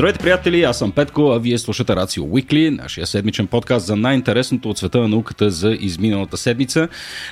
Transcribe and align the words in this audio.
Здравейте, 0.00 0.18
приятели! 0.18 0.62
Аз 0.62 0.78
съм 0.78 0.92
Петко, 0.92 1.22
а 1.22 1.38
вие 1.38 1.58
слушате 1.58 1.96
Рацио 1.96 2.24
Уикли, 2.24 2.70
нашия 2.70 3.06
седмичен 3.06 3.46
подкаст 3.46 3.86
за 3.86 3.96
най-интересното 3.96 4.70
от 4.70 4.78
света 4.78 5.00
на 5.00 5.08
науката 5.08 5.50
за 5.50 5.76
изминалата 5.80 6.36
седмица. 6.36 6.88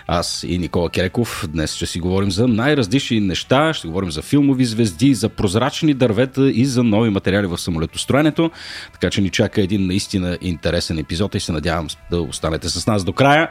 Аз 0.06 0.44
и 0.48 0.58
Никола 0.58 0.90
Кереков 0.90 1.46
днес 1.48 1.74
ще 1.74 1.86
си 1.86 2.00
говорим 2.00 2.30
за 2.30 2.48
най-различни 2.48 3.20
неща, 3.20 3.74
ще 3.74 3.88
говорим 3.88 4.10
за 4.10 4.22
филмови 4.22 4.64
звезди, 4.64 5.14
за 5.14 5.28
прозрачни 5.28 5.94
дървета 5.94 6.50
и 6.50 6.64
за 6.64 6.82
нови 6.82 7.10
материали 7.10 7.46
в 7.46 7.58
самолетостроенето. 7.58 8.50
Така 8.92 9.10
че 9.10 9.20
ни 9.20 9.30
чака 9.30 9.62
един 9.62 9.86
наистина 9.86 10.38
интересен 10.40 10.98
епизод 10.98 11.34
и 11.34 11.40
се 11.40 11.52
надявам 11.52 11.88
да 12.10 12.20
останете 12.20 12.68
с 12.68 12.86
нас 12.86 13.04
до 13.04 13.12
края. 13.12 13.50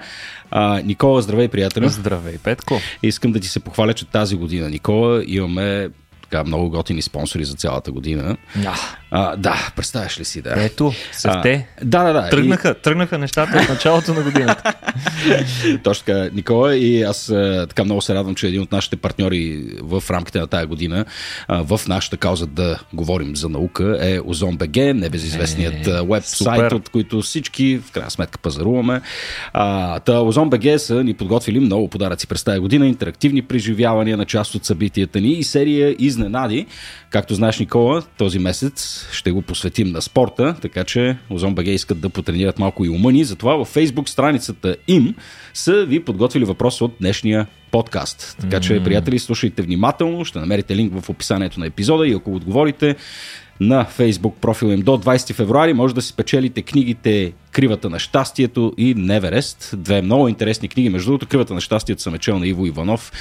А, 0.52 0.82
Никола, 0.82 1.22
здравей, 1.22 1.48
приятели! 1.48 1.90
Здравей, 1.90 2.38
Петко! 2.44 2.82
Искам 3.04 3.32
да 3.32 3.40
ти 3.40 3.48
се 3.48 3.60
похваля, 3.60 3.94
че 3.94 4.06
тази 4.06 4.36
година, 4.36 4.70
Никола, 4.70 5.24
имаме 5.28 5.90
така, 6.30 6.44
много 6.44 6.70
готини 6.70 7.02
спонсори 7.02 7.46
за 7.46 7.54
цялата 7.54 7.92
година. 7.92 8.38
Yeah. 8.58 8.96
А, 9.12 9.36
да, 9.36 9.72
представяш 9.76 10.20
ли 10.20 10.26
си, 10.26 10.42
да. 10.42 10.54
Ето, 10.58 10.94
са 11.12 11.40
те. 11.44 11.68
Да, 11.84 12.04
да, 12.04 12.14
да. 12.14 12.30
Тръгнаха, 12.30 12.76
и... 12.80 12.82
тръгнаха 12.82 13.18
нещата 13.18 13.58
от 13.58 13.70
началото 13.70 14.14
на 14.14 14.22
годината. 14.22 14.74
Точно 15.84 16.06
така, 16.06 16.30
Никола. 16.34 16.76
И 16.76 17.04
аз 17.04 17.26
така 17.70 17.84
много 17.84 18.02
се 18.02 18.16
радвам, 18.16 18.36
че 18.36 18.48
един 18.48 18.62
от 18.62 18.72
нашите 18.72 18.96
партньори 18.96 19.66
в 19.82 20.04
рамките 20.10 20.40
на 20.40 20.48
тази 20.48 20.66
година 20.68 21.06
в 21.50 21.82
нашата 21.88 22.18
кауза 22.18 22.48
да 22.48 22.80
говорим 22.94 23.36
за 23.36 23.50
наука 23.50 23.98
е 24.02 24.20
Озон 24.26 24.58
БГ, 24.58 24.76
небезизвестният 24.76 25.88
е, 25.88 26.02
веб-сайт, 26.02 26.72
от 26.72 26.90
които 26.90 27.22
всички 27.22 27.80
в 27.80 27.92
крайна 27.92 28.12
сметка 28.12 28.38
пазаруваме. 28.38 29.02
А, 29.54 30.00
та 30.00 30.20
Озон 30.20 30.50
БГ 30.50 30.80
са 30.80 31.04
ни 31.04 31.14
подготвили 31.14 31.60
много 31.60 31.88
подаръци 31.88 32.28
през 32.28 32.44
тази 32.44 32.60
година, 32.60 32.88
интерактивни 32.88 33.42
преживявания 33.42 34.18
на 34.18 34.26
част 34.26 34.56
от 34.56 34.66
събитията 34.66 35.22
ни 35.22 35.32
и 35.32 35.44
серия 35.44 35.96
изненади. 36.00 36.66
Както 37.10 37.36
знаеш, 37.36 37.60
Никола, 37.60 38.04
този 38.18 38.40
месец 38.40 38.97
ще 39.12 39.32
го 39.32 39.42
посветим 39.42 39.92
на 39.92 40.02
спорта, 40.02 40.56
така 40.62 40.84
че 40.84 41.18
Озон 41.30 41.56
БГ 41.56 41.68
искат 41.68 42.00
да 42.00 42.10
потренират 42.10 42.60
малко 42.60 42.86
и 42.86 42.90
ума 42.90 43.12
ни. 43.12 43.24
Затова 43.24 43.56
във 43.56 43.76
Facebook 43.76 44.10
страницата 44.10 44.76
им 44.88 45.16
са 45.54 45.86
ви 45.86 46.04
подготвили 46.04 46.46
въпрос 46.46 46.82
от 46.82 46.96
днешния 47.00 47.48
подкаст. 47.72 48.38
Така 48.42 48.60
че, 48.60 48.84
приятели, 48.84 49.20
слушайте 49.20 49.62
внимателно, 49.62 50.26
ще 50.26 50.40
намерите 50.40 50.76
линк 50.76 51.02
в 51.02 51.10
описанието 51.10 51.60
на 51.60 51.66
епизода 51.66 52.08
и 52.08 52.14
ако 52.14 52.36
отговорите 52.36 52.96
на 53.60 53.86
Facebook 54.00 54.34
профила 54.42 54.74
им 54.74 54.82
до 54.82 54.92
20 54.92 55.34
февруари 55.34 55.74
може 55.74 55.96
да 55.96 56.02
си 56.02 56.14
печелите 56.14 56.62
книгите 56.62 57.34
Кривата 57.58 57.90
на 57.90 58.00
щастието 58.00 58.74
и 58.78 58.94
Неверест. 58.94 59.74
Две 59.78 60.02
много 60.02 60.28
интересни 60.28 60.68
книги. 60.68 60.90
Между 60.90 61.08
другото, 61.08 61.28
Кривата 61.28 61.54
на 61.54 61.62
щастието 61.62 62.02
съм 62.02 62.14
мечел 62.14 62.40
на 62.40 62.48
Иво 62.48 62.66
Иванов. 62.66 63.12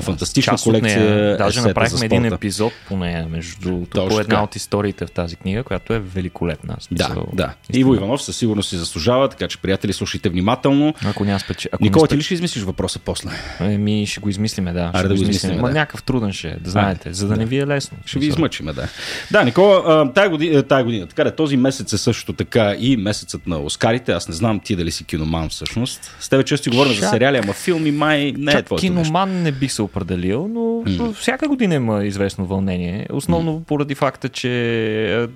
Фантастична 0.00 0.52
Част 0.52 0.64
колекция. 0.64 1.00
Нея. 1.00 1.36
Даже 1.36 1.60
направихме 1.60 2.06
един 2.06 2.24
епизод 2.24 2.72
по 2.88 2.96
нея, 2.96 3.26
между 3.30 3.60
другото, 3.60 4.08
по 4.08 4.20
една 4.20 4.42
от 4.42 4.56
историите 4.56 5.06
в 5.06 5.10
тази 5.10 5.36
книга, 5.36 5.62
която 5.62 5.92
е 5.92 5.98
великолепна. 5.98 6.76
Да, 6.90 7.14
да. 7.32 7.54
Истина. 7.62 7.80
Иво 7.80 7.94
Иванов 7.94 8.22
със 8.22 8.36
сигурност 8.36 8.68
си 8.68 8.76
заслужава, 8.76 9.28
така 9.28 9.48
че, 9.48 9.58
приятели, 9.58 9.92
слушайте 9.92 10.28
внимателно. 10.28 10.94
Ако 11.04 11.24
няма 11.24 11.40
спече... 11.40 11.68
Ако 11.72 11.82
Никола, 11.82 12.08
ти 12.08 12.16
ли 12.16 12.22
ще 12.22 12.34
измислиш 12.34 12.64
въпроса 12.64 12.98
после? 12.98 13.30
Ми 13.60 14.06
ще 14.06 14.20
го 14.20 14.28
измислиме, 14.28 14.72
да. 14.72 14.90
Аре 14.94 15.08
да 15.08 15.14
го 15.14 15.22
измислиме. 15.22 15.56
Да. 15.56 15.62
някакъв 15.62 16.02
труден 16.02 16.32
ще 16.32 16.48
е, 16.48 16.56
да 16.60 16.70
знаете, 16.70 17.08
а, 17.08 17.14
за 17.14 17.28
да, 17.28 17.34
да 17.34 17.40
не 17.40 17.46
ви 17.46 17.58
е 17.58 17.66
лесно. 17.66 17.98
Ще 18.06 18.18
ви 18.18 18.26
измъчиме, 18.26 18.72
да. 18.72 18.88
Да, 19.30 19.44
Никола, 19.44 20.12
тази 20.14 20.28
година, 20.28 20.62
тази 20.62 20.84
година 20.84 21.06
така, 21.06 21.30
този 21.30 21.56
месец 21.56 21.92
е 21.92 21.98
също 21.98 22.32
така 22.32 22.74
и 22.78 22.96
месецът 22.96 23.46
на 23.46 23.58
Оскарите. 23.76 24.12
Аз 24.12 24.28
не 24.28 24.34
знам 24.34 24.60
ти 24.60 24.76
дали 24.76 24.90
си 24.90 25.04
киноман 25.04 25.48
всъщност. 25.48 26.16
С 26.20 26.28
тебе 26.28 26.44
често 26.44 26.70
говорим 26.70 26.92
Чак... 26.92 27.02
за 27.02 27.08
сериали, 27.08 27.40
ама 27.44 27.52
филми 27.52 27.90
май 27.90 28.34
не 28.38 28.52
Чак 28.52 28.60
е 28.60 28.64
твоето 28.64 28.80
киноман 28.80 29.28
нещо. 29.28 29.42
не 29.42 29.52
бих 29.52 29.72
се 29.72 29.82
определил, 29.82 30.48
но 30.48 30.60
mm. 30.60 31.12
всяка 31.12 31.48
година 31.48 31.74
има 31.74 32.04
известно 32.04 32.46
вълнение. 32.46 33.06
Основно 33.12 33.60
mm. 33.60 33.64
поради 33.64 33.94
факта, 33.94 34.28
че 34.28 35.28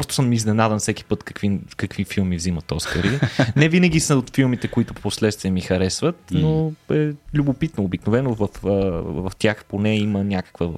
просто 0.00 0.14
съм 0.14 0.32
изненадан 0.32 0.78
всеки 0.78 1.04
път 1.04 1.24
какви, 1.24 1.58
какви 1.76 2.04
филми 2.04 2.36
взимат 2.36 2.72
Оскари. 2.72 3.20
Не 3.56 3.68
винаги 3.68 4.00
са 4.00 4.16
от 4.16 4.36
филмите, 4.36 4.68
които 4.68 4.94
последствие 4.94 5.50
ми 5.50 5.60
харесват, 5.60 6.16
но 6.30 6.72
е 6.92 7.10
любопитно. 7.34 7.84
Обикновено 7.84 8.34
в, 8.34 8.48
в, 8.62 8.68
в 9.02 9.36
тях 9.38 9.64
поне 9.64 9.96
има 9.96 10.24
някаква 10.24 10.68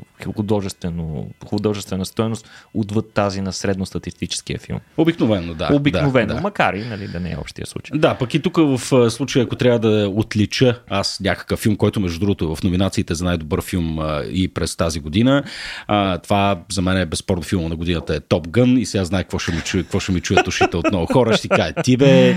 художествена 1.46 2.04
стоеност 2.04 2.48
отвъд 2.74 3.12
тази 3.12 3.40
на 3.40 3.52
средностатистическия 3.52 4.58
филм. 4.58 4.78
Обикновено, 4.96 5.54
да. 5.54 5.68
Обикновено, 5.72 6.34
да, 6.34 6.40
макар 6.40 6.74
и 6.74 6.84
нали, 6.84 7.08
да 7.08 7.20
не 7.20 7.32
е 7.32 7.36
общия 7.36 7.66
случай. 7.66 7.98
Да, 7.98 8.14
пък 8.14 8.34
и 8.34 8.42
тук 8.42 8.56
в 8.56 9.10
случая, 9.10 9.44
ако 9.44 9.56
трябва 9.56 9.78
да 9.78 10.08
отлича 10.08 10.80
аз 10.88 11.20
някакъв 11.20 11.60
филм, 11.60 11.76
който 11.76 12.00
между 12.00 12.18
другото 12.18 12.44
е 12.44 12.56
в 12.56 12.62
номинациите 12.62 13.14
за 13.14 13.24
най-добър 13.24 13.62
филм 13.62 13.98
и 14.32 14.48
през 14.48 14.76
тази 14.76 15.00
година, 15.00 15.42
а, 15.86 16.18
това 16.18 16.60
за 16.72 16.82
мен 16.82 16.96
е 16.96 17.06
безспорно 17.06 17.42
филма 17.42 17.68
на 17.68 17.76
годината 17.76 18.14
е 18.14 18.20
Топ 18.20 18.48
Гън 18.48 18.78
и 18.78 18.86
сега 18.86 19.04
знае 19.12 19.22
какво 19.22 19.38
ще 19.38 19.52
ми 19.52 19.60
чуе, 19.60 19.82
какво 19.82 20.00
ще 20.00 20.12
ми 20.12 20.20
чуят 20.20 20.48
ушите 20.48 20.76
от 20.76 20.90
много 20.90 21.06
хора. 21.12 21.36
Ще 21.36 21.48
кажа, 21.48 21.74
ти 21.84 21.96
бе, 21.96 22.36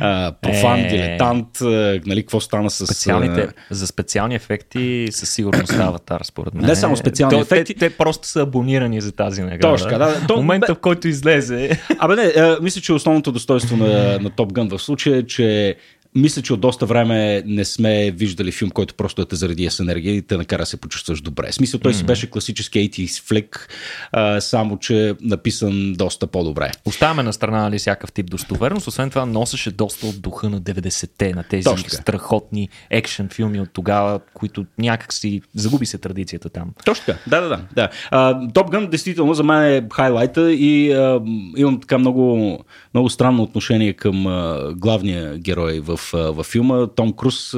а, 0.00 0.32
профан, 0.42 0.80
е... 0.80 0.88
дилетант, 0.88 1.60
а, 1.60 2.00
нали, 2.06 2.22
какво 2.22 2.40
стана 2.40 2.70
с... 2.70 2.86
Специалните, 2.86 3.48
за 3.70 3.86
специални 3.86 4.34
ефекти 4.34 5.08
със 5.10 5.30
сигурност 5.30 5.72
става 5.72 5.98
тар, 5.98 6.20
според 6.24 6.54
мен. 6.54 6.66
Не 6.66 6.76
само 6.76 6.96
специални 6.96 7.36
То, 7.36 7.42
ефекти. 7.42 7.74
Те, 7.74 7.78
те, 7.78 7.96
просто 7.96 8.28
са 8.28 8.40
абонирани 8.40 9.00
за 9.00 9.12
тази 9.12 9.42
награда. 9.42 9.76
Точно, 9.76 9.98
да. 9.98 10.26
То, 10.26 10.36
момента, 10.36 10.74
в 10.74 10.78
който 10.78 11.08
излезе. 11.08 11.70
Абе 11.98 12.16
не, 12.16 12.22
а, 12.22 12.58
мисля, 12.62 12.80
че 12.80 12.92
основното 12.92 13.32
достоинство 13.32 13.76
на, 13.76 14.18
на 14.18 14.30
Top 14.30 14.52
Gun 14.52 14.76
в 14.76 14.82
случая 14.82 15.16
е, 15.16 15.22
че 15.22 15.76
мисля, 16.16 16.42
че 16.42 16.52
от 16.52 16.60
доста 16.60 16.86
време 16.86 17.42
не 17.46 17.64
сме 17.64 18.10
виждали 18.10 18.52
филм, 18.52 18.70
който 18.70 18.94
просто 18.94 19.22
да 19.22 19.28
те 19.28 19.36
заради 19.36 19.70
с 19.70 19.80
енергия 19.80 20.14
и 20.14 20.22
те 20.22 20.36
накара 20.36 20.62
да 20.62 20.66
се 20.66 20.76
почувстваш 20.76 21.20
добре. 21.20 21.50
В 21.50 21.54
смисъл, 21.54 21.80
той 21.80 21.92
mm-hmm. 21.92 21.96
си 21.96 22.04
беше 22.04 22.30
класически 22.30 22.90
80s 22.90 23.22
флик, 23.22 23.68
а, 24.12 24.40
само 24.40 24.78
че 24.78 25.14
написан 25.20 25.92
доста 25.92 26.26
по-добре. 26.26 26.70
Оставяме 26.84 27.22
на 27.22 27.32
страна 27.32 27.62
нали, 27.62 27.78
всякакъв 27.78 28.12
тип 28.12 28.30
достоверност, 28.30 28.86
освен 28.86 29.10
това 29.10 29.26
носеше 29.26 29.70
доста 29.70 30.06
от 30.06 30.20
духа 30.20 30.50
на 30.50 30.60
90-те, 30.60 31.34
на 31.34 31.42
тези 31.42 31.64
Точно 31.64 31.90
страхотни 31.90 32.68
екшен 32.90 33.28
филми 33.28 33.60
от 33.60 33.68
тогава, 33.72 34.20
които 34.34 34.64
някак 34.78 35.12
си 35.12 35.42
загуби 35.54 35.86
се 35.86 35.98
традицията 35.98 36.48
там. 36.48 36.70
Точно 36.84 37.04
така, 37.06 37.18
да, 37.26 37.40
да, 37.40 37.48
да. 37.48 37.88
да. 38.10 38.48
Топ 38.54 38.70
Гън 38.70 38.90
действително 38.90 39.34
за 39.34 39.42
мен 39.42 39.62
е 39.62 39.88
хайлайта 39.92 40.52
и 40.52 40.92
а, 40.92 41.20
имам 41.56 41.80
така 41.80 41.98
много, 41.98 42.58
много 42.94 43.10
странно 43.10 43.42
отношение 43.42 43.92
към 43.92 44.26
а, 44.26 44.72
главния 44.76 45.38
герой 45.38 45.80
в 45.80 46.00
във 46.12 46.46
филма. 46.46 46.86
Том 46.86 47.12
Круз 47.12 47.54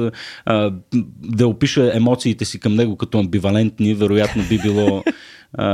да 1.23 1.47
опише 1.47 1.91
емоциите 1.93 2.45
си 2.45 2.59
към 2.59 2.75
него 2.75 2.95
като 2.95 3.19
амбивалентни, 3.19 3.93
вероятно 3.93 4.43
би 4.49 4.57
било 4.57 5.03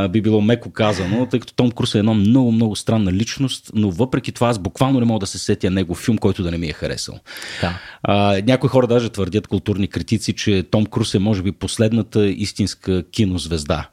би 0.09 0.21
било 0.21 0.41
меко 0.41 0.71
казано, 0.71 1.25
тъй 1.25 1.39
като 1.39 1.53
Том 1.53 1.71
Круз 1.71 1.95
е 1.95 1.99
една 1.99 2.13
много, 2.13 2.51
много 2.51 2.75
странна 2.75 3.13
личност, 3.13 3.71
но 3.73 3.91
въпреки 3.91 4.31
това 4.31 4.49
аз 4.49 4.59
буквално 4.59 4.99
не 4.99 5.05
мога 5.05 5.19
да 5.19 5.27
се 5.27 5.39
сетя 5.39 5.71
него 5.71 5.95
филм, 5.95 6.17
който 6.17 6.43
да 6.43 6.51
не 6.51 6.57
ми 6.57 6.67
е 6.67 6.73
харесал. 6.73 7.19
Да. 7.61 7.79
А, 8.03 8.41
някои 8.47 8.69
хора 8.69 8.87
даже 8.87 9.09
твърдят, 9.09 9.47
културни 9.47 9.87
критици, 9.87 10.33
че 10.33 10.63
Том 10.71 10.85
Круз 10.85 11.13
е 11.13 11.19
може 11.19 11.41
би 11.41 11.51
последната 11.51 12.27
истинска 12.27 13.03
кинозвезда 13.11 13.89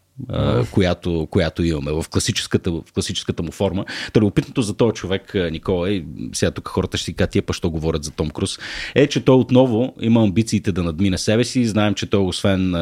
която, 0.71 1.29
която 1.31 1.65
имаме 1.65 1.93
в 1.93 2.05
класическата, 2.11 2.71
в 2.71 2.83
класическата 2.95 3.43
му 3.43 3.53
форма. 3.53 3.85
Та 4.13 4.21
любопитното 4.21 4.63
за 4.63 4.75
този 4.75 4.93
човек, 4.93 5.35
Никола, 5.35 5.91
и 5.91 6.05
сега 6.33 6.51
тук 6.51 6.69
хората 6.69 6.97
ще 6.97 7.05
си 7.05 7.15
кажат, 7.15 7.31
тия 7.31 7.43
па 7.43 7.53
що 7.53 7.71
говорят 7.71 8.05
за 8.05 8.11
Том 8.11 8.31
Круз, 8.31 8.59
е, 8.95 9.07
че 9.07 9.25
той 9.25 9.37
отново 9.37 9.95
има 10.01 10.23
амбициите 10.23 10.73
да 10.73 10.83
надмине 10.83 11.19
себе 11.19 11.45
си. 11.45 11.67
Знаем, 11.67 11.95
че 11.95 12.07
той 12.07 12.21
освен 12.21 12.73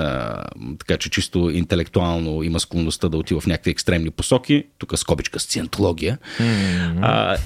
така, 0.79 0.97
че 0.99 1.11
чисто 1.11 1.51
интелектуално 1.51 2.43
има 2.43 2.61
склонността 2.61 3.09
да 3.09 3.17
отива 3.17 3.41
в 3.41 3.47
някакви 3.47 3.71
екстремни 3.71 4.11
посоки, 4.11 4.65
тук 4.79 4.99
скобичка 4.99 5.41
сциентология, 5.41 6.19
mm-hmm. 6.39 6.99
а, 7.03 7.37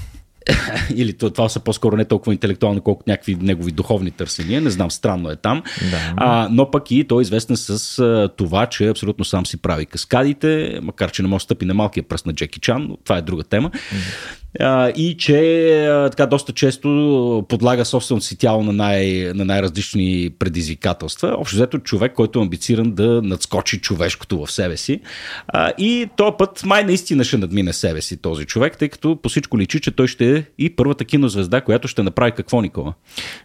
или 0.95 1.13
това 1.13 1.49
са 1.49 1.59
по-скоро 1.59 1.97
не 1.97 2.05
толкова 2.05 2.33
интелектуални, 2.33 2.81
колкото 2.81 3.09
някакви 3.09 3.35
негови 3.35 3.71
духовни 3.71 4.11
търсения. 4.11 4.61
Не 4.61 4.69
знам, 4.69 4.91
странно 4.91 5.29
е 5.29 5.35
там. 5.35 5.63
Да. 5.91 6.13
А, 6.17 6.47
но 6.51 6.71
пък 6.71 6.91
и 6.91 7.03
той 7.03 7.21
е 7.21 7.23
известен 7.23 7.57
с 7.57 7.99
а, 7.99 8.29
това, 8.37 8.65
че 8.65 8.87
абсолютно 8.87 9.25
сам 9.25 9.45
си 9.45 9.57
прави 9.57 9.85
каскадите, 9.85 10.79
макар 10.83 11.11
че 11.11 11.21
не 11.21 11.27
може 11.27 11.41
да 11.41 11.43
стъпи 11.43 11.65
на 11.65 11.73
малкия 11.73 12.03
пръст 12.03 12.25
на 12.25 12.33
Джеки 12.33 12.59
Чан, 12.59 12.85
но 12.89 12.97
това 12.97 13.17
е 13.17 13.21
друга 13.21 13.43
тема. 13.43 13.69
Mm-hmm 13.69 14.45
а, 14.59 14.89
и 14.89 15.17
че 15.17 15.69
а, 15.85 16.09
така 16.09 16.25
доста 16.25 16.53
често 16.53 17.45
подлага 17.49 17.85
собственото 17.85 18.25
си 18.25 18.37
тяло 18.37 18.63
на, 18.63 18.73
най, 18.73 19.31
на 19.35 19.45
най-различни 19.45 20.29
предизвикателства. 20.39 21.35
Общо 21.37 21.55
взето 21.55 21.79
човек, 21.79 22.13
който 22.13 22.39
е 22.39 22.41
амбициран 22.41 22.91
да 22.91 23.21
надскочи 23.21 23.81
човешкото 23.81 24.45
в 24.45 24.51
себе 24.51 24.77
си. 24.77 24.99
А, 25.47 25.71
и 25.77 26.07
този 26.17 26.31
път 26.37 26.63
май 26.65 26.83
наистина 26.83 27.23
ще 27.23 27.37
надмине 27.37 27.73
себе 27.73 28.01
си 28.01 28.17
този 28.17 28.45
човек, 28.45 28.77
тъй 28.77 28.89
като 28.89 29.15
по 29.21 29.29
всичко 29.29 29.59
личи, 29.59 29.81
че 29.81 29.91
той 29.91 30.07
ще 30.07 30.34
е 30.34 30.34
и 30.57 30.75
първата 30.75 31.05
кинозвезда, 31.05 31.61
която 31.61 31.87
ще 31.87 32.03
направи 32.03 32.31
какво, 32.31 32.61
Никола? 32.61 32.93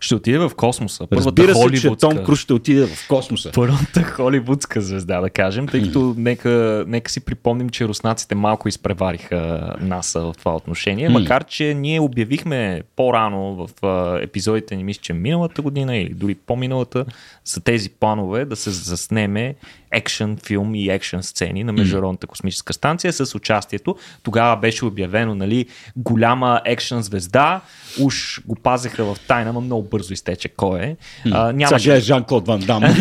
Ще 0.01 0.15
отиде 0.15 0.39
в 0.39 0.51
космоса. 0.57 1.07
Първата 1.11 1.43
Разбира 1.43 1.55
се, 1.55 1.81
че 1.81 1.97
Том 1.97 2.25
Круз 2.25 2.39
ще 2.39 2.53
отиде 2.53 2.87
в 2.87 3.09
космоса. 3.09 3.51
Първата 3.55 4.03
холивудска 4.03 4.81
звезда, 4.81 5.21
да 5.21 5.31
кажем, 5.31 5.69
тъй 5.69 5.83
като 5.83 6.15
нека, 6.19 6.85
нека 6.89 7.11
си 7.11 7.21
припомним, 7.21 7.69
че 7.69 7.89
руснаците 7.89 8.35
малко 8.35 8.69
изпревариха 8.69 9.73
НАСА 9.81 10.21
в 10.21 10.35
това 10.39 10.57
отношение 10.57 11.09
mm. 11.09 11.13
макар 11.13 11.45
че 11.45 11.75
ние 11.75 12.01
обявихме 12.01 12.83
по-рано 12.97 13.69
в 13.83 14.19
епизодите 14.23 14.77
ни, 14.77 14.85
мисля, 14.85 15.01
че 15.03 15.13
миналата 15.13 15.63
година 15.63 15.97
или 15.97 16.15
дори 16.15 16.35
по-миналата, 16.35 17.05
за 17.45 17.61
тези 17.61 17.91
планове 17.91 18.45
да 18.45 18.57
се 18.57 18.71
заснеме 18.71 19.55
екшен 19.93 20.37
филм 20.47 20.75
и 20.75 20.89
екшен 20.89 21.23
сцени 21.23 21.65
на 21.65 21.73
Международната 21.73 22.27
космическа 22.27 22.73
станция 22.73 23.13
с 23.13 23.35
участието. 23.35 23.97
Тогава 24.23 24.57
беше 24.57 24.85
обявено, 24.85 25.35
нали, 25.35 25.67
голяма 25.97 26.61
екшен 26.65 27.03
звезда, 27.03 27.61
уж 28.01 28.43
го 28.47 28.55
пазеха 28.55 29.05
в 29.05 29.17
тайна, 29.29 29.53
но 29.53 29.61
много 29.61 29.89
бързо 29.89 30.13
изтече 30.13 30.49
кой 30.49 30.81
е. 30.81 30.97
А, 31.33 31.53
нямаше... 31.53 31.85
Сега 31.85 32.01
Жан-Клод 32.01 32.47
Ван 32.47 32.61
Дам. 32.61 32.83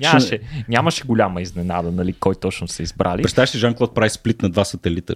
нямаше, 0.00 0.38
нямаше 0.68 1.04
голяма 1.04 1.42
изненада, 1.42 1.92
нали, 1.92 2.12
кой 2.12 2.34
точно 2.34 2.68
са 2.68 2.82
избрали. 2.82 3.22
Представяш 3.22 3.54
ли 3.54 3.58
Жан-Клод 3.58 3.94
прави 3.94 4.10
сплит 4.10 4.42
на 4.42 4.50
два 4.50 4.64
сателита? 4.64 5.14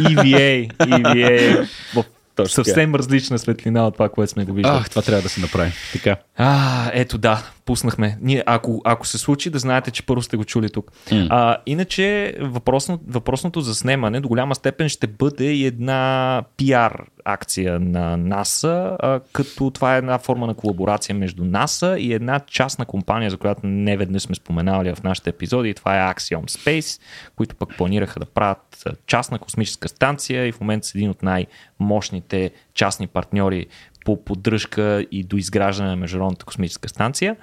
EVA, 0.00 0.70
EVA 0.78 1.68
в 1.94 2.04
точно 2.34 2.64
съвсем 2.64 2.94
различна 2.94 3.38
светлина 3.38 3.86
от 3.86 3.94
това, 3.94 4.08
което 4.08 4.32
сме 4.32 4.44
го 4.44 4.52
виждали. 4.52 4.76
Ах, 4.76 4.90
това 4.90 5.02
трябва 5.02 5.22
да 5.22 5.28
се 5.28 5.40
направи. 5.40 5.72
Така. 5.92 6.16
А, 6.36 6.90
ето 6.94 7.18
да, 7.18 7.42
пуснахме. 7.64 8.18
Ние, 8.20 8.42
ако, 8.46 8.80
ако 8.84 9.06
се 9.06 9.18
случи, 9.18 9.50
да 9.50 9.58
знаете, 9.58 9.90
че 9.90 10.06
първо 10.06 10.22
сте 10.22 10.36
го 10.36 10.44
чули 10.44 10.70
тук. 10.70 10.92
Mm. 11.06 11.26
А, 11.30 11.56
иначе 11.66 12.34
въпросно, 12.40 13.00
въпросното 13.06 13.60
за 13.60 13.74
снемане 13.74 14.20
до 14.20 14.28
голяма 14.28 14.54
степен 14.54 14.88
ще 14.88 15.06
бъде 15.06 15.44
и 15.44 15.66
една 15.66 16.42
пиар 16.56 17.04
акция 17.24 17.80
на 17.80 18.16
НАСА, 18.16 18.96
а, 19.00 19.20
като 19.32 19.70
това 19.70 19.94
е 19.94 19.98
една 19.98 20.18
форма 20.18 20.46
на 20.46 20.54
колаборация 20.54 21.14
между 21.14 21.44
НАСА 21.44 21.96
и 21.98 22.12
една 22.12 22.40
частна 22.40 22.84
компания, 22.84 23.30
за 23.30 23.36
която 23.36 23.60
не 23.64 23.96
веднъж 23.96 24.22
сме 24.22 24.34
споменали 24.34 24.94
в 24.94 25.02
нашите 25.02 25.30
епизоди, 25.30 25.68
и 25.68 25.74
това 25.74 25.96
е 25.96 26.14
Axiom 26.14 26.44
Space, 26.44 27.00
които 27.36 27.56
пък 27.56 27.76
планираха 27.76 28.20
да 28.20 28.26
правят 28.26 28.84
частна 29.06 29.38
космическа 29.38 29.88
станция 29.88 30.46
и 30.46 30.52
в 30.52 30.60
момента 30.60 30.86
са 30.86 30.98
един 30.98 31.10
от 31.10 31.22
най-мощните 31.22 32.50
частни 32.74 33.06
партньори 33.06 33.66
по 34.04 34.24
поддръжка 34.24 35.06
и 35.10 35.24
до 35.24 35.36
изграждане 35.36 35.90
на 35.90 35.96
Международната 35.96 36.44
космическа 36.44 36.88
станция. 36.88 37.36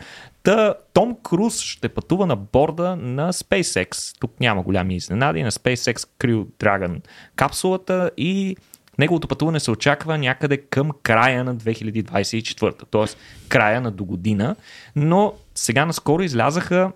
Та 0.43 0.73
Том 0.93 1.17
Круз 1.23 1.61
ще 1.61 1.89
пътува 1.89 2.25
на 2.25 2.35
борда 2.35 2.95
на 2.95 3.33
SpaceX. 3.33 4.17
Тук 4.19 4.39
няма 4.39 4.63
голями 4.63 4.95
изненади. 4.95 5.43
На 5.43 5.51
SpaceX 5.51 5.97
Crew 6.19 6.45
Dragon 6.45 7.01
капсулата 7.35 8.11
и 8.17 8.55
Неговото 8.99 9.27
пътуване 9.27 9.59
се 9.59 9.71
очаква 9.71 10.17
някъде 10.17 10.57
към 10.57 10.91
края 11.03 11.43
на 11.43 11.55
2024, 11.55 12.83
т.е. 12.91 13.17
края 13.49 13.81
на 13.81 13.91
до 13.91 14.05
година, 14.05 14.55
но 14.95 15.33
сега 15.55 15.85
наскоро 15.85 16.23
излязаха 16.23 16.91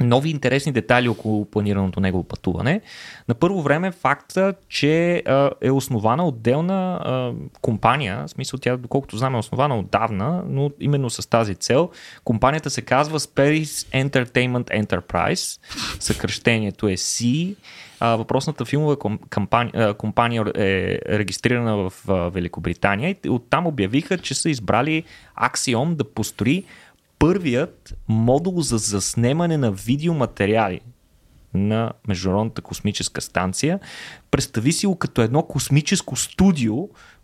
нови 0.00 0.30
интересни 0.30 0.72
детайли 0.72 1.08
около 1.08 1.44
планираното 1.44 2.00
негово 2.00 2.24
пътуване. 2.24 2.80
На 3.28 3.34
първо 3.34 3.62
време 3.62 3.90
факта, 3.90 4.54
че 4.68 5.22
е 5.60 5.70
основана 5.70 6.26
отделна 6.26 7.34
компания, 7.60 8.24
в 8.26 8.30
смисъл 8.30 8.58
тя, 8.58 8.76
доколкото 8.76 9.16
знам, 9.16 9.34
е 9.34 9.38
основана 9.38 9.78
отдавна, 9.78 10.42
но 10.48 10.70
именно 10.80 11.10
с 11.10 11.30
тази 11.30 11.54
цел. 11.54 11.90
Компанията 12.24 12.70
се 12.70 12.82
казва 12.82 13.20
Space 13.20 14.08
Entertainment 14.08 14.84
Enterprise, 14.84 15.60
съкръщението 16.00 16.88
е 16.88 16.96
C. 16.96 17.54
Въпросната 18.00 18.64
филмова 18.64 18.96
компания 19.98 20.44
е 20.56 20.98
регистрирана 21.08 21.76
в 21.76 21.92
Великобритания 22.30 23.16
и 23.24 23.28
оттам 23.28 23.66
обявиха, 23.66 24.18
че 24.18 24.34
са 24.34 24.50
избрали 24.50 25.04
Axiom 25.42 25.94
да 25.94 26.04
построи 26.04 26.64
първият 27.18 27.94
модул 28.08 28.60
за 28.60 28.78
заснемане 28.78 29.56
на 29.56 29.72
видеоматериали 29.72 30.80
на 31.54 31.92
Международната 32.08 32.62
космическа 32.62 33.20
станция. 33.20 33.80
Представи 34.30 34.72
си 34.72 34.86
го 34.86 34.96
като 34.96 35.22
едно 35.22 35.42
космическо 35.42 36.16
студио, 36.16 36.74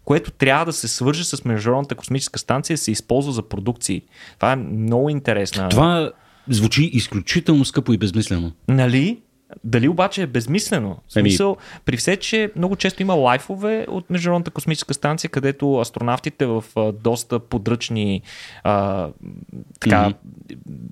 което 0.04 0.30
трябва 0.30 0.64
да 0.64 0.72
се 0.72 0.88
свърже 0.88 1.24
с 1.24 1.44
Международната 1.44 1.94
космическа 1.94 2.38
станция 2.38 2.74
и 2.74 2.78
се 2.78 2.90
използва 2.90 3.32
за 3.32 3.42
продукции. 3.42 4.02
Това 4.36 4.52
е 4.52 4.56
много 4.56 5.10
интересно. 5.10 5.68
Това 5.68 6.12
звучи 6.48 6.82
изключително 6.82 7.64
скъпо 7.64 7.92
и 7.92 7.98
безмислено. 7.98 8.52
Нали? 8.68 9.22
Дали 9.64 9.88
обаче 9.88 10.22
е 10.22 10.26
безмислено? 10.26 10.96
В 11.08 11.12
смисъл, 11.12 11.56
при 11.84 11.96
все, 11.96 12.16
че 12.16 12.50
много 12.56 12.76
често 12.76 13.02
има 13.02 13.14
лайфове 13.14 13.86
от 13.88 14.10
Международната 14.10 14.50
космическа 14.50 14.94
станция, 14.94 15.30
където 15.30 15.78
астронавтите 15.78 16.46
в 16.46 16.64
а, 16.76 16.92
доста 16.92 17.38
подръчни 17.38 18.22
а, 18.64 19.08
така, 19.80 19.96
mm-hmm. 19.96 20.14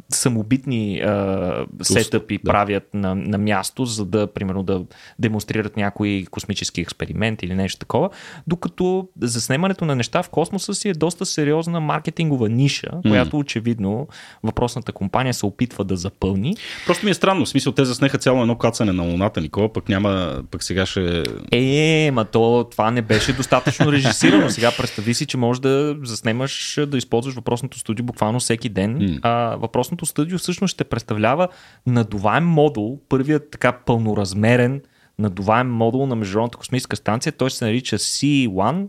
самобитни 0.09 1.01
а, 1.01 1.67
сетъпи 1.83 2.39
да. 2.39 2.51
правят 2.51 2.95
на, 2.95 3.15
на 3.15 3.39
място, 3.39 3.85
за 3.85 4.07
да, 4.07 4.27
примерно, 4.27 4.63
да 4.63 4.83
демонстрират 5.19 5.77
някои 5.77 6.27
космически 6.27 6.81
експеримент 6.81 7.43
или 7.43 7.55
нещо 7.55 7.79
такова, 7.79 8.11
докато 8.47 9.09
заснемането 9.21 9.85
на 9.85 9.97
неща 9.97 10.23
в 10.23 10.29
космоса 10.29 10.75
си 10.75 10.89
е 10.89 10.95
доста 10.95 11.27
сериозна 11.27 11.81
маркетингова 11.81 12.49
ниша, 12.49 12.87
mm-hmm. 12.87 13.09
която 13.09 13.39
очевидно 13.39 14.09
въпросната 14.43 14.93
компания 14.93 15.35
се 15.35 15.47
опитва 15.47 15.85
да 15.85 15.97
запълни. 15.97 16.57
Просто 16.87 17.05
ми 17.05 17.11
е 17.11 17.15
странно, 17.15 17.45
в 17.45 17.49
смисъл 17.49 17.73
те 17.73 17.85
заснеха 17.85 18.19
цяло 18.19 18.43
едно 18.51 18.59
кацане 18.59 18.93
на 18.93 19.03
Луната, 19.03 19.41
Никола, 19.41 19.73
пък 19.73 19.89
няма, 19.89 20.43
пък 20.51 20.63
сега 20.63 20.87
ще... 20.87 21.23
Е, 21.53 22.11
ма 22.11 22.25
то 22.25 22.67
това 22.71 22.91
не 22.91 23.03
беше 23.03 23.33
достатъчно 23.33 23.93
режисирано. 23.93 24.51
Сега 24.51 24.71
представи 24.77 25.15
си, 25.15 25.27
че 25.27 25.37
можеш 25.37 25.61
да 25.61 25.97
заснемаш, 26.03 26.79
да 26.87 26.99
използваш 26.99 27.35
въпросното 27.35 27.79
студио 27.79 28.05
буквално 28.05 28.41
всеки 28.41 28.69
ден. 28.69 28.99
Mm. 28.99 29.19
А 29.23 29.57
въпросното 29.57 30.07
студио 30.07 30.39
всъщност 30.39 30.73
ще 30.73 30.85
представлява 30.85 31.49
надуваем 31.87 32.45
модул, 32.45 32.99
първият 33.09 33.51
така 33.51 33.73
пълноразмерен 33.73 34.81
надуваем 35.19 35.71
модул 35.71 36.07
на 36.07 36.17
Международната 36.17 36.59
космическа 36.59 36.97
станция. 36.97 37.33
Той 37.33 37.51
се 37.51 37.65
нарича 37.65 37.99
C1, 37.99 38.87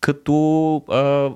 като 0.00 0.76
а, 0.76 1.30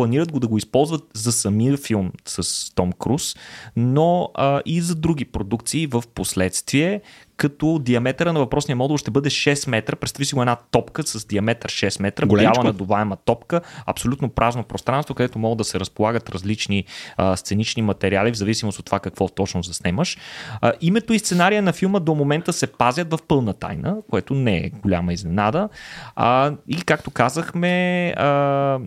планират 0.00 0.32
го 0.32 0.40
да 0.40 0.48
го 0.48 0.58
използват 0.58 1.02
за 1.14 1.32
самия 1.32 1.76
филм 1.76 2.12
с 2.24 2.74
Том 2.74 2.92
Круз, 2.92 3.36
но 3.76 4.30
а, 4.34 4.60
и 4.66 4.80
за 4.80 4.94
други 4.94 5.24
продукции 5.24 5.86
в 5.86 6.04
последствие, 6.14 7.00
като 7.36 7.78
диаметъра 7.78 8.32
на 8.32 8.40
въпросния 8.40 8.76
модул 8.76 8.96
ще 8.96 9.10
бъде 9.10 9.30
6 9.30 9.68
метра. 9.68 9.96
Представи 9.96 10.24
си 10.24 10.34
го 10.34 10.40
една 10.40 10.56
топка 10.56 11.02
с 11.02 11.26
диаметър 11.26 11.70
6 11.70 12.02
метра, 12.02 12.26
Голенчко. 12.26 12.52
бяла 12.54 12.64
надуваема 12.64 13.16
топка, 13.16 13.60
абсолютно 13.86 14.28
празно 14.28 14.64
пространство, 14.64 15.14
където 15.14 15.38
могат 15.38 15.58
да 15.58 15.64
се 15.64 15.80
разполагат 15.80 16.30
различни 16.30 16.84
а, 17.16 17.36
сценични 17.36 17.82
материали, 17.82 18.32
в 18.32 18.36
зависимост 18.36 18.78
от 18.78 18.84
това 18.84 19.00
какво 19.00 19.28
точно 19.28 19.62
заснемаш. 19.62 20.18
А, 20.60 20.72
името 20.80 21.12
и 21.12 21.18
сценария 21.18 21.62
на 21.62 21.72
филма 21.72 21.98
до 21.98 22.14
момента 22.14 22.52
се 22.52 22.66
пазят 22.66 23.10
в 23.10 23.18
пълна 23.28 23.54
тайна, 23.54 23.96
което 24.10 24.34
не 24.34 24.56
е 24.56 24.70
голяма 24.70 25.12
изненада. 25.12 25.68
А, 26.16 26.52
и 26.68 26.82
както 26.82 27.10
казахме, 27.10 28.08
а, 28.16 28.78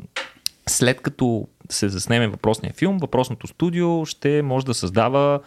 след 0.67 1.01
като 1.01 1.47
се 1.69 1.89
заснеме 1.89 2.27
въпросния 2.27 2.73
филм, 2.73 2.97
въпросното 2.97 3.47
студио 3.47 4.05
ще 4.05 4.41
може 4.41 4.65
да 4.65 4.73
създава 4.73 5.39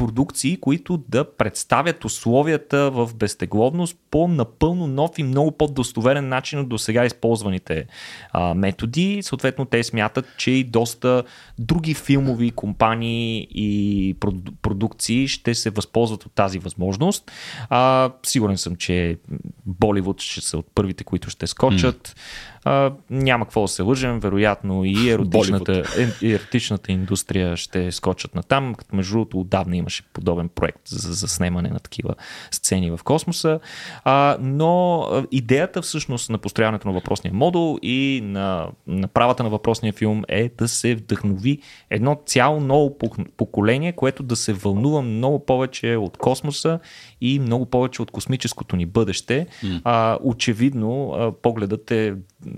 продукции, 0.00 0.56
които 0.56 1.02
да 1.08 1.36
представят 1.36 2.04
условията 2.04 2.90
в 2.90 3.10
безтегловност 3.14 3.96
по 4.10 4.28
напълно 4.28 4.86
нов 4.86 5.10
и 5.18 5.22
много 5.22 5.52
по-достоверен 5.52 6.28
начин 6.28 6.58
от 6.58 6.68
до 6.68 6.78
сега 6.78 7.04
използваните 7.04 7.86
а, 8.32 8.54
методи. 8.54 9.22
Съответно, 9.22 9.64
те 9.64 9.84
смятат, 9.84 10.26
че 10.36 10.50
и 10.50 10.64
доста 10.64 11.22
други 11.58 11.94
филмови 11.94 12.50
компании 12.50 13.48
и 13.50 14.16
продукции 14.62 15.28
ще 15.28 15.54
се 15.54 15.70
възползват 15.70 16.26
от 16.26 16.32
тази 16.34 16.58
възможност. 16.58 17.30
А, 17.68 18.10
сигурен 18.26 18.58
съм, 18.58 18.76
че 18.76 19.18
Боливуд 19.66 20.20
ще 20.20 20.40
са 20.40 20.58
от 20.58 20.66
първите, 20.74 21.04
които 21.04 21.30
ще 21.30 21.46
скочат. 21.46 22.08
Mm. 22.08 22.20
А, 22.64 22.92
няма 23.10 23.44
какво 23.44 23.62
да 23.62 23.68
се 23.68 23.82
лъжем, 23.82 24.20
вероятно 24.20 24.84
и 24.84 25.10
еротичната, 25.10 25.82
е, 26.22 26.28
еротичната 26.28 26.92
индустрия 26.92 27.56
ще 27.56 27.92
скочат 27.92 28.34
на 28.34 28.42
там, 28.42 28.74
като 28.74 28.96
между 28.96 29.12
другото 29.12 29.40
отдавна 29.40 29.76
имаше 29.76 30.02
подобен 30.12 30.48
проект 30.48 30.88
за 30.88 31.12
заснемане 31.12 31.68
на 31.68 31.78
такива 31.78 32.14
сцени 32.50 32.90
в 32.90 33.00
космоса. 33.04 33.60
А, 34.04 34.36
но 34.40 35.06
идеята 35.30 35.82
всъщност 35.82 36.30
на 36.30 36.38
построяването 36.38 36.88
на 36.88 36.94
въпросния 36.94 37.34
модул 37.34 37.78
и 37.82 38.20
на, 38.24 38.68
на 38.86 39.08
правата 39.08 39.42
на 39.42 39.48
въпросния 39.48 39.92
филм 39.92 40.22
е 40.28 40.50
да 40.58 40.68
се 40.68 40.94
вдъхнови 40.94 41.58
едно 41.90 42.20
цяло 42.26 42.60
ново 42.60 42.98
поколение, 43.36 43.92
което 43.92 44.22
да 44.22 44.36
се 44.36 44.52
вълнува 44.52 45.02
много 45.02 45.46
повече 45.46 45.96
от 45.96 46.16
космоса 46.16 46.78
и 47.20 47.38
много 47.38 47.66
повече 47.66 48.02
от 48.02 48.10
космическото 48.10 48.76
ни 48.76 48.86
бъдеще. 48.86 49.46
Mm. 49.64 49.80
А, 49.84 50.18
очевидно, 50.22 51.12
а, 51.12 51.32
погледът 51.32 51.90
е 51.90 52.14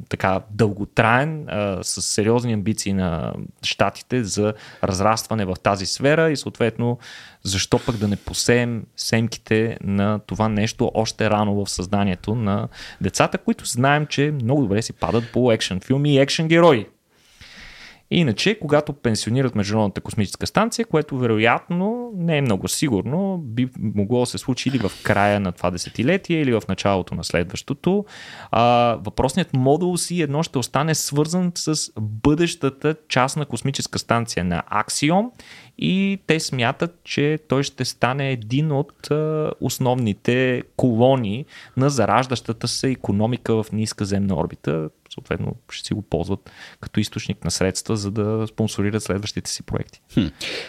така 0.08 0.40
дълготраен, 0.50 1.48
а, 1.48 1.78
с 1.82 2.02
сериозни 2.02 2.52
амбиции 2.52 2.92
на 2.92 3.32
щатите 3.62 4.24
за 4.24 4.54
разрастване 4.84 5.44
в 5.44 5.56
тази 5.62 5.86
сфера 5.86 6.30
и 6.30 6.36
съответно 6.36 6.98
защо 7.42 7.78
пък 7.86 7.96
да 7.96 8.08
не 8.08 8.16
посеем 8.16 8.84
семките 8.96 9.78
на 9.84 10.20
това 10.26 10.48
нещо 10.48 10.90
още 10.94 11.30
рано 11.30 11.64
в 11.64 11.70
съзнанието 11.70 12.34
на 12.34 12.68
децата, 13.00 13.38
които 13.38 13.66
знаем, 13.66 14.06
че 14.06 14.34
много 14.42 14.62
добре 14.62 14.82
си 14.82 14.92
падат 14.92 15.24
по 15.32 15.52
екшен 15.52 15.80
филми 15.80 16.14
и 16.14 16.18
екшен 16.18 16.48
герои. 16.48 16.86
Иначе, 18.14 18.58
когато 18.58 18.92
пенсионират 18.92 19.54
Международната 19.54 20.00
космическа 20.00 20.46
станция, 20.46 20.84
което 20.86 21.18
вероятно 21.18 22.10
не 22.16 22.38
е 22.38 22.42
много 22.42 22.68
сигурно, 22.68 23.38
би 23.38 23.68
могло 23.78 24.20
да 24.20 24.26
се 24.26 24.38
случи 24.38 24.68
или 24.68 24.78
в 24.78 24.92
края 25.02 25.40
на 25.40 25.52
това 25.52 25.70
десетилетие, 25.70 26.40
или 26.40 26.52
в 26.52 26.62
началото 26.68 27.14
на 27.14 27.24
следващото, 27.24 28.04
а, 28.50 28.96
въпросният 29.04 29.54
модул 29.54 29.96
си 29.96 30.22
едно 30.22 30.42
ще 30.42 30.58
остане 30.58 30.94
свързан 30.94 31.52
с 31.54 31.92
бъдещата 32.00 32.96
частна 33.08 33.46
космическа 33.46 33.98
станция 33.98 34.44
на 34.44 34.62
Axiom 34.72 35.30
и 35.78 36.18
те 36.26 36.40
смятат, 36.40 37.00
че 37.04 37.38
той 37.48 37.62
ще 37.62 37.84
стане 37.84 38.30
един 38.30 38.72
от 38.72 39.08
основните 39.60 40.62
колони 40.76 41.44
на 41.76 41.90
зараждащата 41.90 42.68
се 42.68 42.90
економика 42.90 43.62
в 43.62 43.72
ниска 43.72 44.04
земна 44.04 44.34
орбита. 44.34 44.88
Съответно, 45.14 45.56
ще 45.70 45.86
си 45.86 45.94
го 45.94 46.02
ползват 46.02 46.50
като 46.80 47.00
източник 47.00 47.44
на 47.44 47.50
средства, 47.50 47.96
за 47.96 48.10
да 48.10 48.46
спонсорират 48.48 49.02
следващите 49.02 49.50
си 49.50 49.62
проекти. 49.62 50.00
Хм. 50.14 50.26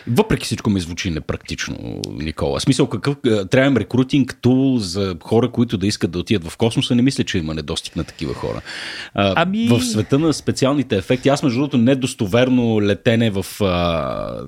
Въпреки 0.07 0.45
всичко 0.45 0.69
ми 0.69 0.79
звучи 0.79 1.09
непрактично, 1.09 2.01
Никола. 2.12 2.59
Смисъл, 2.59 2.88
какъв 2.89 3.17
трябва 3.51 3.79
рекрутинг 3.79 4.38
тул 4.41 4.77
за 4.77 5.15
хора, 5.23 5.51
които 5.51 5.77
да 5.77 5.88
искат 5.88 6.12
да 6.12 6.19
отидат 6.19 6.51
в 6.51 6.57
космоса? 6.57 6.95
Не 6.95 7.01
мисля, 7.01 7.23
че 7.23 7.38
има 7.38 7.53
недостиг 7.53 7.95
на 7.95 8.03
такива 8.03 8.33
хора. 8.33 8.62
А, 9.13 9.33
ами... 9.35 9.67
В 9.67 9.81
света 9.81 10.19
на 10.19 10.33
специалните 10.33 10.97
ефекти, 10.97 11.29
аз 11.29 11.43
между 11.43 11.59
другото 11.59 11.77
недостоверно 11.77 12.81
летене 12.81 13.31
в 13.31 13.45
а, 13.62 14.47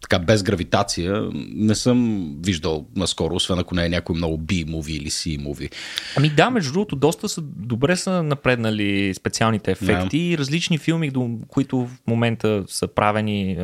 така 0.00 0.18
без 0.18 0.42
гравитация 0.42 1.22
не 1.54 1.74
съм 1.74 2.28
виждал 2.44 2.86
наскоро, 2.96 3.34
освен 3.34 3.58
ако 3.58 3.74
не 3.74 3.86
е 3.86 3.88
някой 3.88 4.16
много 4.16 4.38
B-муви 4.38 4.90
или 4.90 5.10
C-муви. 5.10 5.70
Ами 6.16 6.28
да, 6.28 6.50
между 6.50 6.72
другото, 6.72 6.96
доста 6.96 7.28
са, 7.28 7.40
добре 7.42 7.96
са 7.96 8.22
напреднали 8.22 9.14
специалните 9.14 9.70
ефекти. 9.70 10.18
Yeah. 10.18 10.38
Различни 10.38 10.78
филми, 10.78 11.12
които 11.48 11.78
в 11.78 11.90
момента 12.06 12.64
са 12.68 12.88
правени, 12.88 13.58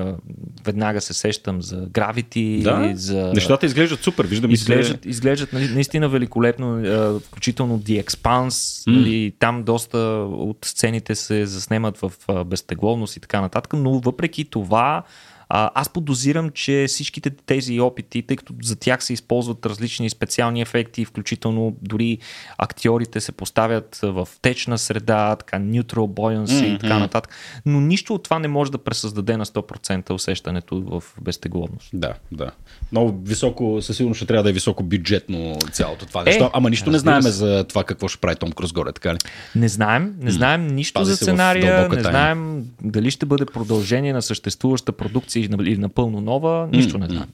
веднага 0.64 1.00
се 1.00 1.14
сещам 1.14 1.62
за 1.62 1.86
Gravity. 1.86 2.62
Да, 2.62 2.92
за... 2.96 3.32
нещата 3.34 3.66
изглеждат 3.66 4.00
супер, 4.00 4.24
виждам 4.24 4.50
изглеждат, 4.50 5.02
се... 5.02 5.08
изглеждат 5.08 5.52
нали, 5.52 5.68
наистина 5.68 6.08
великолепно, 6.08 6.82
включително 7.20 7.80
The 7.80 8.04
Expanse. 8.04 8.48
Mm. 8.48 8.96
Нали, 8.96 9.32
там 9.38 9.62
доста 9.62 9.98
от 10.30 10.58
сцените 10.64 11.14
се 11.14 11.46
заснемат 11.46 11.98
в 11.98 12.12
безтегловност 12.44 13.16
и 13.16 13.20
така 13.20 13.40
нататък, 13.40 13.72
но 13.72 13.98
въпреки 13.98 14.44
това 14.44 15.02
а, 15.48 15.70
аз 15.74 15.88
подозирам, 15.88 16.50
че 16.50 16.84
всичките 16.88 17.30
тези 17.30 17.80
опити, 17.80 18.22
тъй 18.22 18.36
като 18.36 18.54
за 18.62 18.76
тях 18.76 19.04
се 19.04 19.12
използват 19.12 19.66
различни 19.66 20.10
специални 20.10 20.60
ефекти, 20.60 21.04
включително 21.04 21.76
дори 21.82 22.18
актьорите 22.58 23.20
се 23.20 23.32
поставят 23.32 23.98
в 24.02 24.28
течна 24.42 24.78
среда, 24.78 25.36
така 25.36 25.56
neutral 25.56 25.94
buoyancy 25.94 26.46
mm-hmm. 26.46 26.76
и 26.76 26.78
така 26.78 26.98
нататък, 26.98 27.34
но 27.66 27.80
нищо 27.80 28.14
от 28.14 28.22
това 28.22 28.38
не 28.38 28.48
може 28.48 28.72
да 28.72 28.78
пресъздаде 28.78 29.36
на 29.36 29.46
100% 29.46 30.12
усещането 30.12 30.80
в 30.80 31.02
безтегловност. 31.20 31.90
Да, 31.92 32.14
да. 32.32 32.50
Много 32.92 33.20
високо, 33.24 33.78
със 33.82 33.96
сигурност 33.96 34.18
ще 34.18 34.26
трябва 34.26 34.42
да 34.42 34.50
е 34.50 34.52
високо 34.52 34.82
бюджетно 34.82 35.58
цялото 35.72 36.06
това 36.06 36.24
нещо. 36.24 36.44
Е, 36.44 36.50
Ама 36.52 36.70
нищо 36.70 36.90
не 36.90 36.98
знаем 36.98 37.22
за 37.22 37.64
това 37.68 37.84
какво 37.84 38.08
ще 38.08 38.20
прави 38.20 38.36
Том 38.36 38.52
Круз 38.52 38.72
горе, 38.72 38.92
така 38.92 39.14
ли? 39.14 39.18
Не 39.54 39.68
знаем, 39.68 40.14
не 40.20 40.30
знаем 40.30 40.66
нищо 40.66 41.00
Пази 41.00 41.10
за 41.10 41.16
сценария, 41.16 41.88
не 41.88 42.00
знаем 42.00 42.64
дали 42.82 43.10
ще 43.10 43.26
бъде 43.26 43.46
продължение 43.46 44.12
на 44.12 44.22
съществуваща 44.22 44.92
продукция 44.92 45.35
си 45.42 45.48
или 45.60 45.78
напълно 45.78 46.20
нова, 46.20 46.68
нищо 46.72 46.98
не 46.98 47.06
знам. 47.06 47.26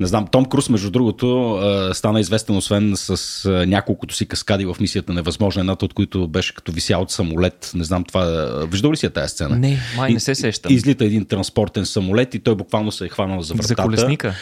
Не 0.00 0.06
знам, 0.06 0.26
Том 0.26 0.44
Круз, 0.44 0.68
между 0.68 0.90
другото, 0.90 1.60
стана 1.92 2.20
известен 2.20 2.56
освен 2.56 2.92
с 2.96 3.64
няколкото 3.66 4.14
си 4.14 4.26
каскади 4.26 4.66
в 4.66 4.76
мисията 4.80 5.12
Невъзможна, 5.12 5.60
едната 5.60 5.84
от 5.84 5.94
които 5.94 6.28
беше 6.28 6.54
като 6.54 6.72
вися 6.72 6.98
от 6.98 7.10
самолет. 7.10 7.70
Не 7.74 7.84
знам 7.84 8.04
това. 8.04 8.24
Виждал 8.70 8.92
ли 8.92 8.96
си 8.96 9.10
тази 9.10 9.28
сцена? 9.28 9.56
Не, 9.56 9.78
май 9.96 10.12
не 10.12 10.20
се 10.20 10.34
сещам. 10.34 10.72
Излита 10.72 11.04
един 11.04 11.24
транспортен 11.24 11.86
самолет 11.86 12.34
и 12.34 12.38
той 12.38 12.54
буквално 12.54 12.92
се 12.92 13.04
е 13.04 13.08
хванал 13.08 13.42
за 13.42 13.54
вратата. 13.54 13.68
За 13.68 13.74
колесника? 13.74 14.34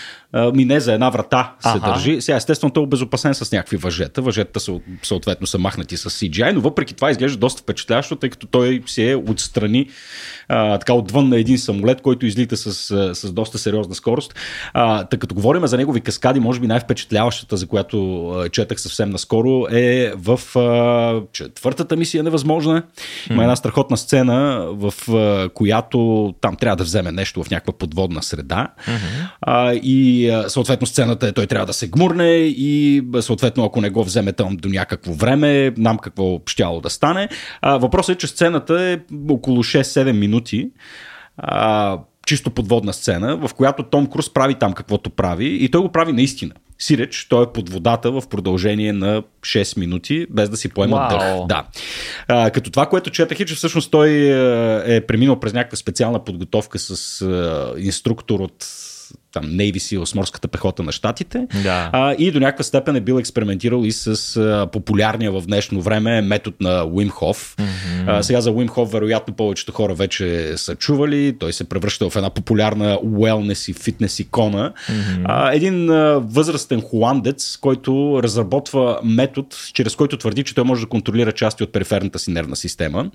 ми 0.54 0.64
не, 0.64 0.80
за 0.80 0.92
една 0.92 1.10
врата 1.10 1.52
се 1.60 1.68
ага. 1.68 1.86
държи. 1.86 2.20
Сега, 2.20 2.36
естествено, 2.36 2.72
той 2.72 2.82
е 2.82 2.84
обезопасен 2.84 3.34
с 3.34 3.52
някакви 3.52 3.76
въжета. 3.76 4.22
Въжета 4.22 4.60
са, 4.60 4.80
съответно 5.02 5.46
са 5.46 5.58
махнати 5.58 5.96
с 5.96 6.10
CGI, 6.10 6.52
но 6.52 6.60
въпреки 6.60 6.94
това 6.94 7.10
изглежда 7.10 7.38
доста 7.38 7.62
впечатляващо, 7.62 8.16
тъй 8.16 8.30
като 8.30 8.46
той 8.46 8.82
си 8.86 9.10
е 9.10 9.16
отстрани, 9.16 9.88
а, 10.48 10.78
така 10.78 10.92
отвън 10.92 11.28
на 11.28 11.38
един 11.38 11.58
самолет, 11.58 12.00
който 12.00 12.26
излита 12.26 12.56
с, 12.56 12.74
с 13.14 13.32
доста 13.32 13.58
сериозна 13.58 13.94
скорост. 13.94 14.34
А, 14.72 15.04
тъй 15.04 15.18
като 15.18 15.34
говорим 15.44 15.66
за 15.66 15.76
негови 15.76 16.00
каскади, 16.00 16.40
може 16.40 16.60
би 16.60 16.66
най-впечатляващата, 16.66 17.56
за 17.56 17.66
която 17.66 18.28
а, 18.28 18.48
четах 18.48 18.80
съвсем 18.80 19.10
наскоро, 19.10 19.66
е 19.70 20.12
в 20.16 20.58
а, 20.58 21.22
четвъртата 21.32 21.96
мисия 21.96 22.22
невъзможна. 22.22 22.82
Има 23.30 23.42
една 23.42 23.56
страхотна 23.56 23.96
сцена, 23.96 24.68
в 24.70 24.94
а, 25.08 25.48
която 25.48 26.34
там 26.40 26.56
трябва 26.56 26.76
да 26.76 26.84
вземе 26.84 27.12
нещо 27.12 27.44
в 27.44 27.50
някаква 27.50 27.72
подводна 27.72 28.22
среда. 28.22 28.68
Mm-hmm. 28.86 29.30
А, 29.40 29.72
и 29.74 30.30
съответно 30.48 30.86
сцената 30.86 31.28
е 31.28 31.32
той 31.32 31.46
трябва 31.46 31.66
да 31.66 31.72
се 31.72 31.88
гмурне 31.88 32.30
и 32.46 33.02
съответно 33.20 33.64
ако 33.64 33.80
не 33.80 33.90
го 33.90 34.04
вземе 34.04 34.32
там 34.32 34.56
до 34.56 34.68
някакво 34.68 35.12
време, 35.12 35.72
нам 35.76 35.98
какво 35.98 36.40
щяло 36.46 36.80
да 36.80 36.90
стане. 36.90 37.28
А, 37.60 37.76
въпросът 37.76 38.16
е, 38.16 38.18
че 38.18 38.26
сцената 38.26 38.82
е 38.82 38.98
около 39.30 39.62
6-7 39.62 40.12
минути. 40.12 40.70
А, 41.36 41.98
чисто 42.26 42.50
подводна 42.50 42.92
сцена, 42.92 43.36
в 43.36 43.54
която 43.54 43.82
Том 43.82 44.06
Круз 44.06 44.32
прави 44.32 44.54
там 44.54 44.72
каквото 44.72 45.10
прави 45.10 45.46
и 45.46 45.70
той 45.70 45.80
го 45.80 45.92
прави 45.92 46.12
наистина. 46.12 46.54
Сиреч, 46.78 47.26
той 47.30 47.44
е 47.44 47.52
под 47.54 47.70
водата 47.70 48.12
в 48.12 48.22
продължение 48.30 48.92
на 48.92 49.22
6 49.40 49.78
минути, 49.78 50.26
без 50.30 50.48
да 50.48 50.56
си 50.56 50.68
поема 50.68 50.96
wow. 50.96 51.10
дъх. 51.10 51.46
Да. 51.46 51.66
А, 52.28 52.50
като 52.50 52.70
това, 52.70 52.86
което 52.86 53.10
четах 53.10 53.40
е, 53.40 53.44
че 53.44 53.54
всъщност 53.54 53.90
той 53.90 54.10
е 54.86 55.00
преминал 55.00 55.40
през 55.40 55.52
някаква 55.52 55.76
специална 55.76 56.24
подготовка 56.24 56.78
с 56.78 57.22
а, 57.22 57.74
инструктор 57.78 58.40
от 58.40 58.66
там 59.34 59.44
Navy 59.44 59.76
SEALs, 59.76 60.16
морската 60.16 60.48
пехота 60.48 60.82
на 60.82 60.92
щатите. 60.92 61.46
Да. 61.62 61.90
А, 61.92 62.14
и 62.18 62.30
до 62.30 62.40
някаква 62.40 62.64
степен 62.64 62.96
е 62.96 63.00
бил 63.00 63.18
експериментирал 63.18 63.84
и 63.84 63.92
с 63.92 64.36
а, 64.36 64.66
популярния 64.72 65.32
в 65.32 65.42
днешно 65.46 65.80
време 65.80 66.22
метод 66.22 66.56
на 66.60 66.84
Уим 66.84 67.10
Хоф. 67.10 67.56
Mm-hmm. 67.56 68.04
А, 68.06 68.22
сега 68.22 68.40
за 68.40 68.50
Уим 68.50 68.68
Хоф 68.68 68.92
вероятно 68.92 69.34
повечето 69.34 69.72
хора 69.72 69.94
вече 69.94 70.52
са 70.56 70.74
чували. 70.74 71.36
Той 71.38 71.52
се 71.52 71.64
превръща 71.64 72.10
в 72.10 72.16
една 72.16 72.30
популярна 72.30 72.98
уелнес 73.02 73.68
и 73.68 73.72
фитнес 73.72 74.18
икона. 74.18 74.72
Mm-hmm. 74.72 75.22
А, 75.24 75.52
един 75.52 75.90
а, 75.90 76.18
възрастен 76.18 76.80
холандец, 76.80 77.56
който 77.56 78.20
разработва 78.22 79.00
метод, 79.04 79.48
чрез 79.72 79.96
който 79.96 80.16
твърди, 80.16 80.44
че 80.44 80.54
той 80.54 80.64
може 80.64 80.82
да 80.82 80.88
контролира 80.88 81.32
части 81.32 81.62
от 81.62 81.72
периферната 81.72 82.18
си 82.18 82.30
нервна 82.30 82.56
система. 82.56 83.10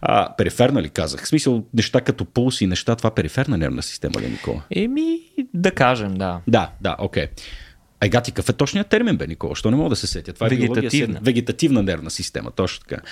А, 0.00 0.36
периферна 0.36 0.82
ли 0.82 0.88
казах? 0.88 1.24
В 1.24 1.28
смисъл 1.28 1.64
неща 1.74 2.00
като 2.00 2.24
пулс 2.24 2.60
и 2.60 2.66
неща, 2.66 2.96
това 2.96 3.10
периферна 3.10 3.58
нервна 3.58 3.82
система 3.82 4.20
ли, 4.20 4.28
Никола? 4.28 4.62
Еми, 4.70 5.20
да 5.54 5.70
кажем, 5.70 6.14
да. 6.14 6.40
Да, 6.46 6.70
да, 6.80 6.96
окей. 6.98 7.26
Okay. 7.26 7.28
Айгати, 8.00 8.32
какъв 8.32 8.48
е 8.48 8.52
точният 8.52 8.88
термин, 8.88 9.16
бе, 9.16 9.26
Никола? 9.26 9.54
Що 9.54 9.70
не 9.70 9.76
мога 9.76 9.88
да 9.88 9.96
се 9.96 10.06
сетя? 10.06 10.32
Това 10.32 10.46
е 10.46 10.50
вегетативна. 10.50 11.18
вегетативна 11.22 11.82
нервна 11.82 12.10
система, 12.10 12.50
точно 12.50 12.84
така. 12.88 13.02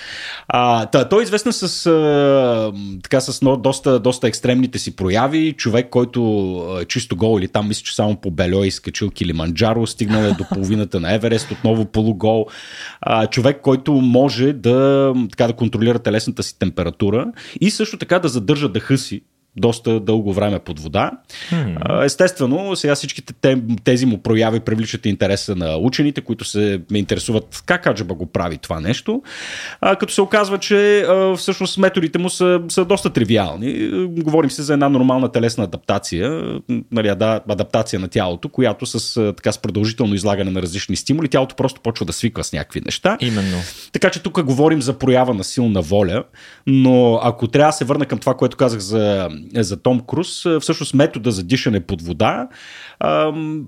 А, 0.47 0.85
та, 0.85 1.09
той 1.09 1.21
е 1.21 1.23
известен 1.23 1.53
с, 1.53 1.85
а, 1.85 2.73
така, 3.03 3.21
с 3.21 3.41
но, 3.41 3.57
доста, 3.57 3.99
доста 3.99 4.27
екстремните 4.27 4.79
си 4.79 4.95
прояви. 4.95 5.53
Човек, 5.53 5.89
който 5.89 6.79
е 6.81 6.85
чисто 6.85 7.15
гол 7.15 7.39
или 7.39 7.47
там 7.47 7.67
мисля, 7.67 7.83
че 7.83 7.95
само 7.95 8.15
по 8.15 8.31
Бельо 8.31 8.63
е 8.63 8.67
изкачил 8.67 9.09
Килиманджаро, 9.09 9.87
стигнал 9.87 10.23
е 10.23 10.31
до 10.31 10.45
половината 10.53 10.99
на 10.99 11.13
Еверест, 11.13 11.51
отново 11.51 11.85
полугол. 11.85 12.47
А, 13.01 13.27
човек, 13.27 13.61
който 13.61 13.93
може 13.93 14.53
да, 14.53 15.13
така, 15.29 15.47
да 15.47 15.53
контролира 15.53 15.99
телесната 15.99 16.43
си 16.43 16.59
температура 16.59 17.31
и 17.61 17.71
също 17.71 17.97
така 17.97 18.19
да 18.19 18.27
задържа 18.27 18.69
дъха 18.69 18.97
си 18.97 19.21
доста 19.57 19.99
дълго 19.99 20.33
време 20.33 20.59
под 20.59 20.79
вода. 20.79 21.11
Hmm. 21.51 22.05
Естествено, 22.05 22.75
сега 22.75 22.95
всичките 22.95 23.57
тези 23.83 24.05
му 24.05 24.17
прояви 24.17 24.59
привличат 24.59 25.05
интереса 25.05 25.55
на 25.55 25.77
учените, 25.77 26.21
които 26.21 26.45
се 26.45 26.81
ме 26.91 26.97
интересуват 26.97 27.63
как 27.65 27.87
Аджаба 27.87 28.13
го 28.13 28.25
прави 28.25 28.57
това 28.57 28.79
нещо. 28.79 29.21
А, 29.81 29.95
като 29.95 30.13
се 30.13 30.21
оказва, 30.21 30.57
че 30.57 30.99
а, 30.99 31.35
всъщност 31.35 31.77
методите 31.77 32.17
му 32.17 32.29
са, 32.29 32.61
са 32.69 32.85
доста 32.85 33.09
тривиални. 33.09 33.89
Говорим 34.07 34.51
се 34.51 34.61
за 34.61 34.73
една 34.73 34.89
нормална 34.89 35.31
телесна 35.31 35.63
адаптация, 35.63 36.43
нали, 36.91 37.07
адаптация 37.07 37.99
на 37.99 38.07
тялото, 38.07 38.49
която 38.49 38.85
с, 38.85 39.33
така, 39.37 39.51
с 39.51 39.57
продължително 39.57 40.15
излагане 40.15 40.51
на 40.51 40.61
различни 40.61 40.95
стимули, 40.95 41.27
тялото 41.27 41.55
просто 41.55 41.81
почва 41.81 42.05
да 42.05 42.13
свиква 42.13 42.43
с 42.43 42.53
някакви 42.53 42.81
неща. 42.85 43.17
Именно. 43.19 43.57
Така 43.91 44.09
че 44.09 44.23
тук 44.23 44.43
говорим 44.43 44.81
за 44.81 44.93
проява 44.93 45.33
на 45.33 45.43
силна 45.43 45.81
воля, 45.81 46.23
но 46.67 47.19
ако 47.23 47.47
трябва 47.47 47.69
да 47.69 47.77
се 47.77 47.85
върна 47.85 48.05
към 48.05 48.19
това, 48.19 48.33
което 48.33 48.57
казах 48.57 48.79
за 48.79 49.29
за 49.55 49.77
Том 49.77 49.99
Круз, 49.99 50.45
е, 50.45 50.59
всъщност 50.59 50.93
метода 50.93 51.31
за 51.31 51.43
дишане 51.43 51.79
под 51.79 52.01
вода 52.01 52.47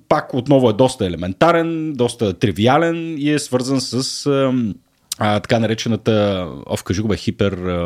пак 0.09 0.33
отново 0.33 0.69
е 0.69 0.73
доста 0.73 1.05
елементарен, 1.05 1.93
доста 1.93 2.33
тривиален 2.33 3.15
и 3.17 3.31
е 3.31 3.39
свързан 3.39 3.81
с 3.81 4.25
а, 5.19 5.39
така 5.39 5.59
наречената, 5.59 6.47
ов, 6.65 6.83
кажи 6.83 7.01
го 7.01 7.07
бе, 7.07 7.17
хипер... 7.17 7.81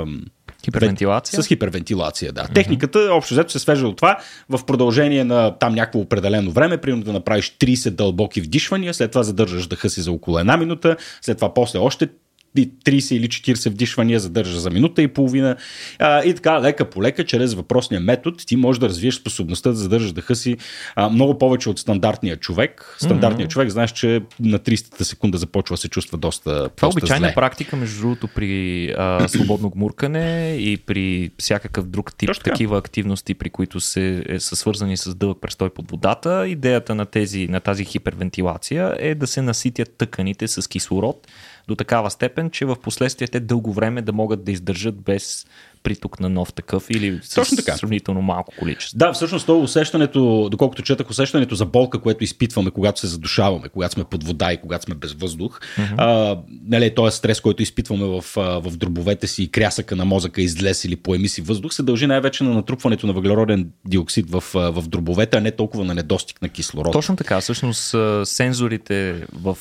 Хипервентилация? 0.66 1.44
С 1.44 1.48
хипервентилация, 1.48 2.32
да. 2.32 2.44
Mm-hmm. 2.44 2.54
Техниката, 2.54 3.10
общо 3.12 3.34
взето, 3.34 3.52
се 3.52 3.60
свежда 3.60 3.88
от 3.88 3.96
това 3.96 4.18
в 4.50 4.66
продължение 4.66 5.24
на 5.24 5.58
там 5.58 5.76
някакво 5.76 6.00
определено 6.00 6.52
време, 6.52 6.78
примерно 6.78 7.04
да 7.04 7.14
направиш 7.14 7.58
30 7.60 7.90
дълбоки 7.90 8.42
вдишвания, 8.42 8.94
след 8.94 9.12
това 9.12 9.24
задържаш 9.24 9.68
дъха 9.68 9.90
си 9.90 10.02
за 10.02 10.12
около 10.12 10.40
една 10.40 10.58
минута, 10.58 10.98
след 11.22 11.38
това 11.38 11.54
после 11.54 11.80
още 11.80 12.08
30 12.56 13.16
или 13.16 13.28
40 13.28 13.70
вдишвания 13.70 14.20
задържа 14.20 14.60
за 14.60 14.70
минута 14.70 15.02
и 15.02 15.08
половина. 15.08 15.56
А, 16.00 16.24
и 16.24 16.34
така, 16.34 16.62
лека 16.62 16.90
по 16.90 17.04
лека, 17.04 17.26
чрез 17.26 17.54
въпросния 17.54 18.02
метод, 18.02 18.38
ти 18.48 18.56
можеш 18.56 18.80
да 18.80 18.90
развиеш 18.90 19.16
способността 19.16 19.70
да 19.70 19.76
задържаш 19.76 20.12
дъха 20.12 20.36
си 20.36 20.58
а, 20.96 21.10
много 21.10 21.38
повече 21.38 21.70
от 21.70 21.80
стандартния 21.80 22.38
човек. 22.38 22.96
Стандартният 22.98 23.50
mm-hmm. 23.50 23.54
човек, 23.54 23.70
знаеш, 23.70 23.92
че 23.92 24.22
на 24.40 24.60
30-та 24.60 25.06
секунда 25.06 25.38
започва 25.38 25.78
се 25.78 25.90
чувства 25.90 26.18
доста. 26.18 26.70
Това 26.70 26.86
е 26.86 26.90
обичайна 26.90 27.28
зле. 27.28 27.34
практика, 27.34 27.76
между 27.76 28.02
другото, 28.02 28.28
при 28.28 28.90
а, 28.98 29.28
свободно 29.28 29.70
гмуркане 29.70 30.56
и 30.60 30.78
при 30.78 31.32
всякакъв 31.40 31.88
друг 31.88 32.16
тип 32.18 32.28
Точно 32.28 32.44
такива 32.44 32.78
активности, 32.78 33.34
при 33.34 33.50
които 33.50 33.80
се, 33.80 34.24
е, 34.30 34.40
са 34.40 34.56
свързани 34.56 34.98
с 34.98 35.16
дълъг 35.16 35.38
престой 35.42 35.70
под 35.70 35.92
водата. 35.92 36.48
Идеята 36.48 36.96
на, 36.96 37.06
тези, 37.06 37.48
на 37.48 37.60
тази 37.60 37.86
хипервентилация 37.86 38.96
е 39.00 39.16
да 39.16 39.28
се 39.28 39.42
наситят 39.42 39.96
тъканите 39.98 40.48
с 40.48 40.70
кислород 40.70 41.28
до 41.68 41.76
такава 41.76 42.12
степен, 42.12 42.50
че 42.50 42.66
в 42.66 42.76
последствие 42.76 43.28
те 43.28 43.40
дълго 43.40 43.74
време 43.74 44.02
да 44.02 44.14
могат 44.14 44.44
да 44.44 44.52
издържат 44.52 45.02
без 45.02 45.48
приток 45.84 46.20
на 46.20 46.30
нов 46.30 46.54
такъв 46.54 46.90
или 46.90 47.20
с 47.24 47.36
Точно 47.36 47.58
така. 47.58 47.78
сравнително 47.78 48.22
малко 48.22 48.54
количество. 48.60 48.98
Да, 48.98 49.14
всъщност 49.14 49.46
то 49.46 49.60
усещането, 49.60 50.50
доколкото 50.52 50.82
четах, 50.82 51.10
усещането 51.10 51.56
за 51.56 51.66
болка, 51.66 52.00
което 52.00 52.24
изпитваме, 52.24 52.72
когато 52.72 53.00
се 53.00 53.08
задушаваме, 53.08 53.70
когато 53.70 53.94
сме 53.94 54.04
под 54.04 54.24
вода 54.24 54.54
и 54.54 54.58
когато 54.58 54.84
сме 54.86 54.96
без 54.96 55.14
въздух, 55.14 55.60
mm-hmm. 55.60 55.96
а, 55.98 56.40
нали, 56.68 56.96
този 56.96 57.18
стрес, 57.18 57.42
който 57.42 57.64
изпитваме 57.64 58.06
в, 58.06 58.26
в 58.36 58.78
дробовете 58.78 59.28
си 59.28 59.44
и 59.44 59.48
крясъка 59.48 59.96
на 59.96 60.06
мозъка 60.06 60.42
излез 60.42 60.86
или 60.86 60.96
поеми 60.96 61.28
си 61.28 61.42
въздух, 61.42 61.74
се 61.74 61.84
дължи 61.84 62.08
най-вече 62.08 62.44
на 62.44 62.54
натрупването 62.54 63.08
на 63.08 63.14
въглероден 63.14 63.72
диоксид 63.86 64.30
в, 64.30 64.44
в 64.54 64.88
дробовете, 64.88 65.38
а 65.38 65.42
не 65.42 65.52
толкова 65.52 65.86
на 65.86 65.94
недостиг 65.94 66.42
на 66.42 66.50
кислород. 66.50 66.94
Точно 66.94 67.16
така. 67.16 67.42
Всъщност 67.42 67.96
сензорите 68.24 69.26
в 69.34 69.58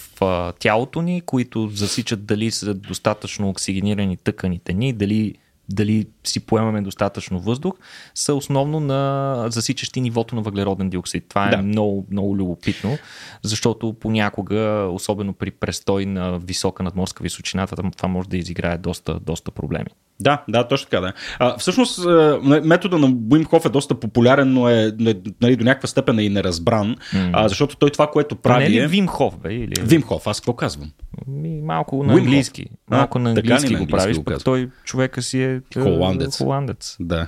тялото 0.59 1.03
ни, 1.03 1.21
които 1.21 1.71
засичат 1.75 2.27
дали 2.27 2.51
са 2.51 2.75
достатъчно 2.75 3.49
оксигенирани 3.49 4.17
тъканите 4.17 4.73
ни, 4.73 4.93
дали 4.93 5.35
дали 5.75 6.07
си 6.25 6.41
поемаме 6.41 6.83
достатъчно 6.83 7.41
въздух, 7.41 7.75
са 8.15 8.35
основно 8.35 8.81
на 8.81 9.45
засичащи 9.49 10.01
нивото 10.01 10.35
на 10.35 10.43
въглероден 10.43 10.91
диоксид. 10.91 11.25
Това 11.29 11.47
е 11.47 11.51
Да. 11.51 11.63
много, 11.63 12.07
много 12.11 12.37
любопитно, 12.37 12.99
защото 13.43 13.93
понякога, 13.93 14.89
особено 14.93 15.33
при 15.33 15.51
престой 15.51 16.07
на 16.07 16.39
висока 16.39 16.83
надморска 16.83 17.23
височина, 17.23 17.67
това 17.67 18.09
може 18.09 18.29
да 18.29 18.37
изиграе 18.37 18.79
доста, 18.79 19.21
доста 19.21 19.51
проблеми. 19.51 19.89
Да, 20.23 20.43
да, 20.49 20.69
точно 20.69 20.91
така, 20.91 21.01
да. 21.01 21.13
А, 21.39 21.59
всъщност, 21.59 21.99
а, 21.99 22.39
метода 22.65 22.99
на 22.99 23.09
Wim 23.09 23.45
Hof 23.45 23.67
е 23.67 23.69
доста 23.69 23.95
популярен, 23.95 24.53
но 24.53 24.69
е 24.69 24.93
не- 24.99 25.15
нали, 25.41 25.57
до 25.57 25.65
някаква 25.65 25.87
степен 25.87 26.19
е 26.19 26.23
и 26.23 26.29
неразбран, 26.29 26.97
mm. 27.15 27.31
а, 27.33 27.49
защото 27.49 27.77
той 27.77 27.91
това, 27.91 28.07
което 28.07 28.35
Това 28.35 28.59
не 28.59 28.65
прави 28.65 28.79
е 28.79 28.83
ли. 28.83 28.87
Вим 28.87 29.07
Хоф, 29.07 29.39
бе? 29.39 29.55
Или... 29.55 29.75
Вим 29.81 30.03
Хоф, 30.03 30.27
аз 30.27 30.41
какво 30.41 30.53
казвам? 30.53 30.91
Ми, 31.27 31.63
малко 31.63 32.03
на 32.03 32.15
Wim 32.15 32.19
английски. 32.19 32.67
Малко 32.91 33.19
А, 33.19 33.21
на 33.21 33.35
така 33.35 33.49
ли 33.49 33.53
английски 33.53 33.73
на 33.73 33.79
го 33.79 33.83
английски 33.83 34.05
правиш, 34.05 34.17
го 34.17 34.25
пък 34.25 34.45
той 34.45 34.69
човека 34.85 35.23
си 35.23 35.43
е 35.43 35.61
е, 35.77 35.81
Холандец. 35.81 36.39
холандец. 36.39 36.97
Да. 37.01 37.27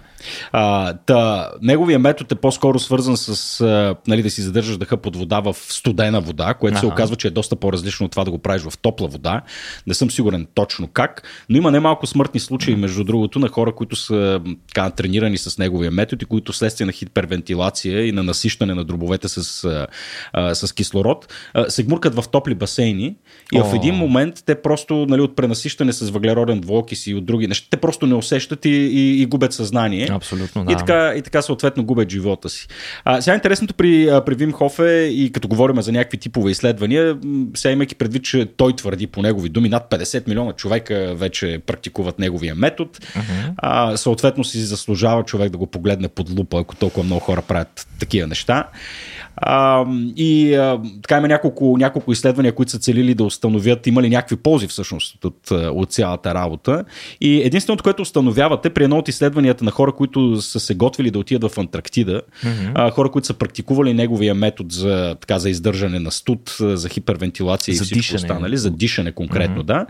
А, 0.52 0.94
та, 1.06 1.50
неговия 1.62 1.98
метод 1.98 2.28
е 2.32 2.34
по-скоро 2.34 2.78
свързан 2.78 3.16
с 3.16 3.60
а, 3.60 3.96
нали, 4.08 4.22
да 4.22 4.30
си 4.30 4.42
задържаш 4.42 4.76
дъха 4.76 4.96
под 4.96 5.16
вода 5.16 5.40
в 5.40 5.54
студена 5.54 6.20
вода, 6.20 6.54
което 6.54 6.78
се 6.78 6.86
Аха. 6.86 6.94
оказва, 6.94 7.16
че 7.16 7.28
е 7.28 7.30
доста 7.30 7.56
по-различно 7.56 8.06
от 8.06 8.12
това 8.12 8.24
да 8.24 8.30
го 8.30 8.38
правиш 8.38 8.62
в 8.62 8.78
топла 8.78 9.08
вода. 9.08 9.42
Не 9.86 9.94
съм 9.94 10.10
сигурен 10.10 10.46
точно 10.54 10.88
как, 10.92 11.22
но 11.48 11.56
има 11.56 11.70
немалко 11.70 12.06
смъртни 12.06 12.40
случаи, 12.40 12.76
между 12.84 13.04
другото, 13.04 13.38
на 13.38 13.48
хора, 13.48 13.72
които 13.72 13.96
са 13.96 14.40
така, 14.68 14.90
тренирани 14.90 15.38
с 15.38 15.58
неговия 15.58 15.90
метод 15.90 16.20
и 16.22 16.24
които 16.24 16.52
следствие 16.52 16.86
на 16.86 16.92
хипервентилация 16.92 18.06
и 18.06 18.12
на 18.12 18.22
насищане 18.22 18.74
на 18.74 18.84
дробовете 18.84 19.28
с, 19.28 19.64
а, 20.32 20.54
с 20.54 20.72
кислород 20.72 21.32
а, 21.54 21.70
се 21.70 21.82
гмуркат 21.82 22.14
в 22.14 22.24
топли 22.32 22.54
басейни 22.54 23.16
и 23.52 23.58
в 23.58 23.72
О. 23.72 23.76
един 23.76 23.94
момент 23.94 24.42
те 24.46 24.54
просто 24.54 25.06
нали, 25.08 25.20
от 25.20 25.36
пренасищане 25.36 25.92
с 25.92 26.10
въглероден 26.10 26.60
двуокис 26.60 27.06
и 27.06 27.14
от 27.14 27.24
други 27.24 27.46
неща, 27.46 27.66
те 27.70 27.76
просто 27.76 28.06
не 28.06 28.14
усещат 28.14 28.64
и, 28.64 28.70
и, 28.70 29.22
и 29.22 29.26
губят 29.26 29.52
съзнание. 29.52 30.08
Абсолютно, 30.10 30.64
да. 30.64 30.72
И 30.72 30.76
така, 30.76 31.14
и 31.16 31.22
така 31.22 31.42
съответно 31.42 31.84
губят 31.84 32.10
живота 32.10 32.48
си. 32.48 32.68
А, 33.04 33.20
сега 33.20 33.34
интересното 33.34 33.74
при, 33.74 34.20
при 34.26 34.34
Вим 34.34 34.52
Хоф 34.52 34.78
е, 34.78 35.04
и 35.04 35.32
като 35.32 35.48
говорим 35.48 35.82
за 35.82 35.92
някакви 35.92 36.18
типове 36.18 36.50
изследвания, 36.50 37.18
сега 37.54 37.72
имайки 37.72 37.94
предвид, 37.94 38.24
че 38.24 38.46
той 38.56 38.76
твърди 38.76 39.06
по 39.06 39.22
негови 39.22 39.48
думи, 39.48 39.68
над 39.68 39.90
50 39.90 40.28
милиона 40.28 40.52
човека 40.52 41.14
вече 41.14 41.60
практикуват 41.66 42.18
неговия 42.18 42.54
метод, 42.54 42.63
uh-huh. 42.70 43.52
а, 43.56 43.96
съответно 43.96 44.44
си 44.44 44.60
заслужава 44.60 45.22
човек 45.22 45.50
да 45.50 45.58
го 45.58 45.66
погледне 45.66 46.08
под 46.08 46.38
лупа, 46.38 46.60
ако 46.60 46.76
толкова 46.76 47.04
много 47.04 47.20
хора 47.20 47.42
правят 47.42 47.86
такива 47.98 48.26
неща. 48.26 48.68
А, 49.36 49.84
и 50.16 50.54
а, 50.54 50.80
така 51.02 51.16
има 51.18 51.28
няколко, 51.28 51.76
няколко 51.78 52.12
изследвания, 52.12 52.54
които 52.54 52.72
са 52.72 52.78
целили 52.78 53.14
да 53.14 53.24
установят 53.24 53.86
има 53.86 54.02
ли 54.02 54.10
някакви 54.10 54.36
ползи 54.36 54.66
всъщност 54.66 55.24
от, 55.24 55.50
от 55.50 55.92
цялата 55.92 56.34
работа. 56.34 56.84
И 57.20 57.42
единственото, 57.42 57.84
което 57.84 58.02
установявате 58.02 58.70
при 58.70 58.84
едно 58.84 58.98
от 58.98 59.08
изследванията 59.08 59.64
на 59.64 59.70
хора, 59.70 59.92
които 59.92 60.42
са 60.42 60.60
се 60.60 60.74
готвили 60.74 61.10
да 61.10 61.18
отидат 61.18 61.52
в 61.52 61.58
Антарктида, 61.58 62.22
mm-hmm. 62.44 62.72
а, 62.74 62.90
хора, 62.90 63.10
които 63.10 63.26
са 63.26 63.34
практикували 63.34 63.94
неговия 63.94 64.34
метод 64.34 64.68
за, 64.72 65.16
така, 65.20 65.38
за 65.38 65.50
издържане 65.50 65.98
на 65.98 66.10
студ, 66.10 66.56
за 66.60 66.88
хипервентилация 66.88 67.74
За 67.74 67.82
и 67.82 67.84
всичко 67.84 67.98
дишане. 67.98 68.16
останали, 68.16 68.56
за 68.56 68.70
дишане 68.70 69.12
конкретно, 69.12 69.62
mm-hmm. 69.62 69.66
да. 69.66 69.86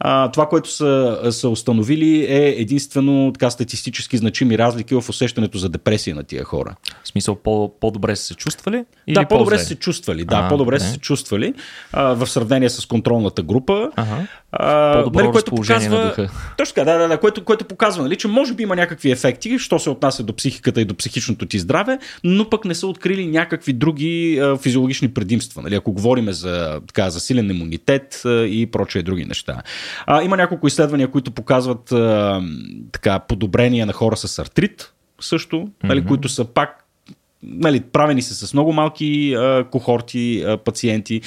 А, 0.00 0.30
това, 0.30 0.48
което 0.48 0.70
са, 0.70 1.18
са 1.30 1.48
установили 1.48 2.09
е 2.18 2.48
единствено 2.58 3.32
така 3.32 3.50
статистически 3.50 4.16
значими 4.16 4.58
разлики 4.58 4.94
в 4.94 5.04
усещането 5.08 5.58
за 5.58 5.68
депресия 5.68 6.14
на 6.16 6.22
тия 6.22 6.44
хора. 6.44 6.74
В 7.02 7.08
смисъл 7.08 7.34
по, 7.34 7.72
по-добре 7.80 8.16
са 8.16 8.24
се 8.24 8.34
чувствали? 8.34 8.84
Или 9.06 9.14
Да, 9.14 9.24
по-добре 9.24 9.58
са 9.58 9.64
се 9.64 9.74
чувствали. 9.74 10.24
Да, 10.24 10.36
А, 10.36 10.48
по-добре 10.48 10.76
добре. 10.76 10.86
са 10.86 10.92
се 10.92 10.98
чувствали 10.98 11.54
а, 11.92 12.14
в 12.14 12.26
сравнение 12.26 12.70
с 12.70 12.86
контролната 12.86 13.42
група. 13.42 13.90
Ага. 13.96 14.26
А, 14.52 14.92
По-добро 15.02 15.34
разположение 15.34 15.88
на 15.88 16.08
духа. 16.08 16.30
Точно 16.58 16.74
така, 16.74 16.92
да, 16.92 16.98
да, 16.98 17.08
да, 17.08 17.18
което, 17.20 17.44
което 17.44 17.64
показва, 17.64 18.02
нали, 18.02 18.16
че 18.16 18.28
може 18.28 18.54
би 18.54 18.62
има 18.62 18.76
някакви 18.76 19.10
ефекти, 19.10 19.58
що 19.58 19.78
се 19.78 19.90
отнася 19.90 20.22
до 20.22 20.32
психиката 20.36 20.80
и 20.80 20.84
до 20.84 20.94
психичното 20.94 21.46
ти 21.46 21.58
здраве, 21.58 21.98
но 22.24 22.50
пък 22.50 22.64
не 22.64 22.74
са 22.74 22.86
открили 22.86 23.26
някакви 23.26 23.72
други 23.72 24.38
а, 24.42 24.56
физиологични 24.56 25.08
предимства. 25.08 25.62
Нали, 25.62 25.74
ако 25.74 25.92
говорим 25.92 26.32
за, 26.32 26.80
така, 26.86 27.10
за 27.10 27.20
силен 27.20 27.50
имунитет 27.50 28.22
а, 28.24 28.30
и 28.46 28.66
прочие 28.66 29.02
други 29.02 29.24
неща. 29.24 29.62
А, 30.06 30.22
има 30.22 30.36
няколко 30.36 30.66
изследвания, 30.66 31.08
които 31.08 31.30
показват 31.30 31.92
а, 32.00 32.42
така, 32.92 33.18
подобрения 33.18 33.86
на 33.86 33.92
хора 33.92 34.16
с 34.16 34.38
артрит 34.38 34.92
също, 35.20 35.68
нали, 35.82 36.02
mm-hmm. 36.02 36.08
които 36.08 36.28
са 36.28 36.44
пак 36.44 36.79
нали, 37.42 37.80
правени 37.80 38.22
са 38.22 38.46
с 38.46 38.54
много 38.54 38.72
малки 38.72 39.34
а, 39.34 39.64
кохорти 39.70 40.44
а, 40.46 40.56
пациенти, 40.56 41.20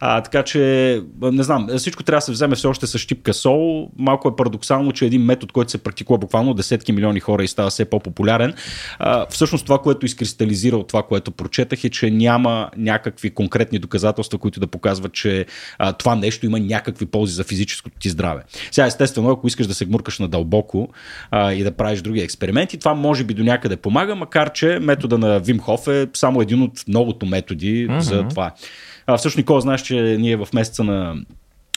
а, 0.00 0.20
така 0.20 0.42
че 0.42 1.02
не 1.22 1.42
знам, 1.42 1.68
всичко 1.78 2.02
трябва 2.02 2.18
да 2.18 2.20
се 2.20 2.32
вземе 2.32 2.56
все 2.56 2.66
още 2.66 2.86
с 2.86 2.98
щипка 2.98 3.34
сол. 3.34 3.90
Малко 3.98 4.28
е 4.28 4.36
парадоксално, 4.36 4.92
че 4.92 5.06
един 5.06 5.22
метод, 5.22 5.52
който 5.52 5.70
се 5.70 5.78
практикува 5.78 6.18
буквално 6.18 6.54
десетки 6.54 6.92
милиони 6.92 7.20
хора 7.20 7.44
и 7.44 7.48
става 7.48 7.70
все 7.70 7.84
по-популярен, 7.84 8.54
а, 8.98 9.26
всъщност 9.30 9.64
това, 9.64 9.78
което 9.78 10.06
изкристализира 10.06 10.76
от 10.76 10.88
това, 10.88 11.02
което 11.02 11.30
прочетах 11.30 11.84
е, 11.84 11.90
че 11.90 12.10
няма 12.10 12.70
някакви 12.76 13.30
конкретни 13.30 13.78
доказателства, 13.78 14.38
които 14.38 14.60
да 14.60 14.66
показват, 14.66 15.12
че 15.12 15.46
а, 15.78 15.92
това 15.92 16.14
нещо 16.14 16.46
има 16.46 16.60
някакви 16.60 17.06
ползи 17.06 17.34
за 17.34 17.44
физическото 17.44 17.98
ти 17.98 18.08
здраве. 18.08 18.42
Сега, 18.70 18.86
естествено, 18.86 19.30
ако 19.30 19.46
искаш 19.46 19.66
да 19.66 19.74
се 19.74 19.84
гмуркаш 19.84 20.18
надълбоко 20.18 20.88
а, 21.30 21.52
и 21.52 21.62
да 21.62 21.70
правиш 21.70 22.00
други 22.00 22.20
експерименти, 22.20 22.78
това 22.78 22.94
може 22.94 23.24
би 23.24 23.34
до 23.34 23.44
някъде 23.44 23.76
помага, 23.76 24.14
макар 24.14 24.52
че 24.52 24.78
метода 24.82 25.18
на 25.18 25.40
Вим 25.40 25.55
Хоф 25.58 25.88
е 25.88 26.06
само 26.14 26.40
един 26.40 26.62
от 26.62 26.72
многото 26.88 27.26
методи 27.26 27.88
mm-hmm. 27.88 27.98
за 27.98 28.28
това. 28.28 28.52
А, 29.06 29.16
всъщност, 29.16 29.36
Никола, 29.36 29.60
знаеш, 29.60 29.82
че 29.82 30.16
ние 30.20 30.36
в 30.36 30.48
месеца 30.52 30.84
на 30.84 31.16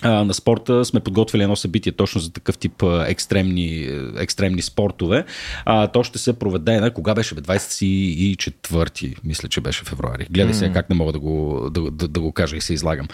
на 0.03 0.33
спорта 0.33 0.85
сме 0.85 0.99
подготвили 0.99 1.43
едно 1.43 1.55
събитие 1.55 1.91
точно 1.91 2.21
за 2.21 2.33
такъв 2.33 2.57
тип 2.57 2.83
екстремни, 3.07 3.89
екстремни 4.17 4.61
спортове. 4.61 5.25
А, 5.65 5.87
то 5.87 6.03
ще 6.03 6.19
се 6.19 6.39
проведе 6.39 6.79
на 6.79 6.93
кога 6.93 7.15
беше? 7.15 7.35
Бе? 7.35 7.41
24 7.41 9.15
мисля, 9.23 9.49
че 9.49 9.61
беше 9.61 9.85
февруари. 9.85 10.27
Гледай 10.29 10.53
сега 10.53 10.73
как 10.73 10.89
не 10.89 10.95
мога 10.95 11.11
да 11.11 11.19
го, 11.19 11.67
да, 11.71 11.91
да, 11.91 12.07
да 12.07 12.19
го 12.19 12.31
кажа 12.31 12.57
и 12.57 12.61
се 12.61 12.73
излагам. 12.73 13.07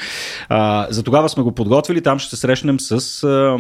А, 0.49 0.87
за 0.89 1.03
тогава 1.03 1.29
сме 1.29 1.43
го 1.43 1.51
подготвили. 1.51 2.01
Там 2.01 2.19
ще 2.19 2.29
се 2.29 2.41
срещнем 2.41 2.79
с 2.79 3.23
а, 3.23 3.57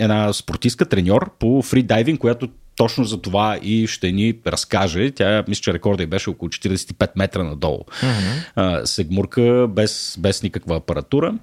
една 0.00 0.32
спортистка, 0.32 0.86
треньор 0.86 1.30
по 1.38 1.62
фридайвинг, 1.62 2.20
която 2.20 2.48
точно 2.76 3.04
за 3.04 3.22
това 3.22 3.58
и 3.62 3.86
ще 3.86 4.12
ни 4.12 4.34
разкаже. 4.46 5.10
Тя, 5.10 5.44
мисля, 5.48 5.60
че 5.60 5.72
рекорда 5.72 6.02
й 6.02 6.06
беше 6.06 6.30
около 6.30 6.48
45 6.48 7.10
метра 7.16 7.44
надолу. 7.44 7.80
Mm-hmm. 7.80 8.44
А, 8.56 8.86
се 8.86 9.04
гмурка 9.04 9.68
без, 9.70 10.16
без 10.18 10.42
никаква 10.42 10.76
апаратура. 10.76 11.34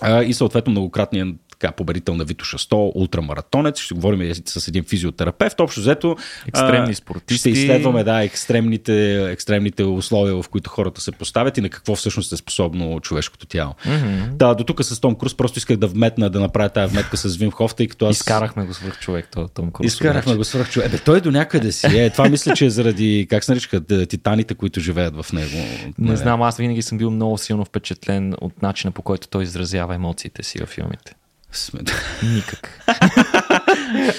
А, 0.00 0.22
и 0.22 0.34
съответно 0.34 0.70
многократният 0.70 1.28
така, 1.58 1.72
победител 1.72 2.14
на 2.14 2.24
Витоша 2.24 2.58
100, 2.58 2.92
ултрамаратонец. 2.94 3.80
Ще 3.80 3.94
говорим 3.94 4.34
с 4.44 4.68
един 4.68 4.84
физиотерапевт. 4.84 5.60
Общо 5.60 5.80
взето 5.80 6.16
Екстремни 6.48 6.94
спортисти. 6.94 7.50
Ще 7.50 7.60
изследваме 7.60 8.04
да, 8.04 8.22
екстремните, 8.22 9.24
екстремните 9.32 9.84
условия, 9.84 10.42
в 10.42 10.48
които 10.48 10.70
хората 10.70 11.00
се 11.00 11.12
поставят 11.12 11.58
и 11.58 11.60
на 11.60 11.68
какво 11.68 11.96
всъщност 11.96 12.32
е 12.32 12.36
способно 12.36 13.00
човешкото 13.00 13.46
тяло. 13.46 13.74
Mm-hmm. 13.86 14.28
Да, 14.28 14.54
до 14.54 14.64
тук 14.64 14.84
с 14.84 15.00
Том 15.00 15.14
Круз 15.14 15.36
просто 15.36 15.58
исках 15.58 15.76
да 15.76 15.86
вметна, 15.86 16.30
да 16.30 16.40
направя 16.40 16.68
тази 16.68 16.92
вметка 16.92 17.16
с 17.16 17.36
Вим 17.36 17.50
Хоф, 17.50 17.74
тъй 17.74 17.86
като 17.86 18.06
аз... 18.06 18.16
Изкарахме 18.16 18.64
го 18.64 18.74
свърх 18.74 18.98
човек, 18.98 19.28
то, 19.32 19.48
Том 19.48 19.70
Круз. 19.70 19.86
Изкарахме 19.86 20.34
го 20.34 20.44
свърх 20.44 20.70
човек. 20.70 20.90
Бе, 20.90 20.98
той 20.98 21.20
до 21.20 21.30
някъде 21.30 21.72
си 21.72 21.86
е. 21.86 22.10
Това 22.10 22.28
мисля, 22.28 22.54
че 22.54 22.66
е 22.66 22.70
заради, 22.70 23.26
как 23.30 23.44
се 23.44 23.52
наричат, 23.52 24.08
титаните, 24.08 24.54
които 24.54 24.80
живеят 24.80 25.22
в 25.22 25.32
него. 25.32 25.56
Не 25.98 26.16
знам, 26.16 26.42
аз 26.42 26.56
винаги 26.56 26.82
съм 26.82 26.98
бил 26.98 27.10
много 27.10 27.38
силно 27.38 27.64
впечатлен 27.64 28.34
от 28.40 28.62
начина 28.62 28.92
по 28.92 29.02
който 29.02 29.28
той 29.28 29.42
изразява 29.42 29.94
емоциите 29.94 30.42
си 30.42 30.58
във 30.58 30.68
филмите. 30.68 31.14
Никак. 32.34 32.80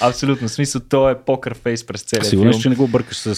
Абсолютно. 0.00 0.48
В 0.48 0.50
смисъл, 0.50 0.80
то 0.88 1.10
е 1.10 1.18
покър 1.18 1.54
фейс 1.54 1.86
през 1.86 2.02
целия 2.02 2.24
Сигурно, 2.24 2.52
филм. 2.52 2.62
че 2.62 2.68
не 2.68 2.74
го 2.74 2.88
бъркаш 2.88 3.16
с, 3.16 3.34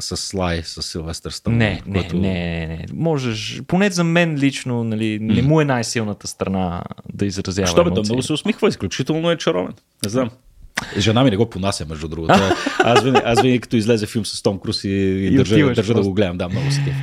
с 0.00 0.16
Слай, 0.16 0.62
с 0.64 0.82
Силвестър 0.82 1.30
Сталон. 1.30 1.58
Не, 1.58 1.82
не, 1.86 2.00
който... 2.00 2.16
не, 2.16 2.28
не, 2.28 2.66
не. 2.66 2.86
Можеш, 2.92 3.62
поне 3.66 3.90
за 3.90 4.04
мен 4.04 4.36
лично, 4.36 4.84
нали, 4.84 5.18
не 5.20 5.42
му 5.42 5.60
е 5.60 5.64
най-силната 5.64 6.26
страна 6.26 6.82
да 7.12 7.26
изразява 7.26 7.66
Що 7.66 7.84
бе, 7.84 7.90
той 7.90 8.02
много 8.02 8.22
се 8.22 8.32
усмихва, 8.32 8.68
изключително 8.68 9.30
е 9.30 9.36
чаровен. 9.36 9.72
Не 10.04 10.10
знам. 10.10 10.30
Жена 10.98 11.24
ми 11.24 11.30
не 11.30 11.36
го 11.36 11.50
понася, 11.50 11.86
между 11.88 12.08
другото. 12.08 12.34
Аз 12.78 13.02
винаги, 13.02 13.22
аз 13.24 13.40
винаги 13.40 13.60
като 13.60 13.76
излезе 13.76 14.06
филм 14.06 14.26
с 14.26 14.42
Том 14.42 14.58
Круз 14.58 14.84
и, 14.84 14.88
и, 14.88 15.36
държа, 15.36 15.54
отиваш 15.54 15.76
държа 15.76 15.94
да 15.94 16.02
го 16.02 16.12
гледам. 16.12 16.38
Да, 16.38 16.48
много 16.48 16.70
се. 16.70 16.94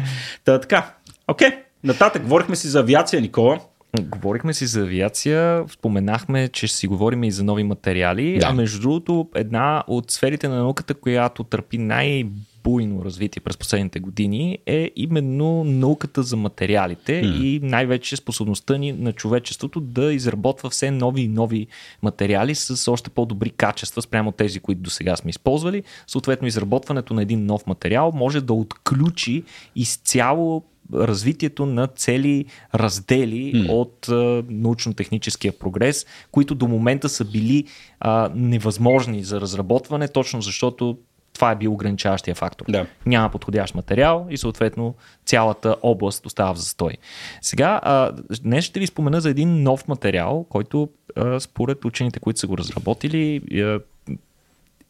Та, 0.46 0.60
така, 0.60 0.93
окей. 1.28 1.50
Нататък, 1.84 2.24
говорихме 2.24 2.56
си 2.56 2.67
за 2.67 2.80
авиация, 2.80 3.22
Никола. 3.22 3.60
Говорихме 4.02 4.54
си 4.54 4.65
за 4.65 4.82
авиация, 4.82 5.63
споменахме, 5.69 6.47
че 6.47 6.67
ще 6.67 6.78
си 6.78 6.88
говорим 6.88 7.23
и 7.23 7.32
за 7.32 7.43
нови 7.43 7.63
материали, 7.63 8.38
Да. 8.39 8.47
а 8.47 8.54
между 8.54 8.82
другото 8.82 9.30
една 9.36 9.84
от 9.88 10.12
сферите 10.12 10.47
на 10.47 10.56
науката, 10.56 10.93
която 10.93 11.43
търпи 11.43 11.78
най-буйно 11.78 13.06
развитие 13.06 13.41
през 13.41 13.58
последните 13.58 14.00
години 14.00 14.58
е 14.65 14.91
именно 14.95 15.63
науката 15.63 16.23
за 16.23 16.38
материалите 16.38 17.21
Мгм. 17.26 17.43
и 17.43 17.60
най-вече 17.63 18.15
способността 18.15 18.78
ни 18.78 18.91
на 18.91 19.13
човечеството 19.13 19.80
да 19.80 20.13
изработва 20.13 20.69
все 20.69 20.91
нови 20.91 21.21
и 21.21 21.28
нови 21.28 21.67
материали 22.04 22.56
с 22.56 22.91
още 22.91 23.10
по-добри 23.10 23.50
качества 23.50 24.02
спрямо 24.02 24.32
тези, 24.32 24.60
които 24.60 24.82
до 24.82 24.89
сега 24.89 25.15
сме 25.15 25.30
използвали. 25.30 25.84
Съответно, 26.08 26.47
изработването 26.47 27.13
на 27.13 27.21
един 27.21 27.45
нов 27.45 27.67
материал 27.67 28.12
може 28.15 28.41
да 28.41 28.54
отключи 28.54 29.43
изцяло 29.76 30.63
развитието 30.93 31.65
на 31.65 31.88
цели 31.88 32.45
раздели 32.76 33.52
М. 33.56 33.73
от 33.73 34.10
а, 34.10 34.43
научно-техническия 34.50 35.60
прогрес, 35.60 36.06
които 36.32 36.56
до 36.56 36.67
момента 36.67 37.10
са 37.10 37.26
били 37.26 37.65
а, 38.00 38.30
невъзможни 38.36 39.23
за 39.23 39.41
разработване, 39.41 40.08
точно 40.08 40.41
защото 40.41 40.97
това 41.34 41.52
е 41.52 41.56
бил 41.56 41.73
ограничаващия 41.73 42.36
фактор. 42.36 42.65
Да. 42.69 42.86
Няма 43.06 43.30
подходящ 43.30 43.76
материал 43.76 44.28
и 44.30 44.38
съответно 44.38 44.95
цялата 45.26 45.76
област 45.82 46.26
остава 46.26 46.54
в 46.54 46.58
застой. 46.58 46.97
Сега, 47.41 47.80
а, 47.84 48.12
днес 48.43 48.65
ще 48.65 48.80
ви 48.80 48.88
спомена 48.88 49.21
за 49.21 49.30
един 49.30 49.63
нов 49.63 49.88
материал, 49.88 50.45
който 50.50 50.89
а, 51.15 51.39
според 51.39 51.86
учените, 51.86 52.19
които 52.19 52.39
са 52.39 52.47
го 52.47 52.58
разработили, 52.58 53.41
а, 53.62 53.80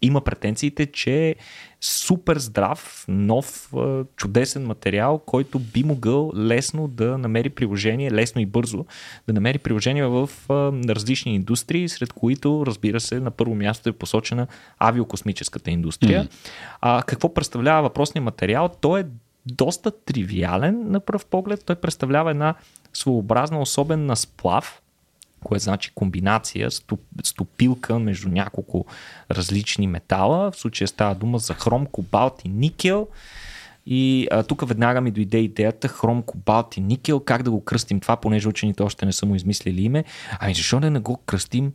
има 0.01 0.21
претенциите, 0.21 0.85
че 0.85 1.27
е 1.27 1.35
супер 1.81 2.37
здрав, 2.37 3.05
нов, 3.07 3.73
чудесен 4.15 4.65
материал, 4.65 5.17
който 5.17 5.59
би 5.59 5.83
могъл 5.83 6.31
лесно 6.35 6.87
да 6.87 7.17
намери 7.17 7.49
приложение, 7.49 8.11
лесно 8.11 8.41
и 8.41 8.45
бързо 8.45 8.85
да 9.27 9.33
намери 9.33 9.57
приложение 9.57 10.05
в 10.05 10.29
различни 10.89 11.35
индустрии, 11.35 11.89
сред 11.89 12.13
които, 12.13 12.63
разбира 12.65 12.99
се, 12.99 13.19
на 13.19 13.31
първо 13.31 13.55
място 13.55 13.89
е 13.89 13.91
посочена 13.91 14.47
авиокосмическата 14.79 15.71
индустрия. 15.71 16.19
Мгм. 16.19 16.29
А, 16.81 17.03
какво 17.07 17.33
представлява 17.33 17.81
въпросният 17.81 18.25
материал? 18.25 18.69
Той 18.81 18.99
е 18.99 19.05
доста 19.45 19.91
тривиален 19.91 20.91
на 20.91 20.99
пръв 20.99 21.25
поглед. 21.25 21.63
Той 21.65 21.75
представлява 21.75 22.31
една 22.31 22.55
своеобразна 22.93 23.61
особена 23.61 24.15
сплав, 24.15 24.81
което 25.43 25.63
значи 25.63 25.91
комбинация, 25.95 26.69
стопилка 27.23 27.99
между 27.99 28.29
няколко 28.29 28.85
различни 29.31 29.87
метала. 29.87 30.51
В 30.51 30.59
случая 30.59 30.87
става 30.87 31.15
дума 31.15 31.39
за 31.39 31.53
хром, 31.53 31.85
кобалт 31.85 32.41
и 32.45 32.49
никел. 32.49 33.07
И 33.85 34.27
а, 34.31 34.43
тук 34.43 34.67
веднага 34.67 35.01
ми 35.01 35.11
дойде 35.11 35.37
идеята 35.37 35.87
хром, 35.87 36.23
кобалт 36.23 36.77
и 36.77 36.81
никел, 36.81 37.19
как 37.19 37.43
да 37.43 37.51
го 37.51 37.63
кръстим 37.63 37.99
това, 37.99 38.15
понеже 38.17 38.47
учените 38.47 38.83
още 38.83 39.05
не 39.05 39.13
са 39.13 39.25
му 39.25 39.35
измислили 39.35 39.81
име. 39.81 40.03
Ами 40.39 40.53
защо 40.53 40.79
не 40.79 40.99
го 40.99 41.17
кръстим 41.17 41.73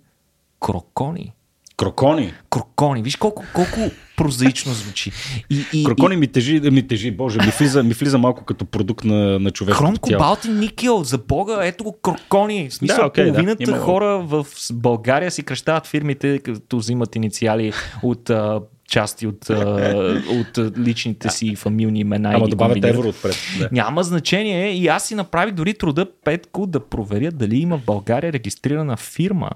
крокони? 0.61 1.33
Крокони. 1.77 2.33
Крокони. 2.51 3.03
Виж 3.03 3.17
колко, 3.17 3.45
колко 3.55 3.81
прозаично 4.17 4.73
звучи. 4.73 5.13
И, 5.51 5.65
и, 5.73 5.85
Крокони 5.85 6.17
ми 6.17 6.27
тежи, 6.27 6.61
ми 6.61 6.87
тежи, 6.87 7.11
боже, 7.11 7.39
ми 7.39 7.53
влиза, 7.59 7.83
ми 7.83 7.95
влиза 7.95 8.19
малко 8.19 8.45
като 8.45 8.65
продукт 8.65 9.05
на, 9.05 9.39
на 9.39 9.49
и, 9.49 9.53
човешкото 9.53 9.85
хром, 9.85 9.97
тяло. 9.97 10.19
кобалт 10.19 10.45
и 10.45 10.49
никел, 10.49 11.05
за 11.05 11.19
бога, 11.19 11.67
ето 11.67 11.85
го 11.85 11.99
крокони. 12.03 12.69
В 12.71 12.75
смисъл, 12.75 13.11
Да, 13.17 13.23
да, 13.23 13.33
половината 13.33 13.63
има 13.63 13.79
го. 13.79 13.85
хора 13.85 14.19
в 14.19 14.47
България 14.73 15.31
си 15.31 15.43
кръщават 15.43 15.87
фирмите, 15.87 16.39
като 16.39 16.77
взимат 16.79 17.17
инициали 17.17 17.73
от 18.03 18.31
а, 18.31 18.61
части 18.89 19.27
от, 19.27 19.51
а, 19.51 20.23
от 20.31 20.79
личните 20.79 21.29
си 21.29 21.57
фамилни 21.57 22.01
имена. 22.01 22.33
и 22.33 22.35
Ама 22.35 22.49
добавят 22.49 22.85
евро 22.85 23.09
отпред. 23.09 23.37
Да. 23.59 23.69
Няма 23.73 24.03
значение 24.03 24.73
и 24.73 24.89
аз 24.89 25.05
си 25.05 25.15
направих 25.15 25.55
дори 25.55 25.75
труда 25.75 26.07
Петко 26.25 26.67
да 26.67 26.81
проверя 26.81 27.31
дали 27.31 27.57
има 27.57 27.79
в 27.79 27.85
България 27.85 28.33
регистрирана 28.33 28.97
фирма 28.97 29.51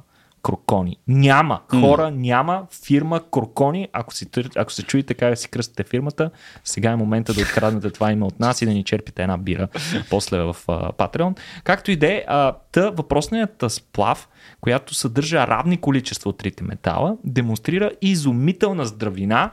Крокони. 0.46 0.96
Няма. 1.09 1.61
Хора, 1.70 2.11
няма 2.11 2.66
фирма 2.85 3.20
Крокони. 3.30 3.88
Ако, 3.92 4.14
си, 4.14 4.26
ако 4.56 4.72
се 4.72 4.82
чуете 4.82 5.14
как 5.14 5.38
си 5.38 5.48
кръстите 5.48 5.85
фирмата, 5.85 6.30
сега 6.64 6.90
е 6.90 6.96
момента 6.96 7.35
да 7.35 7.40
откраднете 7.40 7.90
това 7.90 8.12
име 8.12 8.24
от 8.24 8.40
нас 8.40 8.62
и 8.62 8.66
да 8.66 8.72
ни 8.72 8.85
черпите 8.85 9.22
една 9.22 9.37
бира 9.38 9.68
после 10.11 10.38
в 10.38 10.56
uh, 10.66 10.92
Patreon. 10.92 11.38
Както 11.64 11.90
и 11.90 11.96
да 11.96 12.06
е, 12.06 12.24
та 12.72 12.90
въпросният 12.90 13.64
сплав, 13.68 14.28
която 14.61 14.94
съдържа 14.94 15.46
равни 15.46 15.76
количества 15.76 16.30
от 16.30 16.38
трите 16.38 16.64
метала, 16.64 17.16
демонстрира 17.24 17.90
изумителна 18.02 18.87
здравина 18.87 19.50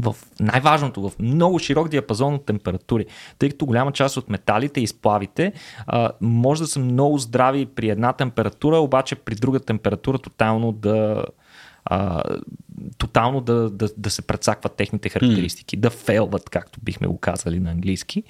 в 0.00 0.16
най-важното, 0.40 1.08
в 1.08 1.18
много 1.18 1.58
широк 1.58 1.88
диапазон 1.88 2.34
от 2.34 2.46
температури, 2.46 3.06
тъй 3.38 3.50
като 3.50 3.66
голяма 3.66 3.92
част 3.92 4.16
от 4.16 4.30
металите 4.30 4.80
и 4.80 4.86
сплавите 4.86 5.52
а, 5.86 6.10
може 6.20 6.62
да 6.62 6.66
са 6.66 6.80
много 6.80 7.18
здрави 7.18 7.66
при 7.66 7.88
една 7.88 8.12
температура, 8.12 8.76
обаче 8.76 9.16
при 9.16 9.34
друга 9.34 9.60
температура 9.60 10.18
тотално 10.18 10.72
да 10.72 11.24
а, 11.84 12.22
тотално 12.98 13.40
да, 13.40 13.70
да, 13.70 13.88
да 13.96 14.10
се 14.10 14.22
прецакват 14.22 14.76
техните 14.76 15.08
характеристики, 15.08 15.76
mm. 15.76 15.80
да 15.80 15.90
фейлват, 15.90 16.50
както 16.50 16.80
бихме 16.82 17.06
го 17.06 17.18
казали 17.18 17.60
на 17.60 17.70
английски. 17.70 18.22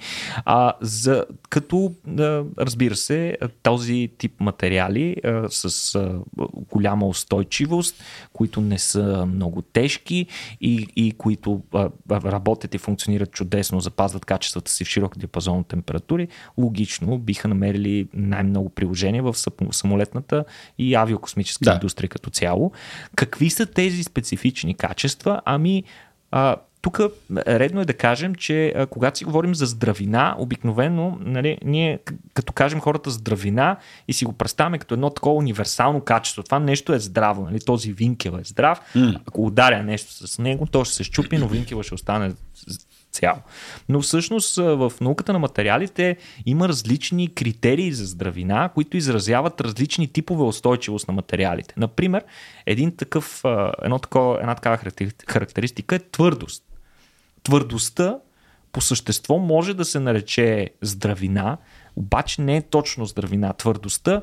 А, 0.45 0.73
за, 0.81 1.25
като, 1.49 1.93
а, 2.19 2.43
разбира 2.59 2.95
се, 2.95 3.37
този 3.63 4.09
тип 4.17 4.39
материали 4.39 5.15
а, 5.23 5.49
с 5.49 5.95
а, 5.95 6.19
голяма 6.53 7.07
устойчивост, 7.07 8.03
които 8.33 8.61
не 8.61 8.79
са 8.79 9.25
много 9.25 9.61
тежки 9.61 10.25
и, 10.61 10.87
и 10.95 11.11
които 11.11 11.61
а, 11.73 11.89
работят 12.11 12.73
и 12.73 12.77
функционират 12.77 13.31
чудесно, 13.31 13.79
запазват 13.79 14.25
качествата 14.25 14.71
си 14.71 14.85
в 14.85 14.87
широк 14.87 15.17
диапазон 15.17 15.59
от 15.59 15.67
температури, 15.67 16.27
логично 16.57 17.17
биха 17.17 17.47
намерили 17.47 18.07
най-много 18.13 18.69
приложения 18.69 19.23
в 19.23 19.33
сам- 19.33 19.71
самолетната 19.71 20.45
и 20.77 20.95
авиокосмическа 20.95 21.65
Да. 21.65 21.71
да. 21.71 21.75
индустрия 21.75 22.09
като 22.09 22.29
цяло. 22.29 22.71
Какви 23.15 23.49
са 23.49 23.65
тези 23.65 24.03
специфични 24.03 24.36
качества? 24.73 25.41
Ами, 25.45 25.83
а, 26.31 26.55
тук 26.81 26.99
редно 27.47 27.81
е 27.81 27.85
да 27.85 27.93
кажем, 27.93 28.35
че 28.35 28.73
а, 28.75 28.85
когато 28.85 29.17
си 29.17 29.25
говорим 29.25 29.55
за 29.55 29.65
здравина, 29.65 30.35
обикновено, 30.37 31.17
нали, 31.21 31.57
ние 31.63 31.99
като 32.33 32.53
кажем 32.53 32.79
хората 32.79 33.09
здравина 33.09 33.77
и 34.07 34.13
си 34.13 34.25
го 34.25 34.33
представяме 34.33 34.77
като 34.77 34.93
едно 34.93 35.09
такова 35.09 35.35
универсално 35.35 36.01
качество. 36.01 36.43
Това 36.43 36.59
нещо 36.59 36.93
е 36.93 36.99
здраво, 36.99 37.43
нали? 37.43 37.59
този 37.59 37.93
винкел 37.93 38.37
е 38.41 38.43
здрав. 38.43 38.81
Ако 39.25 39.45
ударя 39.45 39.83
нещо 39.83 40.27
с 40.27 40.39
него, 40.39 40.65
то 40.65 40.85
ще 40.85 40.95
се 40.95 41.03
щупи, 41.03 41.37
но 41.37 41.47
винкела 41.47 41.83
ще 41.83 41.93
остане 41.93 42.33
цял. 43.17 43.41
Но 43.89 44.01
всъщност 44.01 44.55
в 44.55 44.93
науката 45.01 45.33
на 45.33 45.39
материалите 45.39 46.17
има 46.45 46.67
различни 46.67 47.33
критерии 47.33 47.91
за 47.91 48.05
здравина, 48.05 48.69
които 48.73 48.97
изразяват 48.97 49.61
различни 49.61 50.07
типове 50.07 50.43
устойчивост 50.43 51.07
на 51.07 51.13
материалите. 51.13 51.73
Например, 51.77 52.23
един 52.65 52.95
такъв, 52.95 53.41
едно 53.83 53.99
такова, 53.99 54.39
една 54.39 54.55
такава 54.55 54.77
характери- 54.77 55.31
характеристика 55.31 55.95
е 55.95 55.99
твърдост. 55.99 56.63
Твърдостта 57.43 58.17
по 58.71 58.81
същество 58.81 59.37
може 59.37 59.73
да 59.73 59.85
се 59.85 59.99
нарече 59.99 60.69
здравина, 60.81 61.57
обаче 61.95 62.41
не 62.41 62.57
е 62.57 62.61
точно 62.61 63.05
здравина. 63.05 63.53
Твърдостта 63.53 64.21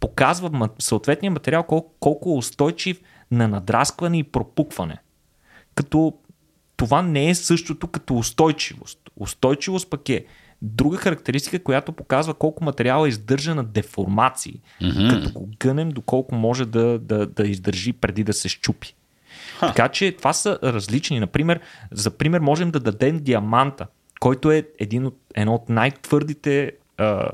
показва 0.00 0.68
съответния 0.78 1.30
материал 1.30 1.62
колко, 1.62 1.94
колко 2.00 2.30
е 2.30 2.38
устойчив 2.38 3.00
на 3.30 3.48
надраскване 3.48 4.18
и 4.18 4.22
пропукване. 4.22 4.98
Като 5.74 6.14
това 6.84 7.02
не 7.02 7.28
е 7.28 7.34
същото 7.34 7.86
като 7.86 8.14
устойчивост. 8.14 8.98
Устойчивост 9.16 9.90
пък 9.90 10.08
е 10.08 10.24
друга 10.62 10.96
характеристика, 10.96 11.62
която 11.62 11.92
показва 11.92 12.34
колко 12.34 12.64
материал 12.64 13.04
е 13.04 13.08
издържа 13.08 13.54
на 13.54 13.64
деформации. 13.64 14.60
Мгм. 14.82 15.08
Като 15.08 15.32
го 15.32 15.48
гънем, 15.60 15.90
доколко 15.90 16.34
може 16.34 16.64
да, 16.66 16.98
да, 16.98 17.26
да 17.26 17.46
издържи 17.46 17.92
преди 17.92 18.24
да 18.24 18.32
се 18.32 18.48
щупи. 18.48 18.94
Ха. 19.58 19.66
Така 19.66 19.88
че 19.88 20.12
това 20.12 20.32
са 20.32 20.58
различни. 20.62 21.20
Например, 21.20 21.60
за 21.92 22.10
пример 22.10 22.40
можем 22.40 22.70
да 22.70 22.80
дадем 22.80 23.18
диаманта, 23.18 23.86
който 24.20 24.50
е 24.50 24.64
един 24.78 25.06
от, 25.06 25.18
едно 25.34 25.54
от 25.54 25.68
най-твърдите 25.68 26.72
а, 26.98 27.30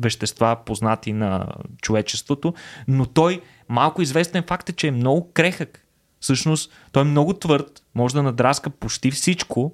вещества, 0.00 0.56
познати 0.66 1.12
на 1.12 1.46
човечеството, 1.82 2.54
но 2.88 3.06
той 3.06 3.40
малко 3.68 4.02
известен 4.02 4.42
факт 4.42 4.68
е, 4.68 4.72
че 4.72 4.88
е 4.88 4.90
много 4.90 5.32
крехък. 5.32 5.84
Всъщност, 6.20 6.72
той 6.92 7.02
е 7.02 7.04
много 7.04 7.32
твърд, 7.34 7.82
може 7.94 8.14
да 8.14 8.22
надраска 8.22 8.70
почти 8.70 9.10
всичко, 9.10 9.72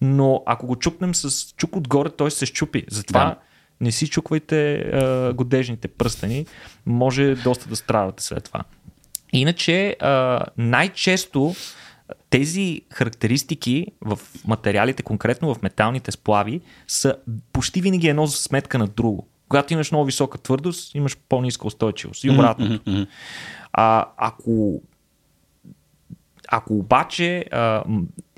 но 0.00 0.42
ако 0.46 0.66
го 0.66 0.76
чукнем 0.76 1.14
с 1.14 1.54
чук 1.56 1.76
отгоре, 1.76 2.10
той 2.10 2.30
се 2.30 2.46
щупи. 2.46 2.84
Затова 2.90 3.24
Да. 3.24 3.36
не 3.80 3.92
си 3.92 4.08
чуквайте 4.08 4.74
а, 4.74 5.32
годежните 5.34 5.88
пръстени, 5.88 6.46
може 6.86 7.34
доста 7.34 7.68
да 7.68 7.76
страдате 7.76 8.22
след 8.22 8.44
това. 8.44 8.60
Иначе 9.32 9.96
а, 10.00 10.40
най-често 10.56 11.54
тези 12.30 12.80
характеристики 12.92 13.86
в 14.00 14.18
материалите, 14.46 15.02
конкретно 15.02 15.54
в 15.54 15.62
металните 15.62 16.12
сплави, 16.12 16.60
са 16.88 17.16
почти 17.52 17.80
винаги 17.80 18.08
едно 18.08 18.26
за 18.26 18.36
сметка 18.36 18.78
на 18.78 18.86
друго. 18.86 19.28
Когато 19.48 19.72
имаш 19.72 19.90
много 19.90 20.04
висока 20.04 20.38
твърдост, 20.38 20.94
имаш 20.94 21.16
по-ниска 21.28 21.66
устойчивост. 21.66 22.24
И 22.24 22.30
обратно. 22.30 22.80
А, 23.72 24.06
ако, 24.16 24.82
ако 26.48 26.78
обаче 26.78 27.44
а, 27.52 27.84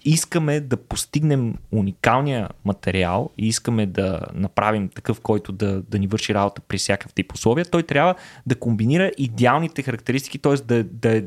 искаме 0.05 0.61
да 0.61 0.77
постигнем 0.77 1.55
уникалния 1.73 2.49
материал 2.65 3.31
и 3.39 3.49
искаме 3.49 3.87
да 3.87 4.21
направим 4.35 4.89
такъв, 4.89 5.21
който 5.21 5.53
да, 5.53 5.83
да 5.83 5.99
ни 5.99 6.07
върши 6.07 6.35
работа 6.35 6.61
при 6.61 6.79
всякакъв 6.79 7.13
тип 7.13 7.33
условия, 7.33 7.65
той 7.65 7.83
трябва 7.83 8.15
да 8.47 8.55
комбинира 8.55 9.11
идеалните 9.19 9.83
характеристики, 9.83 10.39
т.е. 10.39 10.55
да, 10.55 10.85
да, 10.85 11.23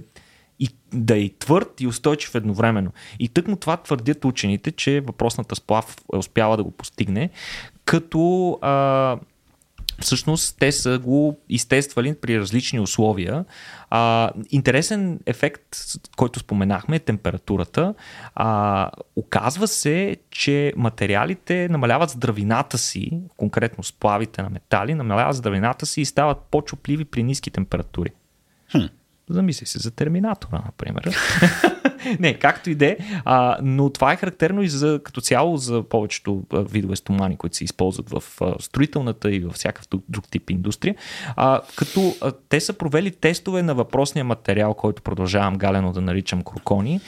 и, 0.60 0.70
да 0.94 1.18
е 1.18 1.30
твърд 1.40 1.82
и 1.82 1.88
устойчив 1.88 2.36
едновременно. 2.36 2.92
И 3.20 3.30
тъкмо 3.30 3.56
това 3.56 3.78
твърдят 3.78 4.26
учените, 4.26 4.72
че 4.72 5.02
въпросната 5.02 5.56
сплав 5.56 5.96
е 6.14 6.18
успяла 6.18 6.58
да 6.58 6.64
го 6.64 6.72
постигне, 6.72 7.30
като 7.86 8.52
а, 8.62 9.18
всъщност 10.02 10.56
те 10.60 10.72
са 10.72 11.00
го 11.00 11.40
изтествали 11.50 12.16
при 12.22 12.40
различни 12.40 12.80
условия. 12.80 13.46
А, 13.90 14.32
интересен 14.50 15.20
ефект, 15.26 15.62
който 16.18 16.40
споменахме, 16.40 16.96
е 16.96 17.00
температурата. 17.00 17.94
А, 18.36 18.90
оказва 19.16 19.68
се, 19.68 20.18
че 20.32 20.74
материалите 20.78 21.68
намаляват 21.70 22.10
здравината 22.10 22.78
си, 22.78 23.20
конкретно 23.38 23.84
сплавите 23.84 24.42
на 24.42 24.50
метали, 24.50 24.94
намаляват 24.94 25.36
здравината 25.36 25.86
си 25.86 26.02
и 26.02 26.06
стават 26.06 26.38
по-чупливи 26.52 27.06
при 27.06 27.24
ниски 27.24 27.52
температури. 27.52 28.10
Хм. 28.72 28.86
Замисли 29.30 29.66
се 29.66 29.80
за 29.80 29.92
Терминатора, 29.92 30.62
например. 30.66 31.16
не, 32.20 32.34
както 32.34 32.70
и 32.70 32.76
де, 32.76 32.98
но 33.62 33.90
това 33.90 34.14
е 34.14 34.16
характерно 34.16 34.62
и 34.62 34.68
за, 34.68 35.00
като 35.04 35.22
цяло 35.22 35.58
за 35.58 35.84
повечето 35.84 36.44
видове 36.54 36.96
стомани, 36.96 37.38
които 37.38 37.56
се 37.56 37.64
използват 37.64 38.10
в 38.10 38.24
строителната 38.60 39.32
и 39.32 39.40
във 39.40 39.54
всякакъв 39.54 39.88
друг 40.10 40.28
тип 40.28 40.50
индустрия. 40.50 40.96
А, 41.36 41.62
като 41.76 42.16
а, 42.22 42.32
те 42.50 42.60
са 42.60 42.74
провели 42.74 43.12
тестове 43.12 43.64
на 43.64 43.76
въпросния 43.76 44.26
материал, 44.26 44.74
който 44.74 45.02
продължавам 45.02 45.58
галено 45.58 45.92
да 45.92 46.02
наричам 46.02 46.42
крокони, 46.42 47.00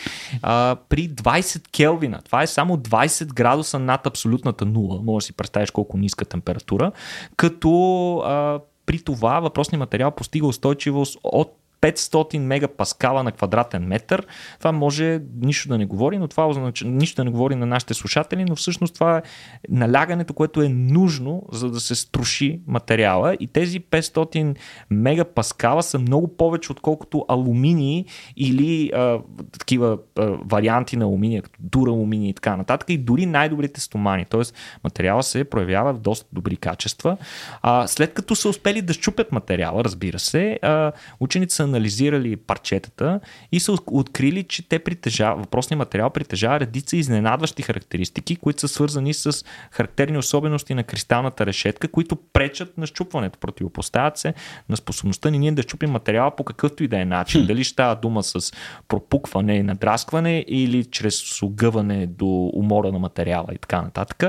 а, 0.42 0.76
при 0.90 1.10
20 1.10 1.68
келвина. 1.68 2.22
Това 2.22 2.44
е 2.44 2.48
само 2.48 2.78
20 2.78 3.34
градуса 3.34 3.80
над 3.80 4.08
абсолютната 4.08 4.66
нула. 4.66 5.02
Може 5.04 5.24
да 5.24 5.26
си 5.26 5.34
представиш 5.34 5.72
колко 5.72 5.98
ниска 5.98 6.26
температура. 6.26 6.92
Като 7.38 8.18
а, 8.18 8.60
при 8.86 9.04
това 9.04 9.40
въпросният 9.40 9.80
материал 9.80 10.12
постига 10.12 10.48
устойчивост 10.48 11.20
от 11.24 11.63
500 11.84 12.38
мегапаскала 12.38 13.24
на 13.24 13.32
квадратен 13.32 13.84
метър. 13.88 14.28
Това 14.58 14.72
може 14.72 15.22
нищо 15.42 15.70
да 15.70 15.78
не 15.78 15.86
говори, 15.86 16.18
но 16.18 16.28
това 16.28 16.48
означава 16.48 16.92
нищо 16.92 17.16
да 17.16 17.26
не 17.26 17.32
говори 17.32 17.56
на 17.56 17.66
нашите 17.66 17.94
слушатели, 17.94 18.46
но 18.46 18.56
всъщност 18.56 18.94
това 18.94 19.18
е 19.18 19.22
налягането, 19.70 20.34
което 20.34 20.62
е 20.62 20.70
нужно, 20.70 21.44
за 21.52 21.72
да 21.72 21.80
се 21.80 21.96
струши 21.96 22.60
материала. 22.68 23.36
И 23.40 23.48
тези 23.48 23.80
500 23.80 24.56
мегапаскала 24.90 25.84
са 25.84 26.00
много 26.00 26.38
повече, 26.38 26.72
отколкото 26.72 27.26
алуминии 27.30 28.06
или 28.38 28.92
а, 28.96 29.20
такива 29.60 29.98
а, 30.18 30.26
варианти 30.26 30.98
на 30.98 31.06
алуминия, 31.06 31.42
като 31.42 31.60
дур 31.60 31.88
алуминий 31.88 32.30
и 32.30 32.34
така 32.34 32.56
нататък. 32.56 32.90
И 32.90 32.98
дори 32.98 33.26
най-добрите 33.26 33.82
стомани. 33.82 34.26
Тоест 34.26 34.56
материала 34.84 35.24
се 35.24 35.44
проявява 35.44 35.94
в 35.94 36.00
доста 36.00 36.26
добри 36.34 36.56
качества. 36.56 37.18
А, 37.62 37.88
след 37.88 38.14
като 38.14 38.36
са 38.36 38.50
успели 38.50 38.82
да 38.82 38.94
щупят 38.94 39.32
материала, 39.32 39.84
разбира 39.84 40.20
се, 40.20 40.60
а, 40.62 40.92
ученици 41.20 41.56
са 41.56 41.73
анализирали 41.74 42.36
парчетата 42.36 43.20
и 43.52 43.60
са 43.60 43.78
открили, 43.88 44.44
че 44.44 44.70
те 44.70 44.80
притежават, 44.80 45.40
въпросният 45.40 45.78
материал 45.78 46.10
притежава 46.10 46.60
редица 46.60 46.98
изненадващи 46.98 47.62
характеристики, 47.62 48.36
които 48.36 48.60
са 48.60 48.68
свързани 48.68 49.14
с 49.14 49.46
характерни 49.72 50.18
особености 50.18 50.74
на 50.74 50.84
кристалната 50.84 51.46
решетка, 51.46 51.88
които 51.88 52.16
пречат 52.16 52.78
на 52.78 52.88
щупването. 52.88 53.40
Противопоставят 53.40 54.18
се 54.18 54.34
на 54.70 54.78
способността 54.78 55.30
ни 55.30 55.40
ние 55.40 55.52
да 55.52 55.62
щупим 55.62 55.90
материала 55.90 56.36
по 56.36 56.44
какъвто 56.44 56.84
и 56.84 56.88
да 56.88 57.00
е 57.00 57.06
начин. 57.06 57.46
Дали 57.46 57.64
ще 57.64 57.74
става 57.74 57.96
дума 57.96 58.24
с 58.24 58.52
пропукване 58.88 59.56
и 59.56 59.64
надраскване 59.64 60.46
или 60.48 60.86
чрез 60.86 61.42
огъване 61.42 62.08
до 62.08 62.52
умора 62.54 62.92
на 62.92 63.00
материала 63.00 63.48
и 63.54 63.58
така 63.58 63.82
нататък. 63.82 64.24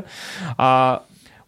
А, 0.57 1.01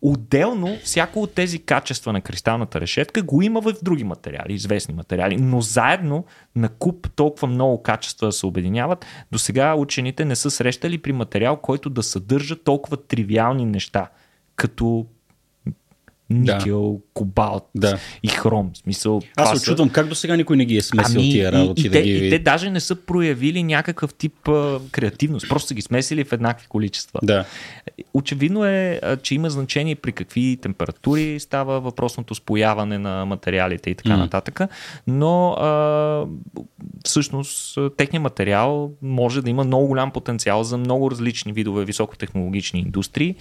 Отделно, 0.09 0.79
всяко 0.85 1.23
от 1.23 1.35
тези 1.35 1.59
качества 1.59 2.13
на 2.13 2.21
кристалната 2.21 2.81
решетка 2.81 3.23
го 3.23 3.43
има 3.43 3.61
в 3.61 3.75
други 3.83 4.05
материали, 4.05 4.53
известни 4.53 4.95
материали, 4.95 5.37
но 5.37 5.61
заедно 5.61 6.25
на 6.57 6.69
куп 6.69 7.11
толкова 7.17 7.49
много 7.49 7.83
качества 7.83 8.29
да 8.29 8.33
се 8.33 8.47
обединяват, 8.47 9.07
до 9.33 9.39
сега 9.39 9.75
учените 9.75 10.25
не 10.25 10.37
са 10.37 10.51
срещали 10.51 10.99
при 10.99 11.13
материал, 11.13 11.57
който 11.57 11.91
да 11.91 12.03
съдържа 12.03 12.57
толкова 12.57 12.97
тривиални 12.97 13.65
неща, 13.65 14.09
като 14.57 15.07
никел, 16.31 16.93
да. 16.93 16.99
кобалт 17.15 17.65
да. 17.75 17.99
и 18.23 18.29
хром. 18.29 18.71
Смисъл, 18.75 19.23
Аз 19.37 19.51
се 19.51 19.57
очудвам 19.57 19.89
как 19.89 20.09
до 20.09 20.15
сега 20.15 20.37
никой 20.37 20.57
не 20.57 20.65
ги 20.65 20.77
е 20.77 20.83
смесил 20.83 21.21
ами, 21.21 21.31
тия 21.31 21.53
работи. 21.53 21.83
И, 21.83 21.87
и, 21.87 21.89
да 21.89 21.93
те, 21.93 22.03
ги... 22.03 22.27
и 22.27 22.31
те 22.31 22.39
даже 22.39 22.71
не 22.71 22.81
са 22.81 22.97
проявили 22.97 23.63
някакъв 23.63 24.15
тип 24.15 24.49
а, 24.49 24.81
креативност. 24.91 25.49
Просто 25.49 25.69
са 25.69 25.75
ги 25.75 25.83
смесили 25.83 26.25
в 26.25 26.33
еднакви 26.33 26.67
количества. 26.67 27.21
Да. 27.23 27.45
Очевидно 28.17 28.65
е, 28.65 29.01
че 29.23 29.35
има 29.35 29.51
значение 29.51 29.95
при 29.95 30.13
какви 30.13 30.59
температури 30.63 31.41
става 31.41 31.81
въпросното 31.81 32.35
спояване 32.35 32.99
на 32.99 33.25
материалите 33.25 33.91
и 33.91 33.95
така 33.95 34.11
mm. 34.11 34.19
нататък. 34.19 34.61
Но 35.07 35.51
а, 35.51 36.27
всъщност 37.05 37.79
техният 37.97 38.23
материал 38.23 38.91
може 39.03 39.43
да 39.43 39.51
има 39.51 39.65
много 39.65 39.87
голям 39.87 40.11
потенциал 40.11 40.65
за 40.65 40.79
много 40.79 41.11
различни 41.11 41.53
видове 41.53 41.85
високотехнологични 41.85 42.81
индустрии, 42.81 43.35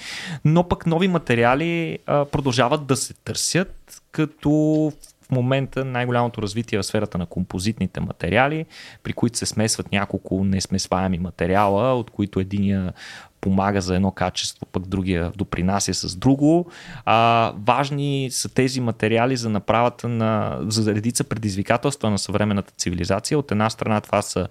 но 0.46 0.68
пък 0.68 0.86
нови 0.86 1.08
материали 1.08 2.00
а, 2.06 2.26
продължават 2.26 2.86
да 2.86 2.96
се 2.96 3.14
търсят, 3.14 4.02
като 4.12 4.92
в 5.28 5.32
момента 5.32 5.86
най-голямото 5.86 6.42
развитие 6.42 6.80
в 6.80 6.84
сферата 6.84 7.18
на 7.18 7.26
композитните 7.26 8.00
материали, 8.00 8.66
при 9.04 9.14
които 9.14 9.38
се 9.38 9.46
смесват 9.46 9.92
няколко 9.92 10.44
несмесваеми 10.44 11.18
материала, 11.18 11.96
от 11.96 12.10
които 12.10 12.40
единия 12.40 12.94
помага 13.42 13.82
за 13.82 13.96
едно 13.96 14.12
качество, 14.12 14.66
пък 14.66 14.88
другия 14.88 15.32
допринася 15.36 15.94
с 15.94 16.16
друго. 16.16 16.72
А, 17.06 17.54
важни 17.58 18.28
са 18.32 18.50
тези 18.50 18.82
материали 18.82 19.38
за 19.38 19.50
направата 19.50 20.08
на 20.08 20.58
за 20.68 20.96
редица 20.96 21.24
предизвикателства 21.24 22.10
на 22.10 22.18
съвременната 22.18 22.74
цивилизация. 22.78 23.40
От 23.40 23.52
една 23.52 23.70
страна 23.70 24.02
това 24.02 24.22
са 24.22 24.48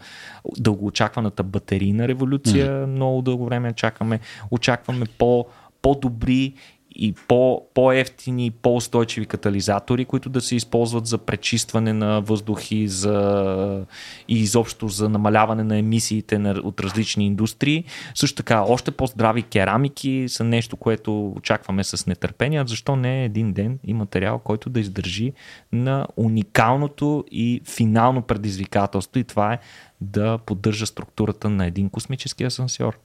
дългоочакваната 0.59 1.43
батерийна 1.43 2.09
революция, 2.09 2.71
mm. 2.71 2.87
много 2.87 3.23
дълго 3.23 3.45
време 3.45 3.73
чакаме. 3.73 4.21
Очакваме 4.51 5.07
по 5.19 5.47
по-добри 5.83 6.55
и 6.95 7.15
по, 7.29 7.63
по-ефтини, 7.75 8.51
по-устойчиви 8.51 9.27
катализатори, 9.27 10.05
които 10.05 10.29
да 10.29 10.41
се 10.41 10.57
използват 10.57 11.07
за 11.07 11.19
пречистване 11.19 11.93
на 11.93 12.21
въздухи 12.21 12.89
за, 12.89 13.87
и 14.29 14.39
изобщо 14.39 14.89
за 14.89 15.09
намаляване 15.09 15.65
на 15.65 15.79
емисиите 15.79 16.39
на, 16.39 16.51
от 16.51 16.81
различни 16.81 17.27
индустрии. 17.27 17.85
Също 18.15 18.37
така, 18.37 18.63
още 18.63 18.91
по-здрави 18.91 19.43
керамики 19.43 20.25
са 20.29 20.45
нещо, 20.45 20.77
което 20.77 21.29
очакваме 21.29 21.85
с 21.85 22.07
нетърпение. 22.07 22.65
Защо 22.67 22.97
не 22.97 23.25
един 23.25 23.53
ден 23.53 23.79
и 23.85 23.95
материал, 23.95 24.39
който 24.39 24.71
да 24.71 24.81
издържи 24.81 25.33
на 25.73 26.07
уникалното 26.17 27.25
и 27.31 27.61
финално 27.65 28.23
предизвикателство 28.23 29.19
и 29.19 29.25
това 29.25 29.53
е 29.53 29.59
да 30.01 30.39
поддържа 30.39 30.87
структурата 30.87 31.51
на 31.51 31.67
един 31.67 31.91
космически 31.91 32.45
асансьор. 32.45 32.99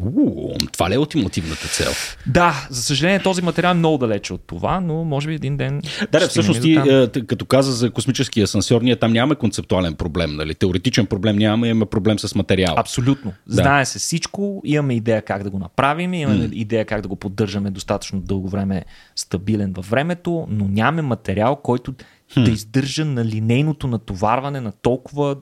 У, 0.00 0.52
това 0.72 0.90
ли 0.90 0.94
е 0.94 0.98
ултимативната 0.98 1.68
цел? 1.68 1.92
Да, 2.26 2.66
за 2.70 2.82
съжаление 2.82 3.22
този 3.22 3.42
материал 3.42 3.70
е 3.70 3.74
много 3.74 3.98
далече 3.98 4.32
от 4.32 4.42
това, 4.46 4.80
но 4.80 5.04
може 5.04 5.28
би 5.28 5.34
един 5.34 5.56
ден. 5.56 5.82
Да, 6.12 6.20
да 6.20 6.28
всъщност 6.28 6.62
ти, 6.62 6.72
е, 6.72 7.08
като 7.26 7.44
каза 7.44 7.72
за 7.72 7.90
космическия 7.90 8.44
асансьор, 8.44 8.82
ние 8.82 8.96
там 8.96 9.12
нямаме 9.12 9.34
концептуален 9.34 9.94
проблем, 9.94 10.36
нали? 10.36 10.54
Теоретичен 10.54 11.06
проблем 11.06 11.36
нямаме, 11.36 11.68
имаме 11.68 11.86
проблем 11.86 12.18
с 12.18 12.34
материал. 12.34 12.74
Абсолютно. 12.78 13.32
Да. 13.46 13.54
Знае 13.54 13.84
се 13.84 13.98
всичко, 13.98 14.62
имаме 14.64 14.94
идея 14.94 15.22
как 15.22 15.42
да 15.42 15.50
го 15.50 15.58
направим, 15.58 16.14
имаме 16.14 16.48
mm. 16.48 16.52
идея 16.52 16.84
как 16.84 17.00
да 17.00 17.08
го 17.08 17.16
поддържаме 17.16 17.70
достатъчно 17.70 18.20
дълго 18.20 18.48
време 18.48 18.84
стабилен 19.16 19.72
във 19.72 19.90
времето, 19.90 20.46
но 20.50 20.68
нямаме 20.68 21.02
материал, 21.02 21.56
който 21.56 21.92
mm. 21.92 22.44
да 22.44 22.50
издържа 22.50 23.04
на 23.04 23.24
линейното 23.24 23.86
натоварване 23.86 24.60
на 24.60 24.72
толкова, 24.72 25.36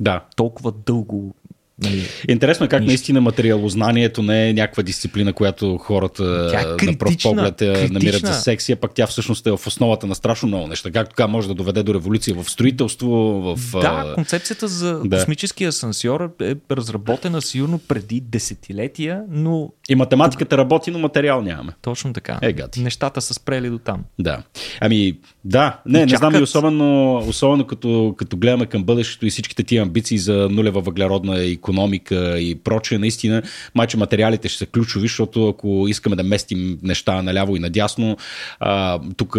да. 0.00 0.24
толкова 0.36 0.72
дълго 0.72 1.34
Нали, 1.82 2.02
Интересно 2.28 2.66
е 2.66 2.68
как 2.68 2.80
нищо. 2.80 2.90
наистина 2.90 3.20
материалознанието 3.20 4.22
не 4.22 4.48
е 4.48 4.52
някаква 4.52 4.82
дисциплина, 4.82 5.32
която 5.32 5.78
хората 5.78 6.50
е 6.82 6.86
на 6.86 6.98
пръв 6.98 7.16
поглед 7.22 7.56
критична. 7.56 7.88
намират 7.92 8.26
за 8.26 8.34
сексия, 8.34 8.76
пък 8.76 8.90
тя 8.94 9.06
всъщност 9.06 9.46
е 9.46 9.50
в 9.50 9.66
основата 9.66 10.06
на 10.06 10.14
страшно 10.14 10.48
много 10.48 10.66
неща. 10.66 10.90
Как 10.90 11.08
така 11.08 11.26
може 11.26 11.48
да 11.48 11.54
доведе 11.54 11.82
до 11.82 11.94
революция 11.94 12.34
в 12.34 12.50
строителство, 12.50 13.08
в... 13.56 13.70
Да, 13.72 14.12
концепцията 14.14 14.68
за 14.68 15.00
Да. 15.04 15.16
космическия 15.16 15.68
асансьор 15.68 16.34
е 16.42 16.54
разработена 16.70 17.42
сигурно 17.42 17.78
преди 17.78 18.20
десетилетия, 18.20 19.22
но 19.30 19.72
И 19.88 19.94
математиката 19.94 20.58
работи, 20.58 20.90
но 20.90 20.98
материал 20.98 21.42
нямаме. 21.42 21.72
точно 21.82 22.12
така. 22.12 22.38
Е, 22.42 22.52
гати. 22.52 22.80
Нещата 22.80 23.20
са 23.20 23.34
спрели 23.34 23.70
до 23.70 23.78
там. 23.78 24.04
Да. 24.18 24.42
Ами, 24.80 25.12
да, 25.44 25.80
не, 25.86 26.06
не 26.06 26.16
знам 26.16 26.34
и 26.34 26.42
особено, 26.42 27.16
особено 27.18 27.66
като, 27.66 28.14
като 28.18 28.36
гледаме 28.36 28.66
към 28.66 28.84
бъдещето 28.84 29.26
и 29.26 29.30
всичките 29.30 29.62
тия 29.62 29.82
амбиции 29.82 30.18
за 30.18 30.48
нулева 30.50 30.80
въглеродна 30.80 31.44
економика 31.66 32.38
и 32.38 32.54
прочее, 32.54 32.98
наистина, 32.98 33.42
майче 33.74 33.96
материалите 33.96 34.48
ще 34.48 34.58
са 34.58 34.66
ключови, 34.66 35.08
защото 35.08 35.48
ако 35.48 35.86
искаме 35.88 36.16
да 36.16 36.22
местим 36.22 36.78
неща 36.82 37.22
наляво 37.22 37.56
и 37.56 37.60
надясно, 37.60 38.16
а, 38.60 39.00
тук 39.16 39.36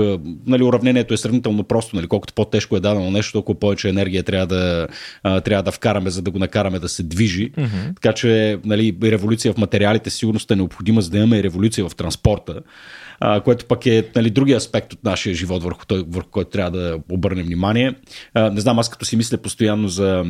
нали, 0.47 0.63
уравнението 0.63 1.13
е 1.13 1.17
сравнително 1.17 1.63
просто, 1.63 1.95
нали, 1.95 2.07
колкото 2.07 2.33
по-тежко 2.33 2.75
е 2.75 2.79
дадено 2.79 3.11
нещо, 3.11 3.31
толкова 3.31 3.59
повече 3.59 3.89
енергия 3.89 4.23
трябва 4.23 4.47
да, 4.47 4.87
а, 5.23 5.41
трябва 5.41 5.63
да 5.63 5.71
вкараме, 5.71 6.09
за 6.09 6.21
да 6.21 6.31
го 6.31 6.39
накараме 6.39 6.79
да 6.79 6.89
се 6.89 7.03
движи. 7.03 7.51
Mm-hmm. 7.51 7.95
Така 8.01 8.13
че 8.13 8.59
нали, 8.65 8.97
революция 9.03 9.53
в 9.53 9.57
материалите 9.57 10.09
сигурно 10.09 10.39
е 10.51 10.55
необходима, 10.55 11.01
за 11.01 11.09
да 11.09 11.17
имаме 11.17 11.37
и 11.37 11.43
революция 11.43 11.89
в 11.89 11.95
транспорта 11.95 12.61
а, 13.19 13.41
което 13.41 13.65
пък 13.65 13.85
е 13.85 14.09
нали, 14.15 14.29
другия 14.29 14.57
аспект 14.57 14.93
от 14.93 15.03
нашия 15.03 15.35
живот, 15.35 15.63
върху, 15.63 15.85
той, 15.85 16.03
върху 16.07 16.29
който 16.29 16.49
трябва 16.49 16.71
да 16.71 16.99
обърнем 17.11 17.45
внимание. 17.45 17.93
А, 18.33 18.49
не 18.49 18.61
знам, 18.61 18.79
аз 18.79 18.89
като 18.89 19.05
си 19.05 19.17
мисля 19.17 19.37
постоянно 19.37 19.87
за 19.87 20.25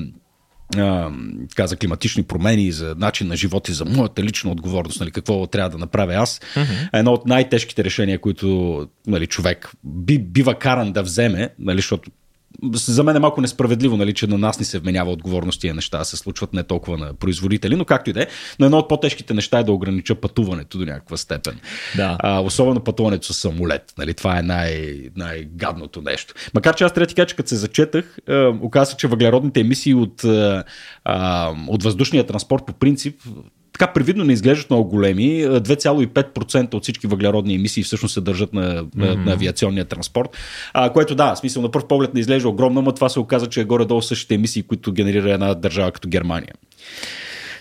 а, 0.75 1.11
така, 1.49 1.67
за 1.67 1.75
климатични 1.75 2.23
промени, 2.23 2.71
за 2.71 2.95
начин 2.97 3.27
на 3.27 3.35
живот 3.35 3.69
и 3.69 3.73
за 3.73 3.85
моята 3.85 4.23
лична 4.23 4.51
отговорност, 4.51 4.99
нали, 4.99 5.11
какво 5.11 5.47
трябва 5.47 5.69
да 5.69 5.77
направя 5.77 6.13
аз. 6.13 6.39
Mm-hmm. 6.39 6.89
Едно 6.93 7.13
от 7.13 7.25
най-тежките 7.25 7.83
решения, 7.83 8.19
които 8.19 8.87
нали, 9.07 9.27
човек 9.27 9.71
би, 9.83 10.19
бива 10.19 10.55
каран 10.55 10.91
да 10.91 11.03
вземе, 11.03 11.49
нали, 11.59 11.77
защото 11.77 12.11
за 12.73 13.03
мен 13.03 13.15
е 13.15 13.19
малко 13.19 13.41
несправедливо, 13.41 13.97
нали, 13.97 14.13
че 14.13 14.27
на 14.27 14.37
нас 14.37 14.59
ни 14.59 14.65
се 14.65 14.79
вменява 14.79 15.11
отговорност 15.11 15.61
тия 15.61 15.73
неща, 15.73 16.03
се 16.03 16.17
случват 16.17 16.53
не 16.53 16.63
толкова 16.63 16.97
на 16.97 17.13
производители, 17.13 17.75
но 17.75 17.85
както 17.85 18.09
и 18.09 18.13
да 18.13 18.23
е. 18.23 18.27
Но 18.59 18.65
едно 18.65 18.77
от 18.77 18.89
по-тежките 18.89 19.33
неща 19.33 19.59
е 19.59 19.63
да 19.63 19.71
огранича 19.71 20.15
пътуването 20.15 20.77
до 20.77 20.85
някаква 20.85 21.17
степен. 21.17 21.59
Да. 21.95 22.17
А, 22.19 22.39
особено 22.39 22.79
пътуването 22.79 23.33
с 23.33 23.37
самолет. 23.37 23.93
Нали, 23.97 24.13
това 24.13 24.39
е 24.39 24.41
най- 24.41 25.09
най-гадното 25.15 26.01
нещо. 26.01 26.33
Макар 26.53 26.75
че 26.75 26.83
аз 26.83 26.93
трябва 26.93 27.05
да 27.05 27.09
ти 27.09 27.15
кажа, 27.15 27.27
че 27.27 27.35
като 27.35 27.49
се 27.49 27.55
зачетах, 27.55 28.17
е, 28.27 28.45
оказа, 28.45 28.95
че 28.95 29.07
въглеродните 29.07 29.59
емисии 29.59 29.93
от, 29.93 30.23
е, 30.23 30.63
а, 31.03 31.53
от 31.67 31.83
въздушния 31.83 32.25
транспорт 32.25 32.65
по 32.65 32.73
принцип 32.73 33.21
така 33.77 33.93
привидно 33.93 34.23
не 34.23 34.33
изглеждат 34.33 34.69
много 34.69 34.89
големи. 34.89 35.45
2,5% 35.45 36.73
от 36.73 36.83
всички 36.83 37.07
въглеродни 37.07 37.55
емисии 37.55 37.83
всъщност 37.83 38.13
се 38.13 38.21
държат 38.21 38.53
на, 38.53 38.83
mm-hmm. 38.83 39.25
на 39.25 39.33
авиационния 39.33 39.85
транспорт, 39.85 40.29
а, 40.73 40.93
което 40.93 41.15
да, 41.15 41.35
в 41.35 41.39
смисъл 41.39 41.61
на 41.61 41.71
пръв 41.71 41.87
поглед 41.87 42.13
не 42.13 42.19
изглежда 42.19 42.49
огромно, 42.49 42.81
но 42.81 42.91
това 42.91 43.09
се 43.09 43.19
оказа, 43.19 43.47
че 43.47 43.61
е 43.61 43.63
горе-долу 43.63 44.01
същите 44.01 44.35
емисии, 44.35 44.63
които 44.63 44.91
генерира 44.91 45.33
една 45.33 45.53
държава 45.53 45.91
като 45.91 46.09
Германия. 46.09 46.53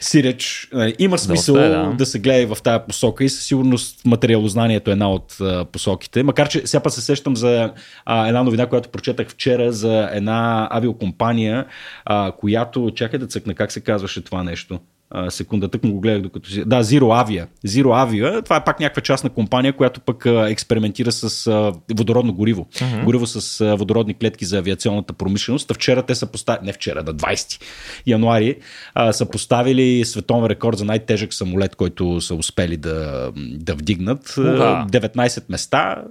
Сиреч, 0.00 0.68
нали, 0.72 0.94
има 0.98 1.18
смисъл 1.18 1.54
Доста 1.54 1.66
е, 1.66 1.68
да. 1.68 1.82
да. 1.82 1.94
да 1.96 2.06
се 2.06 2.18
гледа 2.18 2.40
и 2.40 2.46
в 2.46 2.58
тази 2.64 2.84
посока 2.88 3.24
и 3.24 3.28
със 3.28 3.44
сигурност 3.44 4.04
материалознанието 4.04 4.90
е 4.90 4.92
една 4.92 5.10
от 5.10 5.36
а, 5.40 5.64
посоките. 5.64 6.22
Макар, 6.22 6.48
че 6.48 6.66
сега 6.66 6.90
се 6.90 7.00
сещам 7.00 7.36
за 7.36 7.72
а, 8.04 8.28
една 8.28 8.42
новина, 8.42 8.66
която 8.66 8.88
прочетах 8.88 9.28
вчера 9.28 9.72
за 9.72 10.08
една 10.12 10.68
авиокомпания, 10.70 11.66
а, 12.04 12.32
която, 12.32 12.90
чакай 12.94 13.18
да 13.18 13.26
цъкна, 13.26 13.54
как 13.54 13.72
се 13.72 13.80
казваше 13.80 14.24
това 14.24 14.42
нещо? 14.42 14.80
А, 15.10 15.30
секунда, 15.30 15.68
тък 15.68 15.84
му 15.84 15.92
го 15.92 16.00
гледах 16.00 16.22
докато 16.22 16.50
си... 16.50 16.64
Да, 16.66 16.84
Zero 16.84 17.00
Avia. 17.00 17.46
Zero 17.66 17.84
Avia, 17.84 18.44
това 18.44 18.56
е 18.56 18.64
пак 18.64 18.80
някаква 18.80 19.02
частна 19.02 19.30
компания, 19.30 19.72
която 19.72 20.00
пък 20.00 20.26
а, 20.26 20.50
експериментира 20.50 21.12
с 21.12 21.46
а, 21.46 21.72
водородно 21.96 22.32
гориво. 22.32 22.66
Uh-huh. 22.74 23.04
Гориво 23.04 23.26
с 23.26 23.60
а, 23.60 23.74
водородни 23.74 24.14
клетки 24.14 24.44
за 24.44 24.58
авиационната 24.58 25.12
промишленост. 25.12 25.74
Вчера 25.74 26.02
те 26.02 26.14
са 26.14 26.26
поставили, 26.26 26.66
не 26.66 26.72
вчера, 26.72 27.02
на 27.02 27.14
20 27.14 27.62
януари, 28.06 28.56
а, 28.94 29.12
са 29.12 29.26
поставили 29.26 30.04
световен 30.04 30.46
рекорд 30.46 30.78
за 30.78 30.84
най-тежък 30.84 31.34
самолет, 31.34 31.76
който 31.76 32.20
са 32.20 32.34
успели 32.34 32.76
да, 32.76 33.30
да 33.36 33.74
вдигнат. 33.74 34.34
Ура! 34.38 34.86
19 34.90 35.44
места 35.48 36.02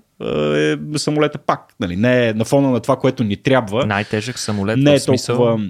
е 0.55 0.97
самолета 0.97 1.37
пак. 1.37 1.73
Нали? 1.79 1.95
Не 1.95 2.27
е 2.27 2.33
на 2.33 2.45
фона 2.45 2.71
на 2.71 2.79
това, 2.79 2.95
което 2.95 3.23
ни 3.23 3.37
трябва 3.37 3.85
Най-тежък 3.85 4.39
самолет 4.39 4.77
не 4.77 4.93
е 4.93 4.99
в 4.99 5.01
смисъл... 5.01 5.37
толкова 5.37 5.69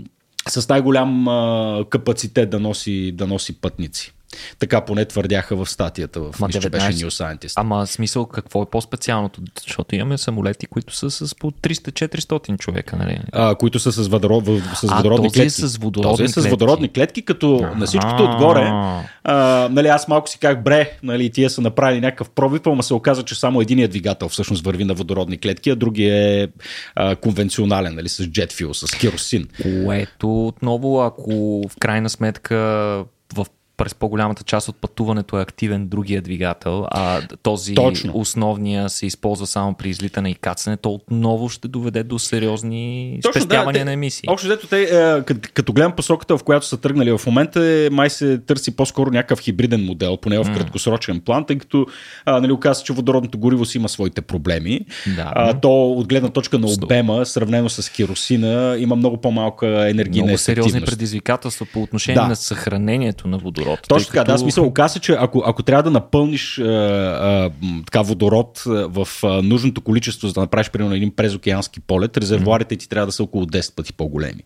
с 0.50 0.70
най-голям 0.70 1.28
а, 1.28 1.86
капацитет 1.90 2.50
да 2.50 2.60
носи, 2.60 3.12
да 3.12 3.28
носи 3.28 3.62
пътници. 3.62 4.15
Така 4.60 4.82
поне 4.82 5.06
твърдяха 5.06 5.56
в 5.56 5.70
статията, 5.70 6.20
в 6.20 6.40
Ма 6.40 6.48
мисля, 6.48 6.62
че 6.62 6.70
беше 6.70 6.86
19. 6.86 6.92
New 6.92 7.08
Scientist. 7.08 7.54
Ама 7.56 7.88
смисъл 7.88 8.26
какво 8.26 8.64
е 8.64 8.66
по-специалното? 8.66 9.42
Защото 9.64 9.96
имаме 9.96 10.18
самолети, 10.18 10.66
които 10.66 10.96
са 10.96 11.12
с 11.12 11.36
по 11.36 11.52
300-400 11.52 12.60
човека, 12.60 12.96
нали? 12.96 13.20
а, 13.32 13.56
които 13.56 13.80
са 13.80 13.92
с, 13.92 14.08
водород, 14.08 14.46
с 14.76 14.84
А, 14.90 14.98
водородни 14.98 15.28
този 15.28 15.40
е 15.40 15.44
клетки. 15.44 15.62
с 15.62 15.78
водородни 15.78 16.12
този 16.12 16.24
е 16.24 16.28
с 16.28 16.48
водородни 16.50 16.90
клетки, 16.90 17.22
като 17.22 17.70
на 17.76 17.86
всичкото 17.86 18.24
отгоре, 18.24 18.72
а, 19.24 19.70
нали, 19.72 19.88
аз 19.88 20.08
малко 20.08 20.30
си 20.30 20.40
как 20.40 20.64
бре, 20.64 20.92
нали, 21.04 21.30
тия 21.30 21.50
са 21.50 21.62
направили 21.62 22.02
някакъв 22.02 22.30
пробив, 22.30 22.62
ама 22.66 22.84
се 22.84 22.94
оказа, 22.94 23.24
че 23.24 23.36
само 23.36 23.62
единият 23.62 23.92
двигател 23.92 24.30
всъщност 24.30 24.66
върви 24.66 24.86
на 24.86 24.94
водородни 24.94 25.38
клетки, 25.38 25.70
а 25.70 25.76
другия 25.76 26.44
е 26.44 26.48
а, 26.96 27.16
конвенционален, 27.16 27.96
нали, 27.96 28.10
с 28.10 28.24
jet 28.24 28.52
fuel, 28.52 28.74
с 28.74 28.98
керосин. 28.98 29.48
Което 29.86 30.48
отново, 30.48 31.02
ако 31.02 31.62
в 31.70 31.76
крайна 31.80 32.10
сметка 32.10 32.56
през 33.78 33.96
по-голямата 33.96 34.44
част 34.44 34.70
от 34.70 34.76
пътуването 34.76 35.40
е 35.40 35.42
активен 35.42 35.88
другия 35.88 36.22
двигател, 36.22 36.86
а 36.92 37.22
този 37.44 37.76
Точно. 37.76 38.12
основния 38.16 38.90
се 38.90 39.06
използва 39.06 39.48
само 39.48 39.74
при 39.74 39.90
излитане 39.90 40.30
и 40.30 40.36
кацане, 40.36 40.78
то 40.78 40.90
отново 40.92 41.50
ще 41.50 41.68
доведе 41.68 42.04
до 42.04 42.20
сериозни 42.20 43.20
Точно, 43.24 43.42
спестявания 43.42 43.82
те- 43.82 43.86
на 43.86 43.92
емисии. 43.92 44.30
Общо 44.30 44.48
взето, 44.48 44.68
те, 44.68 44.82
е, 44.82 45.24
като, 45.54 45.74
гледам 45.74 45.92
посоката, 45.92 46.38
в 46.38 46.44
която 46.44 46.66
са 46.66 46.78
тръгнали 46.78 47.12
в 47.12 47.22
момента, 47.26 47.66
е, 47.66 47.90
май 47.90 48.10
се 48.10 48.38
търси 48.38 48.76
по-скоро 48.76 49.12
някакъв 49.12 49.40
хибриден 49.40 49.86
модел, 49.86 50.18
поне 50.18 50.40
в 50.40 50.54
краткосрочен 50.54 51.20
план, 51.20 51.46
тъй 51.46 51.58
като 51.58 51.86
а, 52.26 52.42
нали, 52.42 52.52
оказа 52.52 52.84
че 52.84 52.94
водородното 52.94 53.38
гориво 53.38 53.66
си 53.66 53.78
има 53.78 53.90
своите 53.90 54.22
проблеми. 54.22 54.80
Да. 55.16 55.32
А, 55.36 55.60
то 55.60 55.92
от 55.92 56.08
гледна 56.08 56.30
точка 56.30 56.60
на 56.60 56.68
обема, 56.68 57.26
сравнено 57.26 57.70
с 57.70 57.90
керосина, 57.90 58.76
има 58.80 58.96
много 58.96 59.18
по-малка 59.18 59.90
енергийна 59.90 60.26
Много 60.26 60.38
сериозни 60.38 60.82
предизвикателства 60.82 61.66
по 61.74 61.82
отношение 61.82 62.22
Да. 62.22 62.28
на 62.28 62.36
съхранението 62.36 63.28
на 63.28 63.38
водород. 63.38 63.65
Точно 63.88 64.12
тъй 64.12 64.22
така, 64.22 64.32
да, 64.32 64.38
смисъл, 64.38 64.66
оказа 64.66 64.94
се, 64.94 65.00
че 65.00 65.16
ако, 65.20 65.44
ако 65.46 65.64
трябва 65.64 65.84
да 65.84 65.92
напълниш 65.92 66.60
а, 66.60 66.64
а, 66.64 67.52
така 67.86 68.02
водород 68.02 68.64
в 68.66 69.08
а, 69.24 69.42
нужното 69.42 69.82
количество, 69.82 70.28
за 70.28 70.34
да 70.34 70.40
направиш 70.40 70.70
примерно 70.70 70.96
един 70.96 71.16
презокеански 71.16 71.80
полет, 71.80 72.18
резервуарите 72.18 72.76
ти 72.76 72.90
трябва 72.90 73.06
да 73.06 73.12
са 73.12 73.24
около 73.24 73.46
10 73.46 73.76
пъти 73.76 73.94
по-големи. 73.94 74.44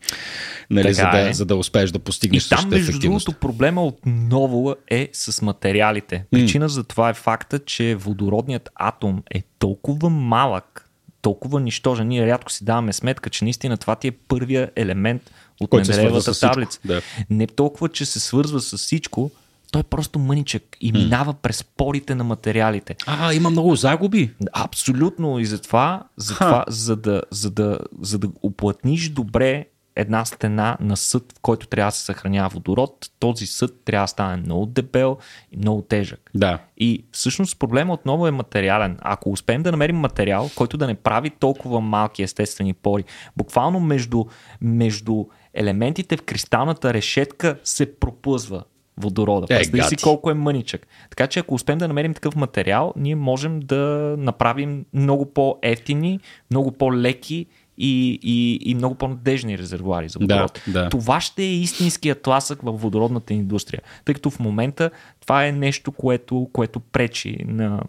Нали, 0.70 0.94
за, 0.94 1.02
да, 1.12 1.30
е. 1.30 1.34
за 1.34 1.46
да 1.46 1.56
успееш 1.56 1.92
да 1.92 2.00
постигнеш 2.00 2.46
И 2.46 2.50
там, 2.50 2.70
между 2.70 3.00
другото, 3.00 3.34
проблема 3.34 3.86
отново 3.86 4.76
е 4.88 5.10
с 5.14 5.42
материалите. 5.42 6.26
Причина 6.32 6.70
за 6.70 6.84
това 6.84 7.10
е 7.10 7.14
факта, 7.14 7.60
че 7.60 7.96
водородният 7.96 8.70
атом 8.76 9.24
е 9.32 9.44
толкова 9.60 10.10
малък, 10.10 10.90
толкова 11.22 11.60
нищожен. 11.60 12.08
Ние 12.08 12.28
рядко 12.28 12.52
си 12.52 12.66
даваме 12.66 12.94
сметка, 12.94 13.30
че 13.30 13.44
наистина 13.44 13.78
това 13.78 13.96
ти 13.96 14.08
е 14.08 14.12
първия 14.12 14.72
елемент 14.76 15.32
от 15.62 15.82
всичко, 15.82 16.40
таблица. 16.40 16.80
да. 16.86 17.02
Не 17.30 17.48
толкова, 17.48 17.90
че 17.90 18.06
се 18.06 18.20
свързва 18.20 18.60
с 18.60 18.78
всичко, 18.78 19.32
той 19.72 19.80
е 19.80 19.84
просто 19.84 20.20
мъничък 20.20 20.78
и 20.82 20.92
минава 20.92 21.34
през 21.34 21.64
порите 21.64 22.16
на 22.16 22.24
материалите. 22.24 22.96
А, 23.06 23.34
има 23.34 23.50
много 23.50 23.76
загуби. 23.76 24.32
Абсолютно 24.54 25.40
и 25.40 25.46
затова, 25.46 26.04
затова 26.18 26.66
за, 26.68 26.96
да, 26.96 27.22
за, 27.32 27.52
да, 27.52 27.80
за 28.02 28.20
да 28.20 28.30
оплътниш 28.42 29.10
добре 29.10 29.66
една 29.96 30.26
стена 30.26 30.78
на 30.80 30.98
съд, 30.98 31.34
в 31.38 31.40
който 31.42 31.68
трябва 31.68 31.88
да 31.88 31.96
се 31.96 32.06
съхранява 32.06 32.50
водород, 32.50 33.12
този 33.20 33.48
съд 33.48 33.72
трябва 33.86 34.04
да 34.04 34.08
стане 34.08 34.38
много 34.38 34.66
дебел 34.66 35.18
и 35.52 35.58
много 35.58 35.82
тежък. 35.82 36.32
Да. 36.36 36.60
И 36.78 37.06
всъщност 37.12 37.60
проблема 37.60 37.94
отново 37.94 38.28
е 38.28 38.32
материален. 38.32 38.98
Ако 39.02 39.32
успеем 39.32 39.64
да 39.64 39.72
намерим 39.72 39.96
материал, 39.96 40.50
който 40.56 40.78
да 40.78 40.88
не 40.88 40.96
прави 40.96 41.30
толкова 41.30 41.82
малки 41.82 42.24
естествени 42.24 42.74
пори, 42.74 43.04
буквално 43.38 43.80
между, 43.80 44.26
между 44.62 45.26
елементите 45.54 46.18
в 46.18 46.22
кристалната 46.22 46.94
решетка 46.94 47.60
се 47.64 48.00
пропъзва 48.00 48.64
водорода. 48.98 49.46
Е, 49.50 49.58
Представи 49.58 49.84
си 49.84 49.98
колко 49.98 50.32
е 50.32 50.34
мъничък. 50.34 50.88
Така 51.10 51.28
че 51.28 51.40
ако 51.40 51.56
успеем 51.56 51.80
да 51.80 51.88
намерим 51.88 52.14
такъв 52.14 52.36
материал, 52.36 52.94
ние 52.96 53.16
можем 53.16 53.60
да 53.60 54.16
направим 54.18 54.86
много 54.94 55.34
по-ефтини, 55.34 56.20
много 56.52 56.72
по-леки 56.72 57.46
и, 57.78 58.20
и, 58.24 58.60
и 58.72 58.76
много 58.76 58.96
по-надежни 58.96 59.58
резервуари 59.58 60.10
за 60.10 60.20
водород. 60.20 60.62
Да, 60.68 60.84
да. 60.84 60.90
Това 60.90 61.22
ще 61.22 61.44
е 61.44 61.54
истинският 61.54 62.22
тласък 62.22 62.62
в 62.62 62.72
водородната 62.72 63.34
индустрия, 63.34 63.82
тъй 64.06 64.16
като 64.16 64.30
в 64.30 64.40
момента 64.40 64.92
това 65.22 65.46
е 65.46 65.52
нещо, 65.52 65.92
което, 65.92 66.50
което 66.54 66.80
пречи 66.80 67.38
на 67.48 67.82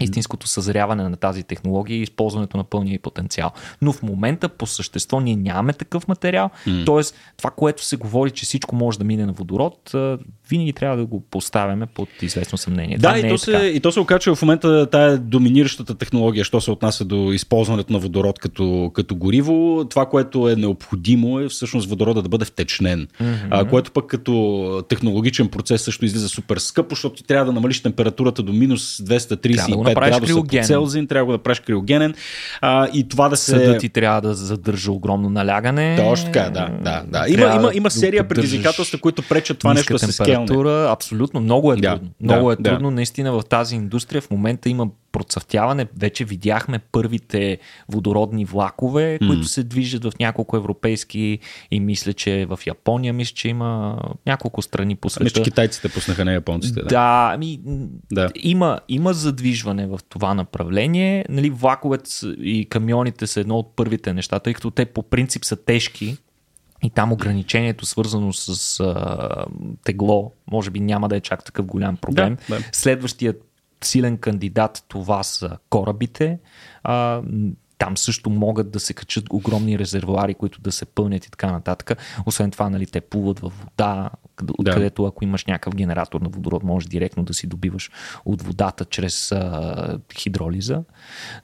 истинското 0.00 0.48
съзряване 0.48 1.08
на 1.08 1.16
тази 1.16 1.42
технология 1.42 1.96
и 1.96 2.02
използването 2.02 2.56
на 2.56 2.64
пълния 2.64 2.94
и 2.94 2.98
потенциал. 2.98 3.50
Но 3.82 3.92
в 3.92 4.02
момента 4.02 4.48
по 4.48 4.66
същество 4.66 5.20
ние 5.20 5.36
нямаме 5.36 5.72
такъв 5.72 6.08
материал, 6.08 6.50
mm. 6.66 6.86
т.е. 6.86 7.14
това, 7.36 7.50
което 7.50 7.84
се 7.84 7.96
говори, 7.96 8.30
че 8.30 8.44
всичко 8.44 8.76
може 8.76 8.98
да 8.98 9.04
мине 9.04 9.26
на 9.26 9.32
водород, 9.32 9.92
винаги 10.50 10.72
трябва 10.72 10.96
да 10.96 11.06
го 11.06 11.20
поставяме 11.20 11.86
под 11.86 12.08
известно 12.22 12.58
съмнение. 12.58 12.98
Да, 12.98 13.18
и, 13.18 13.28
то 13.28 13.34
е 13.34 13.38
се, 13.38 13.56
и 13.74 13.80
то 13.80 13.92
се 13.92 14.00
окача 14.00 14.34
в 14.34 14.42
момента 14.42 14.86
тая 14.90 15.18
доминиращата 15.18 15.94
технология, 15.94 16.44
що 16.44 16.60
се 16.60 16.70
отнася 16.70 17.04
до 17.04 17.32
използването 17.32 17.92
на 17.92 17.98
водород 17.98 18.38
като, 18.38 18.90
като 18.94 19.14
гориво. 19.14 19.84
Това, 19.90 20.06
което 20.06 20.48
е 20.48 20.56
необходимо 20.56 21.40
е 21.40 21.48
всъщност 21.48 21.88
водорода 21.88 22.22
да 22.22 22.28
бъде 22.28 22.44
втечнен, 22.44 23.08
mm-hmm. 23.20 23.48
а, 23.50 23.64
което 23.64 23.92
пък 23.92 24.06
като 24.06 24.84
технологичен 24.88 25.48
процес 25.48 25.82
също 25.82 26.04
излиза 26.04 26.28
супер 26.28 26.56
скъпо, 26.56 26.94
защото 26.94 27.16
ти 27.16 27.24
трябва 27.24 27.46
да 27.46 27.52
намалиш 27.52 27.82
температурата 27.82 28.42
до 28.42 28.52
минус 28.52 29.02
235 29.72 29.84
да 29.84 29.94
градуса 29.94 30.26
криогенен. 30.26 30.62
по 30.62 30.66
Целзин, 30.66 31.06
трябва 31.06 31.22
да 31.22 31.26
го 31.26 31.32
направиш 31.32 31.60
криогенен 31.60 32.14
а, 32.60 32.88
и 32.92 33.08
това 33.08 33.28
да 33.28 33.36
се... 33.36 33.50
Съдът 33.50 33.80
ти 33.80 33.88
трябва 33.88 34.20
да 34.20 34.34
задържа 34.34 34.92
огромно 34.92 35.30
налягане. 35.30 35.96
Точно 35.98 36.32
така, 36.32 36.50
да. 36.50 36.68
да, 36.80 37.02
да. 37.06 37.24
Има, 37.28 37.54
има, 37.54 37.70
има 37.74 37.90
серия 37.90 38.22
да 38.22 38.28
предизвикателства, 38.28 38.98
които 38.98 39.22
пречат 39.22 39.58
това 39.58 39.74
нещо 39.74 39.92
да 39.92 39.98
се 39.98 40.12
скелне. 40.12 40.46
Абсолютно, 40.88 41.40
много 41.40 41.72
е 41.72 41.76
трудно. 41.76 42.08
Да, 42.20 42.34
много 42.34 42.48
да, 42.48 42.52
е 42.52 42.56
трудно. 42.56 42.88
Да. 42.88 42.94
Наистина 42.94 43.32
в 43.32 43.42
тази 43.48 43.76
индустрия 43.76 44.22
в 44.22 44.30
момента 44.30 44.68
има 44.68 44.88
процъфтяване. 45.16 45.86
Вече 45.96 46.24
видяхме 46.24 46.78
първите 46.78 47.58
водородни 47.88 48.44
влакове, 48.44 49.18
mm. 49.22 49.26
които 49.26 49.44
се 49.44 49.62
движат 49.62 50.04
в 50.04 50.12
няколко 50.20 50.56
европейски 50.56 51.38
и 51.70 51.80
мисля, 51.80 52.12
че 52.12 52.46
в 52.46 52.60
Япония 52.66 53.12
мисля, 53.12 53.34
че 53.34 53.48
има 53.48 53.98
няколко 54.26 54.62
страни 54.62 54.96
по 54.96 55.10
света. 55.10 55.24
Мисля, 55.24 55.34
че 55.34 55.50
китайците 55.50 55.88
пуснаха, 55.88 56.24
не 56.24 56.32
японците. 56.32 56.80
Да, 56.80 56.86
да, 56.86 57.30
ами, 57.34 57.60
да. 58.12 58.28
Има, 58.34 58.80
има 58.88 59.12
задвижване 59.12 59.86
в 59.86 60.00
това 60.08 60.34
направление. 60.34 61.24
Нали, 61.28 61.50
влаковете 61.50 62.10
и 62.26 62.66
камионите 62.70 63.26
са 63.26 63.40
едно 63.40 63.58
от 63.58 63.76
първите 63.76 64.12
неща, 64.12 64.38
тъй 64.38 64.54
като 64.54 64.70
те 64.70 64.84
по 64.84 65.02
принцип 65.02 65.44
са 65.44 65.56
тежки, 65.56 66.16
и 66.82 66.90
там 66.90 67.12
ограничението, 67.12 67.86
свързано 67.86 68.32
с 68.32 68.80
а, 68.80 69.44
тегло, 69.84 70.32
може 70.50 70.70
би 70.70 70.80
няма 70.80 71.08
да 71.08 71.16
е 71.16 71.20
чак 71.20 71.44
такъв 71.44 71.66
голям 71.66 71.96
проблем. 71.96 72.36
Да, 72.48 72.56
да. 72.58 72.64
Следващият 72.72 73.42
силен 73.84 74.18
кандидат 74.18 74.84
това 74.88 75.22
са 75.22 75.58
корабите. 75.70 76.38
А, 76.82 77.22
там 77.78 77.96
също 77.96 78.30
могат 78.30 78.70
да 78.70 78.80
се 78.80 78.94
качат 78.94 79.24
огромни 79.30 79.78
резервуари, 79.78 80.34
които 80.34 80.60
да 80.60 80.72
се 80.72 80.84
пълнят 80.84 81.24
и 81.24 81.30
така 81.30 81.52
нататък. 81.52 81.98
Освен 82.26 82.50
това, 82.50 82.70
нали, 82.70 82.86
те 82.86 83.00
плуват 83.00 83.40
във 83.40 83.60
вода, 83.60 84.10
откъдето 84.58 85.02
да. 85.02 85.08
ако 85.08 85.24
имаш 85.24 85.44
някакъв 85.44 85.74
генератор 85.74 86.20
на 86.20 86.28
водород, 86.28 86.62
можеш 86.62 86.88
директно 86.88 87.24
да 87.24 87.34
си 87.34 87.46
добиваш 87.46 87.90
от 88.24 88.42
водата 88.42 88.84
чрез 88.84 89.32
а, 89.32 89.98
хидролиза. 90.18 90.82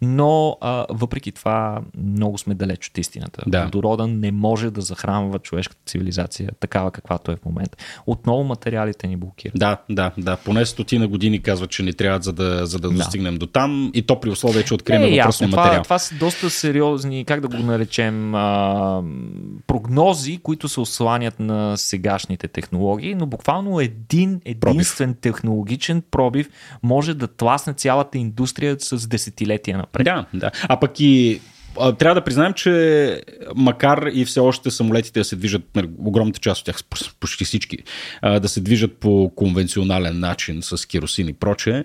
Но 0.03 0.57
а, 0.61 0.87
въпреки 0.91 1.33
това, 1.33 1.80
много 1.99 2.39
сме 2.39 2.55
далеч 2.55 2.89
от 2.89 2.99
истината. 2.99 3.43
Да. 3.47 3.64
Водорода 3.64 4.07
не 4.07 4.33
може 4.33 4.70
да 4.70 4.80
захранва 4.80 5.39
човешката 5.39 5.80
цивилизация 5.87 6.51
такава 6.61 6.91
каквато 6.91 7.33
е 7.33 7.37
в 7.37 7.45
момента. 7.45 7.78
Отново 8.07 8.45
материалите 8.45 9.07
ни 9.07 9.16
блокират. 9.16 9.59
Да, 9.59 9.76
да, 9.91 10.12
да. 10.18 10.37
Поне 10.37 10.66
стотина 10.66 11.09
години 11.09 11.43
казват, 11.43 11.70
че 11.70 11.83
ни 11.83 11.93
трябва 11.93 12.22
за 12.22 12.33
да, 12.33 12.66
за 12.66 12.78
да, 12.78 12.89
да. 12.89 12.95
достигнем 12.95 13.37
до 13.37 13.47
там 13.47 13.91
и 13.95 14.03
то 14.03 14.20
при 14.20 14.30
условие, 14.30 14.62
че 14.62 14.74
открием 14.74 15.03
е, 15.03 15.16
въпросния 15.16 15.49
материал. 15.49 15.72
Това, 15.72 15.83
това 15.83 15.99
са 15.99 16.14
доста 16.23 16.51
сериозни, 16.51 17.25
как 17.25 17.41
да 17.41 17.49
го 17.49 17.62
наречем, 17.62 18.35
а, 18.35 19.03
прогнози, 19.66 20.39
които 20.43 20.68
се 20.68 20.81
осланят 20.81 21.41
на 21.41 21.77
сегашните 21.77 22.49
технологии, 22.49 23.14
но 23.14 23.27
буквално 23.27 23.81
един 23.81 24.41
единствен 24.45 25.09
пробив. 25.09 25.20
технологичен 25.20 26.03
пробив 26.11 26.49
може 26.83 27.14
да 27.14 27.29
тласне 27.29 27.75
цялата 27.75 28.18
индустрия 28.18 28.77
с 28.81 29.09
десетилетия 29.09 29.79
напред. 29.79 30.05
Да, 30.05 30.27
да. 30.35 30.51
А 30.68 30.81
пък 30.81 31.01
и 31.01 31.41
трябва 31.99 32.14
да 32.14 32.25
признаем, 32.25 32.53
че 32.53 33.23
макар 33.57 34.11
и 34.12 34.25
все 34.25 34.41
още 34.41 34.70
самолетите 34.70 35.20
да 35.20 35.25
се 35.25 35.37
движат, 35.37 35.62
нали, 35.75 35.89
огромната 35.99 36.41
част 36.41 36.61
от 36.61 36.64
тях, 36.64 36.85
почти 37.20 37.45
всички, 37.45 37.79
да 38.41 38.49
се 38.49 38.61
движат 38.61 38.97
по 38.97 39.33
конвенционален 39.37 40.20
начин 40.20 40.59
с 40.62 40.89
керосин 40.89 41.29
и 41.29 41.33
проче, 41.33 41.85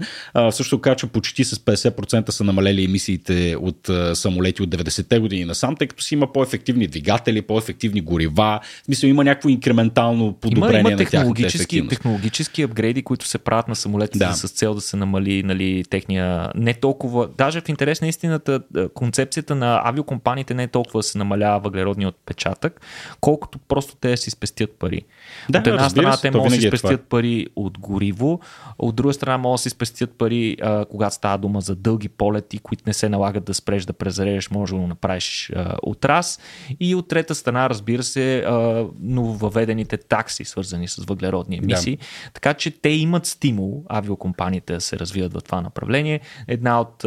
също 0.52 0.78
така, 0.78 0.96
че 0.96 1.08
почти 1.08 1.44
с 1.44 1.56
50% 1.56 2.30
са 2.30 2.44
намалели 2.44 2.84
емисиите 2.84 3.56
от 3.60 3.90
самолети 4.14 4.64
от 4.64 4.70
90-те 4.70 5.20
години 5.20 5.46
насам, 5.46 5.76
тъй 5.76 5.88
като 5.88 6.04
си 6.04 6.14
има 6.14 6.34
по-ефективни 6.34 6.88
двигатели, 6.88 7.42
по-ефективни 7.42 8.02
горива. 8.02 8.60
В 8.82 8.86
смисъл 8.86 9.08
има 9.08 9.24
някакво 9.24 9.50
инкрементално 9.50 10.34
подобрение 10.34 10.80
има, 10.80 10.90
има 10.90 10.98
технологически, 10.98 11.88
технологически 11.88 12.62
апгрейди, 12.62 13.02
които 13.02 13.28
се 13.28 13.38
правят 13.38 13.68
на 13.68 13.76
самолетите 13.76 14.26
да. 14.26 14.34
с 14.34 14.48
цел 14.48 14.74
да 14.74 14.82
се 14.82 14.98
намали 14.98 15.44
нали, 15.44 15.84
техния 15.90 16.52
не 16.56 16.74
толкова, 16.74 17.30
даже 17.38 17.62
в 17.62 17.70
интерес 17.70 18.02
на 18.02 18.08
истината, 18.08 18.60
концепцията 18.94 19.56
на 19.56 19.77
авиокомпаниите 19.86 20.54
не 20.54 20.64
е 20.64 20.68
толкова 20.68 21.00
да 21.00 21.04
се 21.04 21.18
намалява 21.18 21.60
въглеродния 21.60 22.10
отпечатък, 22.10 22.82
колкото 23.22 23.60
просто 23.60 23.96
те 23.96 24.10
да 24.10 24.18
си 24.18 24.30
спестят 24.30 24.72
пари. 24.80 25.02
Да, 25.50 25.60
от 25.60 25.68
една 25.68 25.90
страна 25.90 26.18
те 26.22 26.32
могат 26.32 26.52
да 26.52 26.60
си 26.60 26.68
е 26.68 26.70
спестят 26.70 27.02
това. 27.02 27.10
пари 27.10 27.48
от 27.56 27.80
гориво, 27.80 28.40
от 28.80 28.96
друга 28.96 29.14
страна 29.14 29.38
могат 29.38 29.56
да 29.56 29.62
си 29.62 29.70
спестят 29.70 30.12
пари, 30.18 30.58
а, 30.62 30.86
когато 30.86 31.16
става 31.16 31.38
дума 31.38 31.62
за 31.62 31.76
дълги 31.76 32.10
полети, 32.10 32.60
които 32.60 32.84
не 32.88 32.94
се 32.94 33.10
налагат 33.10 33.44
да 33.46 33.54
спреш 33.54 33.86
да 33.86 33.94
презарежеш, 33.94 34.50
може 34.50 34.74
да 34.74 34.80
го 34.80 34.88
направиш 34.88 35.52
а, 35.56 35.76
от 35.84 36.06
раз. 36.06 36.40
И 36.80 36.96
от 36.96 37.08
трета 37.08 37.36
страна, 37.36 37.70
разбира 37.70 38.04
се, 38.04 38.40
а, 38.40 38.86
нововъведените 39.00 39.98
такси, 39.98 40.46
свързани 40.46 40.88
с 40.88 41.04
въглеродни 41.04 41.58
емисии. 41.58 41.98
Да. 41.98 42.06
Така 42.34 42.54
че 42.54 42.72
те 42.72 42.90
имат 42.90 43.26
стимул 43.26 43.84
авиокомпаниите 43.90 44.74
да 44.74 44.82
се 44.82 45.00
развиват 45.00 45.34
в 45.34 45.42
това 45.42 45.62
направление. 45.62 46.20
Една 46.48 46.82
от 46.82 47.06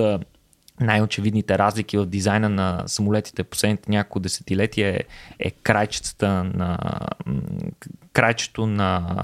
най-очевидните 0.80 1.58
разлики 1.58 1.98
в 1.98 2.06
дизайна 2.06 2.48
на 2.48 2.82
самолетите 2.86 3.44
последните 3.44 3.90
няколко 3.90 4.20
десетилетия 4.20 4.88
е, 4.88 5.00
е 5.38 5.50
крайчетата 5.50 6.44
на 6.44 6.78
крайчето 8.12 8.66
на, 8.66 9.16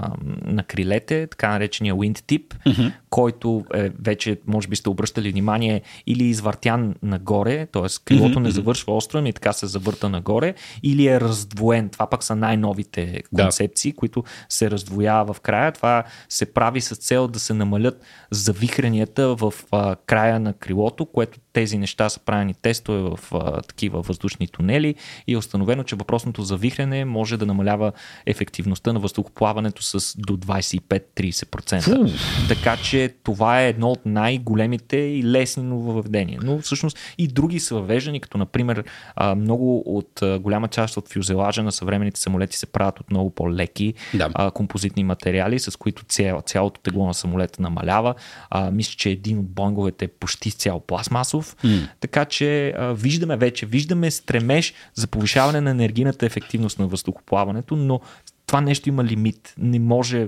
на 0.45 0.63
крилете, 0.63 1.27
така 1.27 1.49
наречения 1.49 1.95
wind 1.95 2.19
tip, 2.19 2.43
mm-hmm. 2.43 2.93
който 3.09 3.65
е, 3.73 3.91
вече, 4.03 4.39
може 4.47 4.67
би 4.67 4.75
сте 4.75 4.89
обръщали 4.89 5.31
внимание, 5.31 5.81
или 6.07 6.23
извъртян 6.23 6.95
нагоре, 7.03 7.65
т.е. 7.65 7.81
крилото 8.05 8.39
mm-hmm. 8.39 8.43
не 8.43 8.51
завършва 8.51 8.95
остро, 8.95 9.25
и 9.25 9.33
така 9.33 9.53
се 9.53 9.67
завърта 9.67 10.09
нагоре, 10.09 10.53
или 10.83 11.07
е 11.07 11.21
раздвоен. 11.21 11.89
Това 11.89 12.09
пък 12.09 12.23
са 12.23 12.35
най-новите 12.35 13.23
концепции, 13.35 13.91
да. 13.91 13.95
които 13.95 14.23
се 14.49 14.71
раздвоява 14.71 15.33
в 15.33 15.41
края. 15.41 15.71
Това 15.71 16.03
се 16.29 16.53
прави 16.53 16.81
с 16.81 16.95
цел 16.95 17.27
да 17.27 17.39
се 17.39 17.53
намалят 17.53 18.01
завихренията 18.31 19.35
в 19.35 19.53
а, 19.71 19.95
края 20.05 20.39
на 20.39 20.53
крилото, 20.53 21.05
което 21.05 21.39
тези 21.57 21.77
неща 21.77 22.09
са 22.09 22.19
правени 22.19 22.53
тестове 22.53 22.99
в 22.99 23.19
а, 23.33 23.61
такива 23.61 24.01
въздушни 24.01 24.47
тунели 24.47 24.95
и 25.27 25.33
е 25.33 25.37
установено, 25.37 25.83
че 25.83 25.95
въпросното 25.95 26.41
завихрене 26.43 27.05
може 27.05 27.37
да 27.37 27.45
намалява 27.45 27.91
ефективността 28.25 28.93
на 28.93 28.99
въздухоплаването 28.99 29.83
с 29.83 30.17
до 30.17 30.37
25-30%. 30.37 32.19
Така 32.47 32.77
че 32.77 33.13
това 33.23 33.61
е 33.61 33.69
едно 33.69 33.91
от 33.91 34.05
най-големите 34.05 34.97
и 34.97 35.23
лесни 35.23 35.63
нововведения. 35.63 36.39
Но 36.43 36.59
всъщност 36.59 36.97
и 37.17 37.27
други 37.27 37.59
са 37.59 37.75
въвеждани, 37.75 38.19
като 38.19 38.37
например 38.37 38.83
а, 39.15 39.35
много 39.35 39.97
от 39.97 40.21
а, 40.21 40.39
голяма 40.39 40.67
част 40.67 40.97
от 40.97 41.13
фюзелажа 41.13 41.63
на 41.63 41.71
съвременните 41.71 42.19
самолети 42.19 42.57
се 42.57 42.65
правят 42.65 42.99
от 42.99 43.11
много 43.11 43.29
по-леки 43.29 43.93
да. 44.13 44.29
а, 44.33 44.51
композитни 44.51 45.03
материали, 45.03 45.59
с 45.59 45.77
които 45.77 46.05
цяло, 46.05 46.41
цялото 46.41 46.81
тегло 46.81 47.07
на 47.07 47.13
самолета 47.13 47.61
намалява. 47.61 48.15
А, 48.49 48.71
мисля, 48.71 48.93
че 48.97 49.09
един 49.09 49.39
от 49.39 49.47
бонговете 49.47 50.05
е 50.05 50.07
почти 50.07 50.51
цял 50.51 50.79
пластмасов 50.79 51.46
Иванов. 51.47 51.55
Mm. 51.63 51.89
Така 51.99 52.25
че 52.25 52.73
а, 52.77 52.93
виждаме 52.93 53.37
вече, 53.37 53.65
виждаме 53.65 54.11
стремеж 54.11 54.73
за 54.93 55.07
повишаване 55.07 55.61
на 55.61 55.71
енергийната 55.71 56.25
ефективност 56.25 56.79
на 56.79 56.87
въздухоплаването, 56.87 57.75
но 57.75 58.01
това 58.45 58.61
нещо 58.61 58.89
има 58.89 59.03
лимит. 59.03 59.53
Не 59.57 59.79
може 59.79 60.27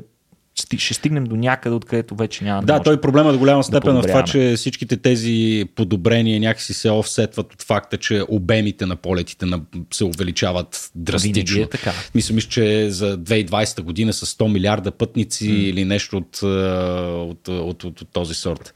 ще 0.78 0.94
стигнем 0.94 1.24
до 1.24 1.36
някъде, 1.36 1.76
откъдето 1.76 2.16
вече 2.16 2.44
няма 2.44 2.62
да. 2.62 2.74
Да, 2.74 2.84
той 2.84 3.02
проблема 3.02 3.32
до 3.32 3.40
голяма 3.40 3.64
степен 3.64 3.96
да 3.96 4.02
в 4.02 4.08
това, 4.08 4.24
че 4.24 4.54
всичките 4.58 4.98
тези 4.98 5.66
подобрения 5.76 6.40
някакси 6.40 6.74
се 6.74 6.90
офсетват 6.90 7.54
от 7.54 7.62
факта, 7.62 7.98
че 7.98 8.24
обемите 8.30 8.86
на 8.86 8.96
полетите 8.96 9.46
се 9.94 10.04
увеличават 10.04 10.92
драстично. 10.96 11.62
Е 11.62 11.70
така. 11.70 11.92
Мисля, 12.16 12.36
мисля, 12.36 12.50
че 12.50 12.92
за 12.92 13.18
2020 13.18 13.82
година 13.82 14.14
с 14.14 14.38
100 14.38 14.52
милиарда 14.52 14.92
пътници 14.92 15.50
mm. 15.50 15.56
или 15.56 15.86
нещо 15.86 16.18
от, 16.18 16.44
от, 16.44 17.48
от, 17.48 17.84
от, 17.84 18.02
от 18.02 18.08
този 18.14 18.34
сорт. 18.34 18.74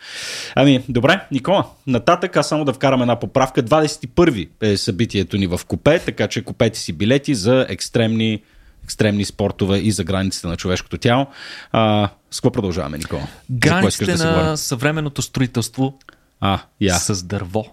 Ами, 0.56 0.84
добре, 0.90 1.22
Никола, 1.32 1.66
нататък 1.88 2.38
аз 2.38 2.50
само 2.50 2.66
да 2.66 2.74
вкарам 2.74 3.02
една 3.02 3.20
поправка. 3.20 3.64
21 3.64 4.48
е 4.62 4.78
събитието 4.78 5.38
ни 5.38 5.48
в 5.48 5.60
Купе, 5.68 6.00
така 6.00 6.28
че 6.28 6.44
купете 6.44 6.80
си 6.80 6.94
билети 6.94 7.36
за 7.36 7.66
екстремни 7.70 8.42
екстремни 8.84 9.26
спортове 9.26 9.78
и 9.78 9.92
за 9.92 10.04
границите 10.04 10.48
на 10.48 10.58
човешкото 10.58 10.98
тяло. 10.98 11.28
А, 11.72 12.10
с 12.32 12.40
какво 12.40 12.52
продължаваме, 12.52 12.98
Никола? 12.98 13.28
Границите 13.52 14.14
да 14.16 14.32
на 14.32 14.58
съвременното 14.58 15.22
строителство 15.22 16.00
а, 16.40 16.60
yeah. 16.82 17.14
с 17.14 17.24
дърво. 17.24 17.66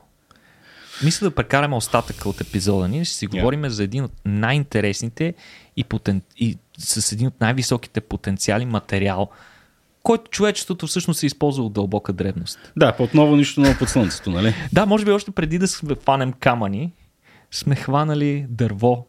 Мисля 1.04 1.24
да 1.24 1.34
прекараме 1.34 1.76
остатъка 1.76 2.28
от 2.28 2.40
епизода 2.40 2.88
ни. 2.88 3.04
Ще 3.04 3.14
си 3.14 3.28
yeah. 3.28 3.30
говорим 3.30 3.68
за 3.68 3.82
един 3.84 4.04
от 4.04 4.12
най-интересните 4.24 5.34
и, 5.76 5.84
потен... 5.84 6.22
и 6.36 6.58
с 6.78 7.12
един 7.12 7.26
от 7.26 7.40
най-високите 7.40 8.00
потенциали 8.00 8.64
материал 8.64 9.30
който 10.02 10.30
човечеството 10.30 10.86
всъщност 10.86 11.20
се 11.20 11.26
използва 11.26 11.64
от 11.64 11.72
дълбока 11.72 12.12
древност. 12.12 12.72
Да, 12.76 12.96
отново 12.98 13.36
нищо 13.36 13.60
ново 13.60 13.78
под 13.78 13.88
слънцето, 13.88 14.30
нали? 14.30 14.54
Да, 14.72 14.86
може 14.86 15.04
би 15.04 15.10
още 15.10 15.30
преди 15.30 15.58
да 15.58 15.68
сме 15.68 15.94
хванем 15.94 16.32
камъни, 16.32 16.92
сме 17.50 17.76
хванали 17.76 18.46
дърво. 18.48 19.06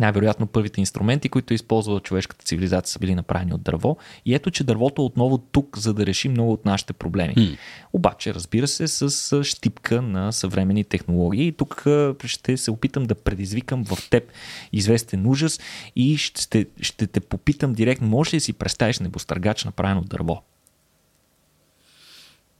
Най-вероятно 0.00 0.46
първите 0.46 0.80
инструменти, 0.80 1.28
които 1.28 1.52
е 1.52 1.54
използвала 1.54 2.00
човешката 2.00 2.44
цивилизация, 2.44 2.92
са 2.92 2.98
били 2.98 3.14
направени 3.14 3.54
от 3.54 3.62
дърво. 3.62 3.96
И 4.26 4.34
ето, 4.34 4.50
че 4.50 4.64
дървото 4.64 5.02
е 5.02 5.04
отново 5.04 5.38
тук, 5.38 5.78
за 5.78 5.94
да 5.94 6.06
реши 6.06 6.28
много 6.28 6.52
от 6.52 6.64
нашите 6.64 6.92
проблеми. 6.92 7.34
М. 7.36 7.56
Обаче, 7.92 8.34
разбира 8.34 8.68
се, 8.68 8.88
с 8.88 9.44
щипка 9.44 10.02
на 10.02 10.32
съвременни 10.32 10.84
технологии. 10.84 11.46
И 11.46 11.52
тук 11.52 11.84
ще 12.24 12.56
се 12.56 12.70
опитам 12.70 13.04
да 13.04 13.14
предизвикам 13.14 13.84
в 13.84 14.10
теб 14.10 14.32
известен 14.72 15.26
ужас 15.26 15.60
и 15.96 16.16
ще, 16.16 16.66
ще 16.80 17.06
те 17.06 17.20
попитам 17.20 17.72
директно, 17.72 18.08
може 18.08 18.36
ли 18.36 18.40
си 18.40 18.52
представиш 18.52 18.98
небостъргач 18.98 19.64
направен 19.64 19.98
от 19.98 20.08
дърво? 20.08 20.42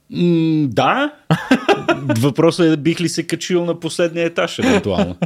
М, 0.09 0.67
да. 0.67 1.13
Въпросът 2.19 2.73
е 2.73 2.77
бих 2.77 3.01
ли 3.01 3.09
се 3.09 3.27
качил 3.27 3.65
на 3.65 3.79
последния 3.79 4.25
етаж, 4.25 4.59
евентуално. 4.59 5.15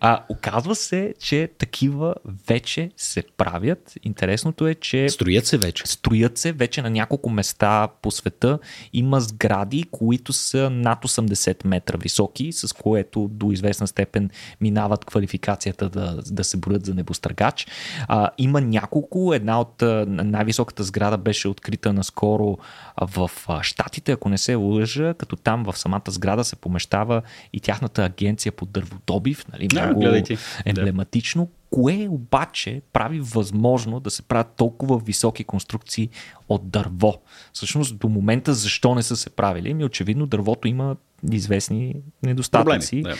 А 0.00 0.24
оказва 0.28 0.74
се, 0.74 1.14
че 1.20 1.48
такива 1.58 2.14
вече 2.48 2.90
се 2.96 3.22
правят. 3.36 3.94
Интересното 4.02 4.66
е, 4.66 4.74
че 4.74 5.08
Строят 5.08 5.46
се 5.46 5.58
вече. 5.58 5.82
строят 5.86 6.38
се 6.38 6.52
вече 6.52 6.82
на 6.82 6.90
няколко 6.90 7.30
места 7.30 7.88
по 8.02 8.10
света. 8.10 8.58
Има 8.92 9.20
сгради, 9.20 9.84
които 9.90 10.32
са 10.32 10.70
над 10.70 11.04
80 11.04 11.66
метра 11.66 11.98
високи, 11.98 12.52
с 12.52 12.74
което 12.74 13.28
до 13.32 13.52
известна 13.52 13.86
степен 13.86 14.30
минават 14.60 15.04
квалификацията 15.04 15.88
да, 15.88 16.18
да 16.30 16.44
се 16.44 16.56
броят 16.56 16.86
за 16.86 16.94
небостъргач. 16.94 17.66
А, 18.08 18.30
има 18.38 18.60
няколко. 18.60 19.34
Една 19.34 19.60
от 19.60 19.82
най-високата 20.06 20.82
сграда 20.82 21.18
беше 21.18 21.48
открита 21.48 21.92
наскоро 21.92 22.58
в 23.00 23.30
Штатите, 23.62 24.12
ако 24.12 24.28
не 24.28 24.38
се 24.38 24.54
лъжа, 24.54 25.14
като 25.14 25.36
там 25.36 25.64
в 25.68 25.78
самата 25.78 26.02
сграда 26.08 26.44
се 26.44 26.56
помещава 26.56 27.22
и 27.52 27.60
тяхната 27.60 28.04
агенция 28.04 28.52
по 28.52 28.66
дърводобив. 28.66 29.44
Нали, 29.48 29.68
Да, 29.68 29.86
много 29.86 30.22
ти. 30.22 30.36
емблематично. 30.64 31.48
Кое 31.70 32.08
обаче 32.10 32.82
прави 32.92 33.20
възможно 33.20 34.00
да 34.00 34.10
се 34.10 34.22
правят 34.22 34.54
толкова 34.56 34.98
високи 34.98 35.44
конструкции 35.44 36.08
от 36.48 36.68
дърво? 36.68 37.14
Всъщност 37.52 37.96
до 37.96 38.08
момента 38.08 38.54
защо 38.54 38.94
не 38.94 39.02
са 39.02 39.16
се 39.16 39.30
правили? 39.30 39.74
Ми 39.74 39.84
очевидно 39.84 40.26
дървото 40.26 40.68
има 40.68 40.96
известни 41.32 41.94
недостатъци. 42.22 43.02
Проблеми, 43.02 43.18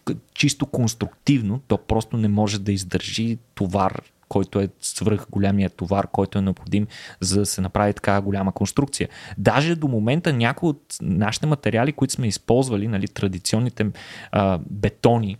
к- 0.00 0.16
Чисто 0.34 0.66
конструктивно 0.66 1.60
то 1.68 1.78
просто 1.78 2.16
не 2.16 2.28
може 2.28 2.58
да 2.58 2.72
издържи 2.72 3.38
товар 3.54 4.02
който 4.28 4.60
е 4.60 4.68
свръх 4.80 5.26
голямия 5.30 5.70
товар, 5.70 6.08
който 6.12 6.38
е 6.38 6.42
необходим 6.42 6.86
за 7.20 7.40
да 7.40 7.46
се 7.46 7.60
направи 7.60 7.94
така 7.94 8.20
голяма 8.20 8.52
конструкция. 8.52 9.08
Даже 9.38 9.74
до 9.74 9.88
момента 9.88 10.32
някои 10.32 10.68
от 10.68 10.96
нашите 11.02 11.46
материали, 11.46 11.92
които 11.92 12.14
сме 12.14 12.26
използвали, 12.26 12.88
нали, 12.88 13.08
традиционните 13.08 13.86
а, 14.32 14.58
бетони, 14.70 15.36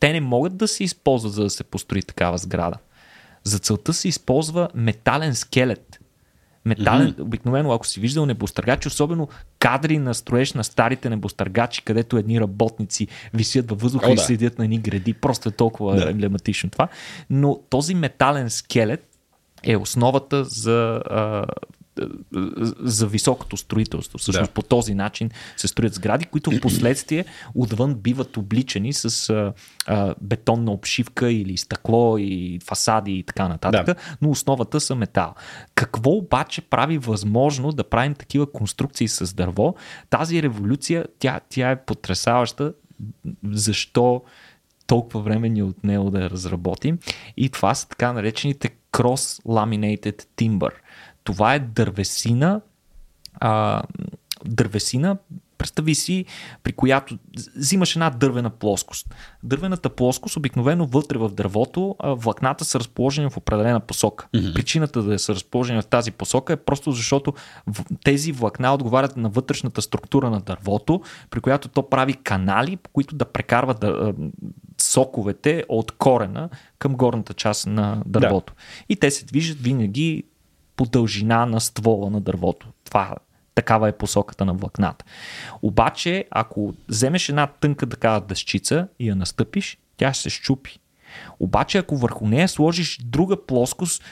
те 0.00 0.12
не 0.12 0.20
могат 0.20 0.56
да 0.56 0.68
се 0.68 0.84
използват, 0.84 1.32
за 1.32 1.42
да 1.42 1.50
се 1.50 1.64
построи 1.64 2.02
такава 2.02 2.38
сграда. 2.38 2.76
За 3.44 3.58
целта 3.58 3.92
се 3.92 4.08
използва 4.08 4.68
метален 4.74 5.34
скелет. 5.34 6.01
Метален, 6.64 7.12
mm-hmm. 7.12 7.20
обикновено, 7.20 7.72
ако 7.72 7.86
си 7.86 8.00
виждал 8.00 8.26
небостъргач, 8.26 8.86
особено 8.86 9.28
кадри 9.58 9.98
на 9.98 10.14
строеж 10.14 10.52
на 10.52 10.64
старите 10.64 11.10
небостъргачи, 11.10 11.82
където 11.82 12.18
едни 12.18 12.40
работници 12.40 13.08
висят 13.34 13.70
във 13.70 13.80
въздуха 13.80 14.06
О, 14.08 14.12
и 14.12 14.14
да. 14.14 14.22
седят 14.22 14.58
на 14.58 14.64
едни 14.64 14.78
гради, 14.78 15.14
просто 15.14 15.48
е 15.48 15.52
толкова 15.52 15.96
да. 15.96 16.10
емблематично 16.10 16.70
това. 16.70 16.88
Но 17.30 17.60
този 17.70 17.94
метален 17.94 18.50
скелет 18.50 19.08
е 19.62 19.76
основата 19.76 20.44
за, 20.44 21.02
а, 21.10 21.44
за 22.80 23.06
високото 23.06 23.56
строителство. 23.56 24.18
Всъщност 24.18 24.50
Да. 24.50 24.54
по 24.54 24.62
този 24.62 24.94
начин 24.94 25.30
се 25.56 25.68
строят 25.68 25.94
сгради, 25.94 26.24
които 26.24 26.50
в 26.50 26.60
последствие 26.60 27.24
отвън 27.54 27.94
биват 27.94 28.36
обличани 28.36 28.92
с 28.92 29.30
а, 29.30 29.52
а, 29.86 30.14
бетонна 30.20 30.72
обшивка 30.72 31.32
или 31.32 31.56
стъкло 31.56 32.18
и 32.18 32.60
фасади 32.64 33.12
и 33.12 33.22
така 33.22 33.48
нататък, 33.48 33.86
Да. 33.86 33.94
но 34.22 34.30
основата 34.30 34.80
са 34.80 34.94
метал. 34.94 35.34
Какво 35.74 36.10
обаче 36.10 36.60
прави 36.60 36.98
възможно 36.98 37.72
да 37.72 37.84
правим 37.84 38.14
такива 38.14 38.52
конструкции 38.52 39.08
с 39.08 39.34
дърво? 39.34 39.74
Тази 40.10 40.42
революция, 40.42 41.06
тя, 41.18 41.40
тя 41.48 41.70
е 41.70 41.84
потрясаваща. 41.84 42.72
Защо 43.52 44.22
толкова 44.86 45.20
време 45.20 45.48
ни 45.48 45.60
е 45.60 45.62
отнело 45.62 46.10
да 46.10 46.22
я 46.22 46.30
разработим. 46.30 46.98
И 47.36 47.48
това 47.48 47.74
са 47.74 47.88
така 47.88 48.12
наречените 48.12 48.70
cross-laminated 48.92 50.24
timber. 50.36 50.70
Това 51.24 51.54
е 51.54 51.58
дървесина, 51.58 52.60
а, 53.40 53.82
дървесина, 54.44 55.16
представи 55.62 55.94
си, 55.94 56.24
при 56.62 56.72
която 56.72 57.18
взимаш 57.56 57.96
една 57.96 58.10
дървена 58.10 58.50
плоскост. 58.50 59.14
Дървената 59.42 59.90
плоскост, 59.90 60.36
обикновено 60.36 60.86
вътре 60.86 61.18
в 61.18 61.28
дървото, 61.28 61.96
влакната 62.04 62.64
са 62.64 62.78
разположени 62.78 63.30
в 63.30 63.36
определена 63.36 63.80
посока. 63.80 64.28
Mm-hmm. 64.34 64.54
Причината 64.54 65.02
да 65.02 65.18
са 65.18 65.34
разположени 65.34 65.82
в 65.82 65.86
тази 65.86 66.10
посока 66.10 66.52
е 66.52 66.56
просто 66.56 66.92
защото 66.92 67.34
тези 68.04 68.32
влакна 68.32 68.74
отговарят 68.74 69.16
на 69.16 69.28
вътрешната 69.28 69.82
структура 69.82 70.30
на 70.30 70.40
дървото, 70.40 71.00
при 71.30 71.40
която 71.40 71.68
то 71.68 71.90
прави 71.90 72.14
канали, 72.14 72.76
по 72.76 72.90
които 72.90 73.14
да 73.14 73.24
прекарва 73.24 73.74
да, 73.74 73.86
а, 73.86 74.14
соковете 74.80 75.64
от 75.68 75.92
корена 75.92 76.48
към 76.78 76.96
горната 76.96 77.34
част 77.34 77.66
на 77.66 78.02
дървото. 78.06 78.54
И 78.88 78.96
те 78.96 79.10
се 79.10 79.24
движат 79.24 79.60
винаги 79.60 80.24
по 80.82 80.86
дължина 80.86 81.46
на 81.46 81.60
ствола 81.60 82.10
на 82.10 82.20
дървото. 82.20 82.68
Това 82.84 83.14
такава 83.54 83.88
е 83.88 83.92
посоката 83.92 84.44
на 84.44 84.54
влакната. 84.54 85.04
Обаче, 85.62 86.24
ако 86.30 86.74
вземеш 86.88 87.28
една 87.28 87.46
тънка 87.46 87.88
такава 87.88 88.20
дъщица 88.20 88.88
и 88.98 89.08
я 89.08 89.16
настъпиш, 89.16 89.78
тя 89.96 90.12
ще 90.12 90.22
се 90.22 90.30
щупи. 90.30 90.78
Обаче, 91.40 91.78
ако 91.78 91.96
върху 91.96 92.26
нея 92.26 92.48
сложиш 92.48 92.98
друга 93.04 93.46
плоскост, 93.46 94.04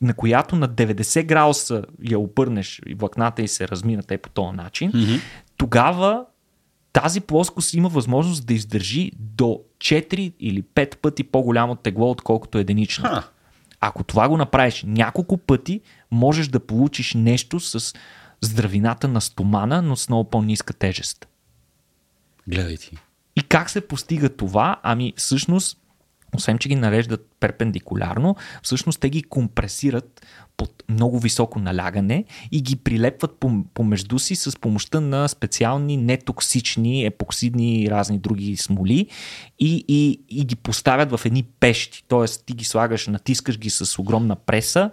на 0.00 0.14
която 0.14 0.56
на 0.56 0.68
90 0.68 1.24
градуса 1.24 1.82
я 2.02 2.18
обърнеш 2.18 2.82
и 2.86 2.94
влакната 2.94 3.42
и 3.42 3.48
се 3.48 3.68
разминат 3.68 4.10
е 4.10 4.18
по 4.18 4.28
този 4.28 4.56
начин, 4.56 4.92
mm-hmm. 4.92 5.20
тогава 5.56 6.24
тази 6.92 7.20
плоскост 7.20 7.74
има 7.74 7.88
възможност 7.88 8.46
да 8.46 8.54
издържи 8.54 9.12
до 9.18 9.60
4 9.78 10.32
или 10.40 10.62
5 10.62 10.96
пъти 10.96 11.24
по-голямо 11.24 11.74
тегло, 11.74 12.10
отколкото 12.10 12.58
единична. 12.58 13.24
Ако 13.80 14.04
това 14.04 14.28
го 14.28 14.36
направиш 14.36 14.84
няколко 14.86 15.38
пъти, 15.38 15.80
можеш 16.10 16.48
да 16.48 16.60
получиш 16.60 17.14
нещо 17.14 17.60
с 17.60 17.94
здравината 18.40 19.08
на 19.08 19.20
стомана, 19.20 19.82
но 19.82 19.96
с 19.96 20.08
много 20.08 20.30
по-ниска 20.30 20.74
тежест. 20.74 21.26
Гледай 22.48 22.76
ти. 22.76 22.98
И 23.36 23.42
как 23.42 23.70
се 23.70 23.80
постига 23.80 24.28
това? 24.28 24.80
Ами 24.82 25.12
всъщност, 25.16 25.78
освен 26.34 26.58
че 26.58 26.68
ги 26.68 26.76
нареждат 26.76 27.36
перпендикулярно, 27.40 28.36
всъщност 28.62 29.00
те 29.00 29.10
ги 29.10 29.22
компресират 29.22 30.26
под 30.56 30.84
много 30.88 31.18
високо 31.18 31.58
налягане 31.58 32.24
и 32.52 32.60
ги 32.60 32.76
прилепват 32.76 33.36
пом- 33.40 33.64
помежду 33.74 34.18
си 34.18 34.36
с 34.36 34.60
помощта 34.60 35.00
на 35.00 35.28
специални 35.28 35.96
нетоксични, 35.96 37.04
епоксидни 37.04 37.82
и 37.82 37.90
разни 37.90 38.18
други 38.18 38.56
смоли 38.56 39.06
и, 39.58 39.84
и, 39.88 40.20
и 40.28 40.44
ги 40.44 40.56
поставят 40.56 41.10
в 41.10 41.20
едни 41.24 41.42
пещи. 41.42 42.04
Тоест 42.08 42.44
ти 42.46 42.52
ги 42.52 42.64
слагаш, 42.64 43.06
натискаш 43.06 43.58
ги 43.58 43.70
с 43.70 43.98
огромна 43.98 44.36
преса 44.36 44.90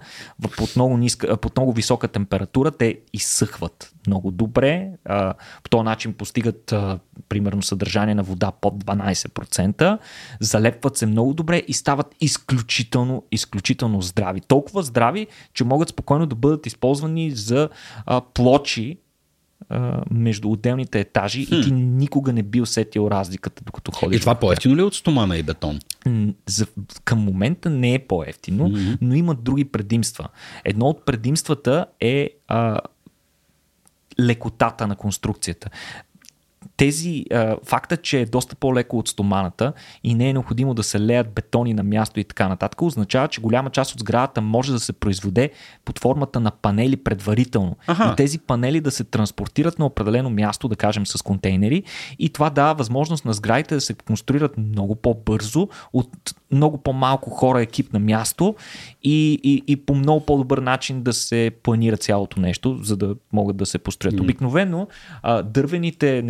под 0.58 0.76
много, 0.76 0.98
ниска, 0.98 1.38
под 1.38 1.58
много 1.58 1.74
висока 1.74 2.08
температура, 2.08 2.72
те 2.72 3.00
изсъхват 3.14 3.94
много 4.08 4.32
добре. 4.32 4.90
По 5.64 5.70
този 5.70 5.84
начин 5.84 6.14
постигат 6.14 6.74
примерно 7.30 7.62
съдържание 7.62 8.16
на 8.16 8.24
вода 8.24 8.52
под 8.52 8.84
12%, 8.84 9.98
залепват 10.40 10.98
се 10.98 11.06
много 11.06 11.34
добре 11.34 11.64
и 11.68 11.74
стават 11.74 12.16
изключително, 12.22 13.24
изключително 13.32 14.02
здрави. 14.02 14.42
Толкова 14.42 14.84
здрави, 14.84 15.28
че 15.54 15.64
могат 15.64 15.90
спокойно 15.90 16.26
да 16.26 16.36
бъдат 16.36 16.66
използвани 16.66 17.32
за 17.32 17.70
а, 18.06 18.22
плочи 18.22 18.98
а, 19.70 20.04
между 20.12 20.50
отделните 20.50 21.00
етажи 21.00 21.42
и 21.42 21.62
ти 21.64 21.72
никога 21.72 22.34
не 22.34 22.44
би 22.44 22.62
усетил 22.62 23.08
разликата, 23.12 23.64
докато 23.64 23.92
ходиш. 23.92 24.18
И 24.18 24.20
това 24.20 24.36
по-ефтино 24.36 24.76
ли 24.76 24.82
е 24.82 24.84
от 24.84 24.96
стомана 24.96 25.38
и 25.38 25.44
бетон? 25.44 25.80
За, 26.46 26.68
към 27.04 27.20
момента 27.20 27.70
не 27.70 27.94
е 27.94 28.00
по-ефтино, 28.00 28.70
mm-hmm. 28.70 28.98
но 29.02 29.16
има 29.16 29.36
други 29.36 29.66
предимства. 29.66 30.28
Едно 30.66 30.86
от 30.86 31.06
предимствата 31.06 31.86
е 32.00 32.30
а, 32.48 32.80
лекотата 34.20 34.88
на 34.88 34.96
конструкцията. 34.96 35.70
Тези 36.78 37.26
а, 37.34 37.56
факта, 37.66 37.98
че 37.98 38.22
е 38.22 38.26
доста 38.26 38.56
по-леко 38.56 38.98
от 38.98 39.08
стоманата 39.08 39.74
и 40.04 40.16
не 40.16 40.30
е 40.30 40.34
необходимо 40.34 40.74
да 40.74 40.84
се 40.84 41.00
леят 41.00 41.34
бетони 41.34 41.74
на 41.74 41.84
място 41.84 42.20
и 42.20 42.24
така 42.24 42.48
нататък, 42.48 42.82
означава, 42.82 43.28
че 43.28 43.42
голяма 43.42 43.70
част 43.70 43.94
от 43.94 44.00
сградата 44.00 44.42
може 44.42 44.72
да 44.72 44.80
се 44.80 44.94
произведе 44.94 45.50
под 45.86 46.00
формата 46.00 46.40
на 46.40 46.52
панели 46.52 46.98
предварително. 46.98 47.78
Аха. 47.88 48.10
И 48.14 48.16
тези 48.16 48.40
панели 48.40 48.82
да 48.82 48.92
се 48.92 49.04
транспортират 49.04 49.80
на 49.80 49.86
определено 49.86 50.30
място, 50.30 50.68
да 50.68 50.76
кажем 50.76 51.06
с 51.06 51.22
контейнери, 51.22 51.84
и 52.20 52.30
това 52.30 52.50
дава 52.50 52.74
възможност 52.74 53.26
на 53.26 53.34
сградите 53.34 53.76
да 53.76 53.82
се 53.82 53.94
конструират 53.94 54.58
много 54.58 54.96
по-бързо 54.96 55.68
от 55.94 56.10
много 56.52 56.78
по-малко 56.78 57.30
хора 57.30 57.62
екип 57.62 57.94
на 57.94 58.00
място 58.00 58.56
и, 59.04 59.40
и, 59.44 59.64
и 59.68 59.76
по 59.76 59.96
много 59.96 60.26
по-добър 60.26 60.58
начин 60.58 61.02
да 61.02 61.14
се 61.14 61.52
планира 61.64 61.98
цялото 61.98 62.40
нещо, 62.40 62.80
за 62.82 62.98
да 62.98 63.16
могат 63.34 63.58
да 63.58 63.66
се 63.66 63.78
построят. 63.78 64.20
Обикновено 64.20 64.88
а, 65.24 65.42
дървените 65.42 66.22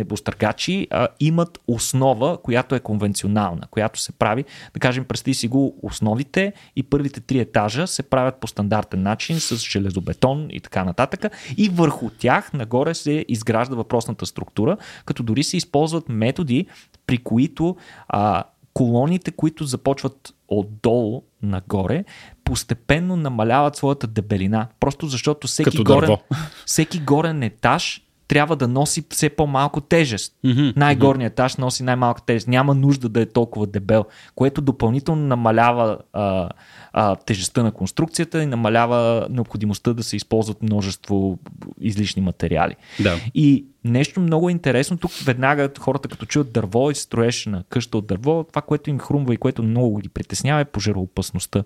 небостъргачи 0.44 0.88
а, 0.90 1.08
имат 1.20 1.58
основа, 1.66 2.38
която 2.42 2.74
е 2.74 2.80
конвенционална, 2.80 3.62
която 3.70 4.00
се 4.00 4.12
прави, 4.12 4.44
да 4.74 4.80
кажем, 4.80 5.04
представи 5.04 5.34
си 5.34 5.48
го, 5.48 5.76
основите 5.82 6.52
и 6.76 6.82
първите 6.82 7.20
три 7.20 7.38
етажа 7.38 7.86
се 7.86 8.02
правят 8.02 8.40
по 8.40 8.46
стандартен 8.46 9.02
начин 9.02 9.40
с 9.40 9.56
железобетон 9.56 10.46
и 10.50 10.60
така 10.60 10.84
нататък 10.84 11.32
и 11.56 11.68
върху 11.68 12.10
тях 12.10 12.52
нагоре 12.52 12.94
се 12.94 13.24
изгражда 13.28 13.76
въпросната 13.76 14.26
структура, 14.26 14.76
като 15.04 15.22
дори 15.22 15.42
се 15.42 15.56
използват 15.56 16.08
методи, 16.08 16.66
при 17.06 17.18
които 17.18 17.76
а, 18.08 18.44
колоните, 18.74 19.30
които 19.30 19.64
започват 19.64 20.34
отдолу 20.48 21.22
нагоре, 21.42 22.04
постепенно 22.44 23.16
намаляват 23.16 23.76
своята 23.76 24.06
дебелина. 24.06 24.68
Просто 24.80 25.06
защото 25.06 25.46
всеки, 25.46 25.70
Като 25.70 25.84
горен, 25.84 26.00
дърво. 26.00 26.22
всеки 26.66 27.00
горен 27.00 27.42
етаж 27.42 28.03
трябва 28.28 28.56
да 28.56 28.68
носи 28.68 29.04
все 29.10 29.28
по-малко 29.28 29.80
тежест. 29.80 30.32
Мгм, 30.44 30.68
Най-горният 30.76 31.32
етаж 31.32 31.56
носи 31.56 31.82
най-малка 31.82 32.22
тежест. 32.22 32.48
Няма 32.48 32.74
нужда 32.74 33.08
да 33.08 33.20
е 33.20 33.26
толкова 33.26 33.66
дебел, 33.66 34.04
което 34.34 34.60
допълнително 34.60 35.26
намалява 35.26 35.98
а, 36.12 36.48
а, 36.92 37.16
тежестта 37.16 37.62
на 37.62 37.72
конструкцията 37.72 38.42
и 38.42 38.46
намалява 38.46 39.26
необходимостта 39.30 39.92
да 39.92 40.02
се 40.02 40.16
използват 40.16 40.62
множество 40.62 41.38
излишни 41.80 42.22
материали. 42.22 42.76
Да. 43.00 43.20
И 43.34 43.64
нещо 43.84 44.20
много 44.20 44.50
интересно, 44.50 44.96
тук 44.96 45.12
веднага 45.12 45.70
хората 45.78 46.08
като 46.08 46.26
чуят 46.26 46.52
дърво 46.52 46.90
и 46.90 46.94
строеш 46.94 47.46
на 47.46 47.64
къща 47.68 47.98
от 47.98 48.06
дърво, 48.06 48.44
това, 48.44 48.62
което 48.62 48.90
им 48.90 48.98
хрумва 48.98 49.34
и 49.34 49.36
което 49.36 49.62
много 49.62 49.98
ги 49.98 50.08
притеснява 50.08 50.60
е 50.60 50.64
пожароопасността. 50.64 51.64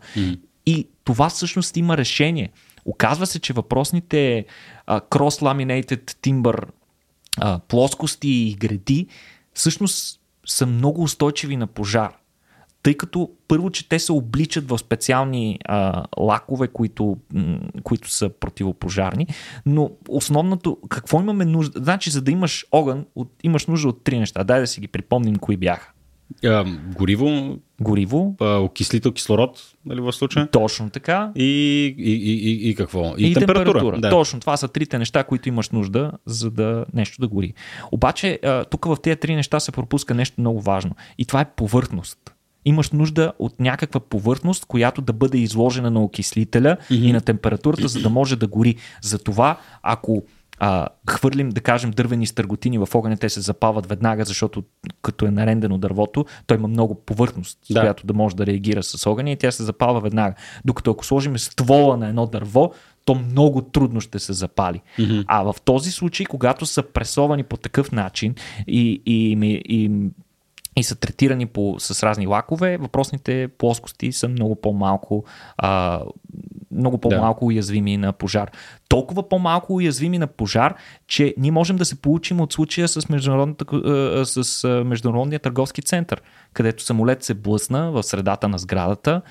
И 0.66 0.88
това 1.04 1.28
всъщност 1.28 1.76
има 1.76 1.96
решение. 1.96 2.50
Оказва 2.84 3.26
се, 3.26 3.38
че 3.38 3.52
въпросните 3.52 4.44
а, 4.86 5.00
cross-laminated 5.00 6.10
timber 6.12 6.64
плоскости 7.68 8.28
и 8.28 8.54
гради 8.54 9.06
всъщност 9.54 10.20
са 10.46 10.66
много 10.66 11.02
устойчиви 11.02 11.56
на 11.56 11.66
пожар. 11.66 12.12
Тъй 12.82 12.94
като 12.94 13.30
първо, 13.48 13.70
че 13.70 13.88
те 13.88 13.98
се 13.98 14.12
обличат 14.12 14.68
в 14.68 14.78
специални 14.78 15.58
а, 15.64 16.04
лакове, 16.18 16.68
които, 16.68 17.16
м, 17.32 17.58
които 17.82 18.10
са 18.10 18.28
противопожарни, 18.28 19.26
но 19.66 19.90
основното, 20.08 20.78
какво 20.88 21.20
имаме 21.20 21.44
нужда? 21.44 21.80
Значи, 21.82 22.10
за 22.10 22.22
да 22.22 22.30
имаш 22.30 22.66
огън, 22.72 23.06
от, 23.14 23.32
имаш 23.42 23.66
нужда 23.66 23.88
от 23.88 24.04
три 24.04 24.18
неща. 24.18 24.44
Дай 24.44 24.60
да 24.60 24.66
си 24.66 24.80
ги 24.80 24.88
припомним 24.88 25.36
кои 25.36 25.56
бяха. 25.56 25.92
А, 26.44 26.64
гориво, 26.96 27.58
Гориво, 27.80 28.36
а, 28.40 28.56
окислител, 28.56 29.12
кислород, 29.12 29.72
нали 29.86 30.00
в 30.00 30.12
случая? 30.12 30.48
точно 30.50 30.90
така. 30.90 31.32
И, 31.36 31.44
и, 31.98 32.12
и, 32.12 32.50
и, 32.50 32.70
и 32.70 32.74
какво? 32.74 33.14
И, 33.18 33.34
температура. 33.34 34.00
Да. 34.00 34.10
Точно, 34.10 34.40
това 34.40 34.56
са 34.56 34.68
трите 34.68 34.98
неща, 34.98 35.24
които 35.24 35.48
имаш 35.48 35.70
нужда, 35.70 36.12
за 36.26 36.50
да 36.50 36.84
нещо 36.94 37.20
да 37.20 37.28
гори. 37.28 37.54
Обаче, 37.92 38.40
тук 38.70 38.84
в 38.84 38.96
тези 39.02 39.16
три 39.16 39.34
неща 39.34 39.60
се 39.60 39.72
пропуска 39.72 40.14
нещо 40.14 40.40
много 40.40 40.60
важно. 40.60 40.90
И 41.18 41.24
това 41.24 41.40
е 41.40 41.50
повърхност. 41.56 42.18
Имаш 42.64 42.90
нужда 42.90 43.32
от 43.38 43.60
някаква 43.60 44.00
повърхност, 44.00 44.64
която 44.64 45.02
да 45.02 45.12
бъде 45.12 45.38
изложена 45.38 45.90
на 45.90 46.02
окислителя 46.02 46.76
mm-hmm. 46.76 47.08
и 47.08 47.12
на 47.12 47.20
температурата, 47.20 47.88
за 47.88 48.00
да 48.00 48.10
може 48.10 48.36
да 48.36 48.46
гори. 48.46 48.76
Затова, 49.02 49.58
ако 49.82 50.22
а, 50.60 50.86
хвърлим, 51.10 51.48
да 51.48 51.60
кажем, 51.60 51.90
дървени 51.90 52.26
стърготини 52.26 52.78
в 52.78 52.88
огъня, 52.94 53.16
те 53.16 53.28
се 53.28 53.40
запалват 53.40 53.86
веднага, 53.86 54.24
защото 54.24 54.62
като 55.02 55.26
е 55.26 55.30
нарендено 55.30 55.78
дървото, 55.78 56.26
той 56.46 56.56
има 56.56 56.68
много 56.68 56.94
повърхност, 56.94 57.58
с 57.64 57.72
Да. 57.72 57.80
която 57.80 58.06
да 58.06 58.14
може 58.14 58.36
да 58.36 58.46
реагира 58.46 58.82
с 58.82 59.06
огъня 59.06 59.30
и 59.30 59.36
тя 59.36 59.50
се 59.50 59.62
запалва 59.62 60.00
веднага. 60.00 60.34
Докато 60.64 60.90
ако 60.90 61.04
сложим 61.06 61.38
ствола 61.38 61.96
на 61.96 62.08
едно 62.08 62.26
дърво, 62.26 62.72
то 63.04 63.14
много 63.14 63.62
трудно 63.62 64.00
ще 64.00 64.18
се 64.18 64.32
запали. 64.32 64.82
Mm-hmm. 64.98 65.24
А 65.26 65.42
в 65.42 65.54
този 65.64 65.90
случай, 65.90 66.26
когато 66.26 66.66
са 66.66 66.82
пресовани 66.82 67.42
по 67.42 67.56
такъв 67.56 67.92
начин 67.92 68.34
и, 68.66 69.02
и, 69.06 69.32
и, 69.32 69.62
и 69.68 70.10
и 70.80 70.84
са 70.84 70.96
третирани 70.96 71.46
по, 71.46 71.76
с 71.78 72.02
разни 72.02 72.26
лакове, 72.26 72.76
въпросните 72.76 73.48
плоскости 73.58 74.12
са 74.12 74.28
много 74.28 74.56
по-малко, 74.56 75.24
а, 75.56 76.00
много 76.70 76.98
по-малко 76.98 77.40
да. 77.40 77.46
уязвими 77.46 77.96
на 77.96 78.12
пожар. 78.12 78.50
Толкова 78.88 79.28
по-малко 79.28 79.74
уязвими 79.74 80.18
на 80.18 80.26
пожар, 80.26 80.74
че 81.06 81.34
ние 81.38 81.50
можем 81.50 81.76
да 81.76 81.84
се 81.84 82.00
получим 82.00 82.40
от 82.40 82.52
случая 82.52 82.88
с, 82.88 83.00
с 84.24 84.84
Международния 84.84 85.38
търговски 85.38 85.82
център, 85.82 86.22
където 86.52 86.82
самолет 86.82 87.22
се 87.22 87.34
блъсна 87.34 87.90
в 87.90 88.02
средата 88.02 88.48
на 88.48 88.58
сградата. 88.58 89.22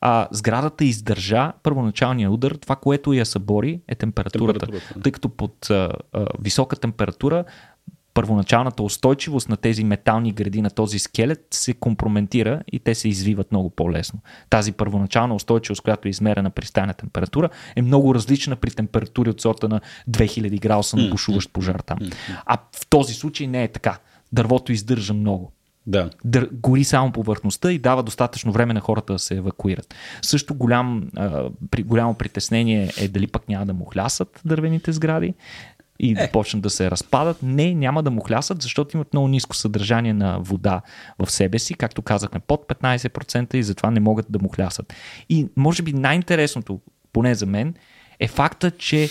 А, 0.00 0.28
сградата 0.30 0.84
издържа 0.84 1.52
първоначалния 1.62 2.30
удар. 2.30 2.50
Това, 2.50 2.76
което 2.76 3.12
я 3.12 3.26
събори, 3.26 3.80
е 3.88 3.94
температурата. 3.94 4.66
Температурата. 4.66 5.00
Тъй 5.02 5.12
като 5.12 5.28
под 5.28 5.70
а, 5.70 5.90
а, 6.12 6.26
висока 6.40 6.76
температура 6.76 7.44
първоначалната 8.14 8.82
устойчивост 8.82 9.48
на 9.48 9.56
тези 9.56 9.84
метални 9.84 10.32
гради 10.32 10.62
на 10.62 10.70
този 10.70 10.98
скелет 10.98 11.46
се 11.50 11.74
компрометира 11.74 12.62
и 12.72 12.78
те 12.78 12.94
се 12.94 13.08
извиват 13.08 13.52
много 13.52 13.70
по-лесно. 13.70 14.20
Тази 14.50 14.72
първоначална 14.72 15.34
устойчивост, 15.34 15.82
която 15.82 16.08
е 16.08 16.10
измерена 16.10 16.50
при 16.50 16.66
стайна 16.66 16.94
температура, 16.94 17.48
е 17.76 17.82
много 17.82 18.14
различна 18.14 18.56
при 18.56 18.70
температури 18.70 19.30
от 19.30 19.40
сорта 19.40 19.68
на 19.68 19.80
2000 20.10 20.60
градуса 20.60 20.96
на 20.96 21.08
бушуващ 21.08 21.52
пожар 21.52 21.80
там. 21.86 21.98
А 22.46 22.56
в 22.56 22.86
този 22.86 23.14
случай 23.14 23.46
не 23.46 23.64
е 23.64 23.68
така. 23.68 23.98
Дървото 24.32 24.72
издържа 24.72 25.14
много. 25.14 25.52
Да. 25.86 26.10
Дър, 26.24 26.48
гори 26.52 26.84
само 26.84 27.12
повърхността 27.12 27.72
и 27.72 27.78
дава 27.78 28.02
достатъчно 28.02 28.52
време 28.52 28.74
на 28.74 28.80
хората 28.80 29.12
да 29.12 29.18
се 29.18 29.34
евакуират. 29.34 29.94
Също 30.22 30.54
голям, 30.54 31.08
а, 31.16 31.50
при, 31.70 31.82
голямо 31.82 32.14
притеснение 32.14 32.90
е 32.98 33.08
дали 33.08 33.26
пък 33.26 33.48
няма 33.48 33.66
да 33.66 33.74
му 33.74 33.84
хлясат 33.84 34.40
дървените 34.44 34.92
сгради 34.92 35.34
и 35.98 36.14
да 36.14 36.30
почнат 36.32 36.62
да 36.62 36.70
се 36.70 36.90
разпадат. 36.90 37.42
Не, 37.42 37.74
няма 37.74 38.02
да 38.02 38.10
му 38.10 38.20
хлясат, 38.20 38.62
защото 38.62 38.96
имат 38.96 39.12
много 39.12 39.28
ниско 39.28 39.56
съдържание 39.56 40.12
на 40.12 40.38
вода 40.40 40.80
в 41.18 41.30
себе 41.30 41.58
си, 41.58 41.74
както 41.74 42.02
казахме, 42.02 42.40
под 42.40 42.68
15% 42.68 43.54
и 43.54 43.62
затова 43.62 43.90
не 43.90 44.00
могат 44.00 44.26
да 44.28 44.38
му 44.38 44.48
хлясат. 44.48 44.94
И 45.28 45.48
може 45.56 45.82
би 45.82 45.92
най-интересното, 45.92 46.80
поне 47.12 47.34
за 47.34 47.46
мен, 47.46 47.74
е 48.20 48.28
факта, 48.28 48.70
че 48.70 49.10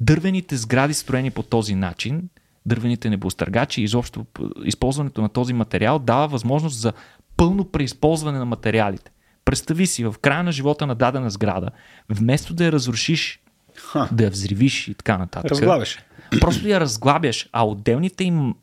дървените 0.00 0.56
сгради, 0.56 0.94
строени 0.94 1.30
по 1.30 1.42
този 1.42 1.74
начин, 1.74 2.28
дървените 2.66 3.10
небостъргачи, 3.10 3.82
изобщо 3.82 4.26
използването 4.64 5.22
на 5.22 5.28
този 5.28 5.52
материал 5.52 5.98
дава 5.98 6.28
възможност 6.28 6.78
за 6.78 6.92
пълно 7.36 7.64
преизползване 7.64 8.38
на 8.38 8.44
материалите. 8.44 9.10
Представи 9.44 9.86
си, 9.86 10.04
в 10.04 10.14
края 10.22 10.42
на 10.42 10.52
живота 10.52 10.86
на 10.86 10.94
дадена 10.94 11.30
сграда, 11.30 11.70
вместо 12.08 12.54
да 12.54 12.64
я 12.64 12.72
разрушиш, 12.72 13.40
Ха. 13.78 14.08
да 14.12 14.24
я 14.24 14.30
взривиш 14.30 14.88
и 14.88 14.94
така 14.94 15.18
нататък. 15.18 15.50
Разглавяше. 15.50 16.04
Просто 16.40 16.68
я 16.68 16.80
разглабяш, 16.80 17.48
а 17.52 17.66
отделните 17.66 18.24
им 18.24 18.54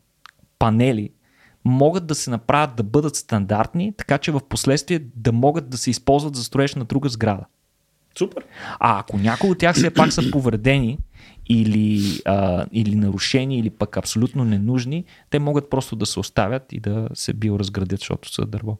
панели 0.59 1.09
могат 1.66 2.07
да 2.07 2.16
се 2.16 2.30
направят 2.30 2.76
да 2.76 2.84
бъдат 2.84 3.16
стандартни, 3.16 3.93
така 3.97 4.18
че 4.18 4.32
в 4.32 4.41
последствие 4.49 4.99
да 5.16 5.32
могат 5.32 5.70
да 5.70 5.78
се 5.78 5.89
използват 5.89 6.36
за 6.36 6.43
строеж 6.43 6.76
на 6.76 6.86
друга 6.86 7.09
сграда. 7.09 7.45
Супер. 8.18 8.43
А 8.80 8.99
ако 8.99 9.18
някои 9.18 9.49
от 9.49 9.57
тях 9.57 9.76
все 9.76 9.89
пак 9.89 10.13
са 10.13 10.32
повредени 10.32 10.97
или, 11.50 12.20
а, 12.26 12.66
или 12.74 12.96
нарушени, 12.96 13.60
или 13.60 13.70
пък 13.70 13.98
абсолютно 13.98 14.43
ненужни, 14.43 15.04
те 15.30 15.39
могат 15.39 15.70
просто 15.70 15.96
да 15.96 16.06
се 16.06 16.20
оставят 16.20 16.74
и 16.74 16.80
да 16.80 17.08
се 17.14 17.34
биоразградят, 17.34 18.00
защото 18.00 18.34
са 18.34 18.46
дърво. 18.46 18.78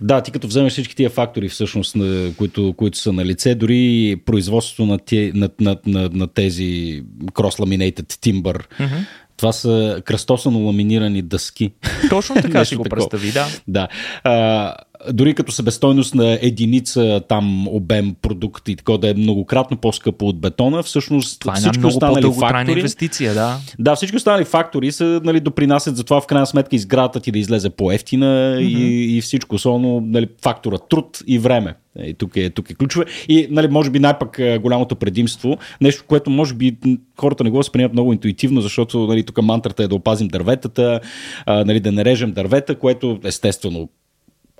Да, 0.00 0.20
ти 0.20 0.30
като 0.30 0.46
вземеш 0.46 0.72
всички 0.72 0.96
тия 0.96 1.10
фактори, 1.10 1.48
всъщност, 1.48 1.96
на, 1.96 2.32
които, 2.36 2.74
които 2.76 2.98
са 2.98 3.12
на 3.12 3.24
лице, 3.24 3.54
дори 3.54 4.16
производството 4.26 4.86
на, 4.86 4.98
тие, 4.98 5.32
на, 5.34 5.50
на, 5.60 5.76
на, 5.86 6.10
на 6.12 6.26
тези 6.26 7.02
cross-laminated 7.32 8.02
timber, 8.02 8.64
mm-hmm. 8.80 9.06
това 9.36 9.52
са 9.52 10.02
кръстосано 10.04 10.66
ламинирани 10.66 11.22
дъски. 11.22 11.72
Точно 12.10 12.34
така 12.34 12.64
си 12.64 12.76
го 12.76 12.82
такова. 12.82 13.08
представи, 13.08 13.32
да. 13.32 13.46
Да. 13.68 13.88
А, 14.24 14.74
дори 15.12 15.34
като 15.34 15.52
себестойност 15.52 16.14
на 16.14 16.38
единица 16.42 17.20
там 17.28 17.68
обем 17.68 18.14
продукт 18.22 18.68
и 18.68 18.76
така 18.76 18.92
да 18.92 19.10
е 19.10 19.14
многократно 19.14 19.76
по-скъпо 19.76 20.26
от 20.26 20.40
бетона, 20.40 20.82
всъщност 20.82 21.40
Това 21.40 21.52
е 21.52 21.56
всички 21.56 21.78
много 21.78 21.94
останали 21.94 22.32
фактори, 22.40 22.78
инвестиция, 22.78 23.34
да. 23.34 23.56
да, 23.78 23.96
всички 23.96 24.16
останали 24.16 24.44
фактори 24.44 24.92
са, 24.92 25.20
нали, 25.24 25.40
допринасят 25.40 25.96
за 25.96 26.04
това 26.04 26.20
в 26.20 26.26
крайна 26.26 26.46
сметка 26.46 26.76
изградата 26.76 27.20
ти 27.20 27.32
да 27.32 27.38
излезе 27.38 27.70
по-ефтина 27.70 28.26
mm-hmm. 28.26 28.60
и, 28.60 29.16
и 29.16 29.20
всичко, 29.20 29.54
особено 29.54 30.00
нали, 30.00 30.28
фактора 30.42 30.78
труд 30.78 31.18
и 31.26 31.38
време. 31.38 31.74
И 32.04 32.14
тук 32.14 32.36
е, 32.36 32.50
тук 32.50 32.70
е 32.70 32.74
ключове. 32.74 33.04
И, 33.28 33.48
нали, 33.50 33.68
може 33.68 33.90
би 33.90 33.98
най-пак 33.98 34.40
голямото 34.60 34.96
предимство, 34.96 35.58
нещо, 35.80 36.04
което 36.06 36.30
може 36.30 36.54
би 36.54 36.76
хората 37.20 37.44
не 37.44 37.50
го 37.50 37.56
възприемат 37.56 37.92
много 37.92 38.12
интуитивно, 38.12 38.60
защото 38.60 39.06
нали, 39.06 39.22
тук 39.22 39.42
мантрата 39.42 39.82
е 39.82 39.88
да 39.88 39.94
опазим 39.94 40.28
дърветата, 40.28 41.00
а, 41.46 41.64
нали, 41.64 41.80
да 41.80 41.92
не 41.92 42.04
режем 42.04 42.32
дървета, 42.32 42.74
което 42.74 43.18
естествено 43.24 43.88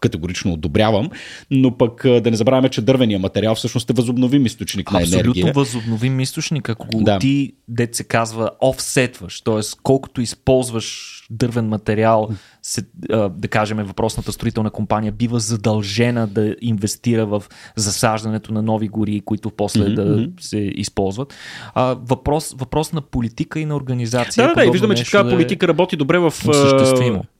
категорично 0.00 0.52
одобрявам, 0.52 1.10
но 1.50 1.76
пък 1.76 2.02
да 2.04 2.30
не 2.30 2.36
забравяме, 2.36 2.68
че 2.68 2.82
дървения 2.82 3.18
материал 3.18 3.54
всъщност 3.54 3.90
е 3.90 3.92
възобновим 3.92 4.46
източник 4.46 4.92
на 4.92 4.98
енергия. 4.98 5.20
Абсолютно 5.20 5.52
възобновим 5.52 6.20
източник, 6.20 6.68
ако 6.68 6.86
го 6.86 7.02
да. 7.02 7.18
ти, 7.18 7.52
дет 7.68 7.94
се 7.94 8.04
казва, 8.04 8.50
офсетваш, 8.60 9.40
т.е. 9.40 9.60
колкото 9.82 10.20
използваш 10.20 11.18
дървен 11.30 11.68
материал, 11.68 12.28
се, 12.68 12.82
да 13.30 13.48
кажем, 13.50 13.78
въпросната 13.78 14.32
строителна 14.32 14.70
компания 14.70 15.12
бива 15.12 15.40
задължена 15.40 16.26
да 16.26 16.56
инвестира 16.60 17.26
в 17.26 17.44
засаждането 17.76 18.52
на 18.52 18.62
нови 18.62 18.88
гори, 18.88 19.20
които 19.20 19.50
после 19.50 19.84
mm-hmm. 19.84 19.94
да 19.94 20.42
се 20.42 20.58
използват. 20.58 21.34
А, 21.74 21.96
въпрос, 22.02 22.54
въпрос 22.58 22.92
на 22.92 23.00
политика 23.00 23.60
и 23.60 23.64
на 23.64 23.76
организация. 23.76 24.46
Да, 24.48 24.54
да, 24.54 24.64
и 24.64 24.70
виждаме, 24.70 24.94
че 24.94 25.04
такава 25.04 25.24
да 25.24 25.30
политика 25.30 25.68
работи 25.68 25.96
добре 25.96 26.18
в, 26.18 26.32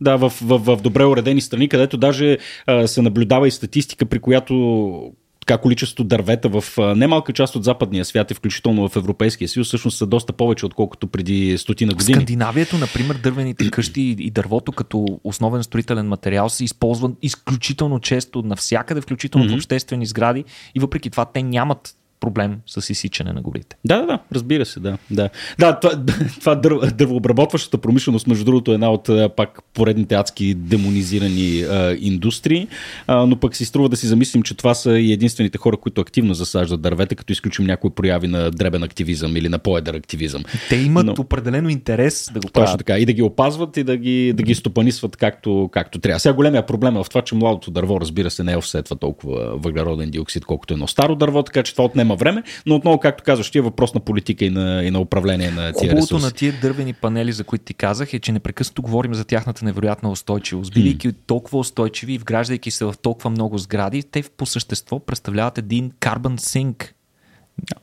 да, 0.01 0.17
в, 0.17 0.29
в, 0.29 0.59
в, 0.59 0.77
в 0.77 0.83
добре 0.83 1.05
уредени 1.05 1.41
страни, 1.41 1.69
където 1.69 1.97
даже 1.97 2.39
а, 2.67 2.87
се 2.87 3.03
наблюдава 3.03 3.49
и 3.49 3.51
статистика, 3.51 4.07
при 4.07 4.19
която 4.19 5.13
така 5.49 5.61
количество 5.61 6.05
дървета 6.05 6.49
в 6.49 6.65
немалка 6.97 7.33
част 7.33 7.57
от 7.57 7.65
западния 7.65 8.05
свят 8.05 8.31
и 8.31 8.35
включително 8.35 8.89
в 8.89 8.97
Европейския 8.97 9.49
съюз 9.49 9.67
всъщност 9.67 9.99
са 9.99 10.07
доста 10.07 10.33
повече, 10.33 10.67
отколкото 10.67 11.07
преди 11.07 11.59
стотина 11.59 11.95
години. 11.95 12.15
В 12.15 12.17
Скандинавието, 12.17 12.79
например, 12.79 13.15
дървените 13.15 13.71
къщи 13.71 14.17
и 14.19 14.31
дървото 14.31 14.73
като 14.73 15.07
основен 15.25 15.63
строителен 15.63 16.09
материал 16.09 16.49
се 16.49 16.65
използват 16.65 17.13
изключително 17.23 18.01
често 18.01 18.43
навсякъде, 18.43 19.01
включително 19.01 19.47
mm-hmm. 19.47 19.55
в 19.55 19.57
обществени 19.57 20.07
сгради 20.07 20.45
и 20.75 20.81
въпреки 20.81 21.11
това 21.11 21.25
те 21.25 21.43
нямат 21.43 21.95
проблем 22.21 22.57
с 22.67 22.91
изсичане 22.91 23.33
на 23.33 23.43
горите. 23.43 23.77
Да, 23.85 24.01
да, 24.01 24.07
да, 24.07 24.19
разбира 24.35 24.67
се, 24.67 24.81
да. 24.81 24.99
Да, 25.11 25.31
да 25.59 25.81
това, 25.81 26.05
това 26.41 26.55
дърво, 26.55 26.81
дървообработващата 26.81 27.79
промишленост, 27.79 28.27
между 28.27 28.45
другото, 28.45 28.71
е 28.71 28.75
една 28.75 28.91
от 28.91 29.11
пак 29.37 29.59
поредните 29.75 30.15
адски 30.15 30.55
демонизирани 30.55 31.61
а, 31.63 31.97
индустрии, 32.01 32.69
а, 33.07 33.27
но 33.27 33.37
пък 33.37 33.57
си 33.57 33.65
струва 33.65 33.89
да 33.89 33.97
си 33.97 34.07
замислим, 34.07 34.43
че 34.43 34.55
това 34.55 34.75
са 34.75 34.99
и 34.99 35.13
единствените 35.13 35.59
хора, 35.59 35.77
които 35.77 36.01
активно 36.01 36.35
засаждат 36.35 36.81
дървета, 36.81 37.17
като 37.17 37.33
изключим 37.33 37.65
някои 37.65 37.91
прояви 37.91 38.29
на 38.29 38.51
дребен 38.51 38.83
активизъм 38.83 39.37
или 39.37 39.49
на 39.49 39.59
поедър 39.59 39.95
активизъм. 39.95 40.43
Те 40.69 40.77
имат 40.77 41.07
но... 41.07 41.15
определено 41.19 41.69
интерес 41.69 42.31
да 42.33 42.41
го 42.41 42.49
правят. 42.49 42.67
Точно 42.67 42.79
така, 42.79 42.99
и 42.99 43.07
да 43.07 43.13
ги 43.13 43.23
опазват 43.23 43.77
и 43.77 43.85
да 43.85 43.97
ги, 43.97 44.33
да 44.33 44.43
ги 44.43 44.55
стопанисват 44.55 45.17
както, 45.17 45.69
както 45.73 45.99
трябва. 45.99 46.21
Сега 46.21 46.33
големия 46.33 46.67
проблем 46.67 46.97
е 46.97 47.05
в 47.05 47.09
това, 47.09 47.23
че 47.23 47.35
младото 47.35 47.71
дърво, 47.71 48.01
разбира 48.01 48.31
се, 48.31 48.45
не 48.45 48.53
е 48.53 48.57
офсетва 48.57 48.97
толкова 48.97 49.57
въглероден 49.57 50.11
диоксид, 50.11 50.45
колкото 50.45 50.75
едно 50.75 50.87
старо 50.87 51.17
дърво, 51.17 51.43
така 51.43 51.63
че 51.63 51.73
това 51.73 51.85
отнема 51.85 52.08
отнема 52.13 52.17
време, 52.17 52.43
но 52.67 52.75
отново, 52.75 52.99
както 52.99 53.25
казваш, 53.25 53.51
ти 53.51 53.59
е 53.59 53.61
въпрос 53.61 53.95
на 53.95 54.01
политика 54.01 54.45
и 54.45 54.51
на, 54.51 54.85
и 54.85 54.91
на 54.91 55.01
управление 55.01 55.51
на 55.51 55.73
тия 55.73 55.91
Хубавото 55.91 55.97
ресурси. 55.97 56.25
на 56.25 56.31
тия 56.31 56.53
дървени 56.63 56.93
панели, 56.93 57.33
за 57.33 57.45
които 57.45 57.65
ти 57.65 57.75
казах, 57.75 58.15
е, 58.15 58.19
че 58.19 58.33
непрекъснато 58.33 58.83
говорим 58.83 59.15
за 59.15 59.25
тяхната 59.25 59.65
невероятна 59.65 60.11
устойчивост. 60.11 60.75
Бидейки 60.75 61.09
mm. 61.09 61.15
толкова 61.27 61.59
устойчиви 61.59 62.13
и 62.15 62.19
вграждайки 62.19 62.71
се 62.71 62.85
в 62.85 62.95
толкова 63.03 63.31
много 63.31 63.59
сгради, 63.59 64.03
те 64.03 64.23
по 64.37 64.47
същество 64.47 64.99
представляват 64.99 65.59
един 65.59 65.91
carbon 65.91 66.37
sink. 66.37 66.93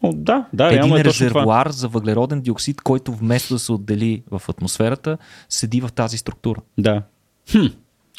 О, 0.02 0.14
да, 0.14 0.46
да, 0.54 0.74
един 0.74 0.98
е 0.98 1.04
резервуар 1.04 1.70
за 1.70 1.88
въглероден 1.88 2.42
диоксид, 2.42 2.82
който 2.82 3.12
вместо 3.12 3.54
да 3.54 3.60
се 3.60 3.72
отдели 3.72 4.24
в 4.32 4.42
атмосферата, 4.50 5.18
седи 5.50 5.82
в 5.82 5.90
тази 5.96 6.18
структура. 6.18 6.62
Да. 6.78 7.02
Хм. 7.52 7.66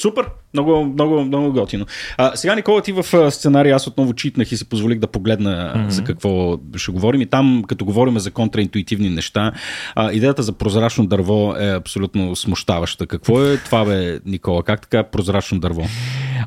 Супер, 0.01 0.27
много, 0.55 0.85
много, 0.85 1.25
много 1.25 1.53
готино. 1.53 1.87
А, 2.17 2.37
сега, 2.37 2.55
Никола, 2.55 2.83
ти 2.83 2.93
в 2.93 3.31
сценария 3.31 3.77
аз 3.77 3.87
отново 3.87 4.15
читнах 4.15 4.53
и 4.53 4.57
си 4.57 4.69
позволих 4.69 4.99
да 4.99 5.07
погледна 5.07 5.75
mm-hmm. 5.77 5.89
за 5.89 6.05
какво 6.05 6.59
ще 6.77 6.93
говорим. 6.93 7.21
И 7.21 7.27
там, 7.27 7.65
като 7.69 7.85
говорим 7.85 8.19
за 8.19 8.31
контраинтуитивни 8.31 9.11
неща, 9.11 9.53
а, 9.95 10.13
идеята 10.13 10.43
за 10.43 10.53
прозрачно 10.53 11.07
дърво 11.07 11.55
е 11.59 11.75
абсолютно 11.75 12.37
смущаваща. 12.37 13.07
Какво 13.07 13.43
е 13.43 13.57
това, 13.57 13.85
бе, 13.85 14.21
Никола? 14.27 14.63
Как 14.63 14.81
така 14.81 15.03
прозрачно 15.03 15.61
дърво? 15.61 15.83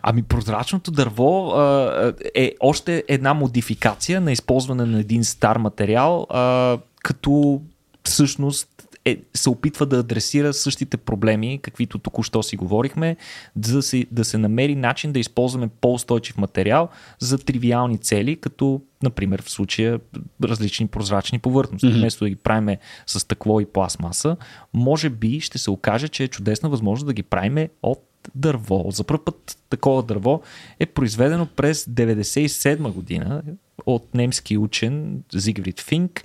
Ами, 0.01 0.23
прозрачното 0.23 0.91
дърво 0.91 1.49
а, 1.49 2.13
е 2.35 2.53
още 2.59 3.03
една 3.07 3.33
модификация 3.33 4.21
на 4.21 4.31
използване 4.31 4.85
на 4.85 4.99
един 4.99 5.23
стар 5.23 5.57
материал, 5.57 6.27
а, 6.29 6.77
като 7.03 7.61
всъщност 8.03 8.69
е, 9.09 9.17
се 9.33 9.49
опитва 9.49 9.85
да 9.85 9.99
адресира 9.99 10.53
същите 10.53 10.97
проблеми, 10.97 11.59
каквито 11.61 11.99
току-що 11.99 12.43
си 12.43 12.55
говорихме, 12.55 13.17
да 13.55 13.81
се, 13.81 14.05
да 14.11 14.25
се 14.25 14.37
намери 14.37 14.75
начин 14.75 15.11
да 15.11 15.19
използваме 15.19 15.69
по-устойчив 15.81 16.37
материал 16.37 16.89
за 17.19 17.37
тривиални 17.37 17.97
цели, 17.97 18.35
като, 18.35 18.81
например, 19.03 19.41
в 19.41 19.49
случая 19.49 19.99
различни 20.43 20.87
прозрачни 20.87 21.39
повърхности. 21.39 21.87
Mm-hmm. 21.87 21.99
Вместо 21.99 22.25
да 22.25 22.29
ги 22.29 22.35
правиме 22.35 22.77
с 23.07 23.27
такло 23.27 23.59
и 23.59 23.65
пластмаса, 23.65 24.37
може 24.73 25.09
би 25.09 25.39
ще 25.39 25.57
се 25.57 25.71
окаже, 25.71 26.07
че 26.07 26.23
е 26.23 26.27
чудесна 26.27 26.69
възможност 26.69 27.07
да 27.07 27.13
ги 27.13 27.23
правиме 27.23 27.69
от 27.83 28.08
дърво. 28.35 28.85
За 28.89 29.03
първ 29.03 29.25
път 29.25 29.57
такова 29.69 30.03
дърво 30.03 30.41
е 30.79 30.85
произведено 30.85 31.47
през 31.55 31.85
1997 31.85 32.91
година 32.91 33.41
от 33.85 34.15
немски 34.15 34.57
учен 34.57 35.23
Зигфрид 35.33 35.81
Финк, 35.81 36.23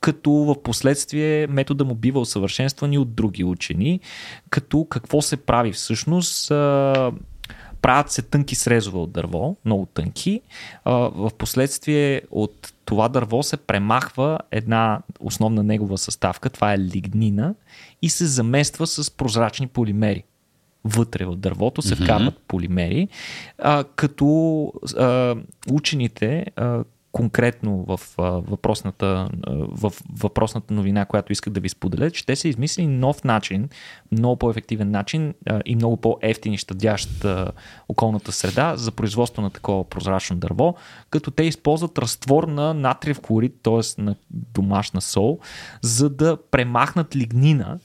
като 0.00 0.30
в 0.30 0.62
последствие 0.62 1.46
метода 1.46 1.84
му 1.84 1.94
бива 1.94 2.20
усъвършенстван 2.20 2.92
и 2.92 2.98
от 2.98 3.14
други 3.14 3.44
учени, 3.44 4.00
като 4.50 4.84
какво 4.84 5.22
се 5.22 5.36
прави 5.36 5.72
всъщност 5.72 6.48
правят 7.82 8.10
се 8.10 8.22
тънки 8.22 8.54
срезове 8.54 8.98
от 8.98 9.12
дърво, 9.12 9.56
много 9.64 9.86
тънки. 9.86 10.40
В 10.86 11.30
последствие 11.38 12.22
от 12.30 12.72
това 12.84 13.08
дърво 13.08 13.42
се 13.42 13.56
премахва 13.56 14.38
една 14.50 15.00
основна 15.20 15.62
негова 15.62 15.98
съставка, 15.98 16.50
това 16.50 16.72
е 16.72 16.78
лигнина, 16.78 17.54
и 18.02 18.08
се 18.08 18.26
замества 18.26 18.86
с 18.86 19.10
прозрачни 19.10 19.66
полимери 19.66 20.24
вътре 20.84 21.24
в 21.24 21.36
дървото 21.36 21.82
се 21.82 21.94
вкарват 21.94 22.38
полимери, 22.48 23.08
а, 23.58 23.84
като 23.84 24.72
а, 24.98 25.36
учените, 25.70 26.46
а, 26.56 26.84
конкретно 27.12 27.84
в, 27.88 28.00
а, 28.18 28.22
въпросната, 28.22 29.06
а, 29.06 29.52
в 29.54 29.92
въпросната 30.22 30.74
новина, 30.74 31.04
която 31.04 31.32
исках 31.32 31.52
да 31.52 31.60
ви 31.60 31.68
споделя, 31.68 32.10
че 32.10 32.26
те 32.26 32.36
са 32.36 32.48
измислили 32.48 32.86
нов 32.86 33.24
начин, 33.24 33.68
много 34.12 34.36
по-ефективен 34.36 34.90
начин 34.90 35.34
а, 35.46 35.60
и 35.64 35.76
много 35.76 35.96
по-ефтин 35.96 36.52
и 36.52 36.58
щадящ 36.58 37.24
а, 37.24 37.52
околната 37.88 38.32
среда 38.32 38.76
за 38.76 38.92
производство 38.92 39.42
на 39.42 39.50
такова 39.50 39.84
прозрачно 39.84 40.36
дърво, 40.36 40.74
като 41.10 41.30
те 41.30 41.42
използват 41.42 41.98
разтвор 41.98 42.44
на 42.44 42.74
натриев 42.74 43.20
хлорид, 43.26 43.54
т.е. 43.62 44.02
на 44.02 44.16
домашна 44.30 45.00
сол, 45.00 45.38
за 45.82 46.10
да 46.10 46.36
премахнат 46.50 47.16
лигнина 47.16 47.78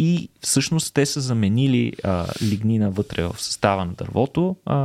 и 0.00 0.28
всъщност 0.40 0.94
те 0.94 1.06
са 1.06 1.20
заменили 1.20 1.92
а, 2.04 2.26
лигнина 2.42 2.90
вътре 2.90 3.22
в 3.22 3.34
състава 3.38 3.84
на 3.84 3.92
дървото, 3.92 4.56
а, 4.66 4.76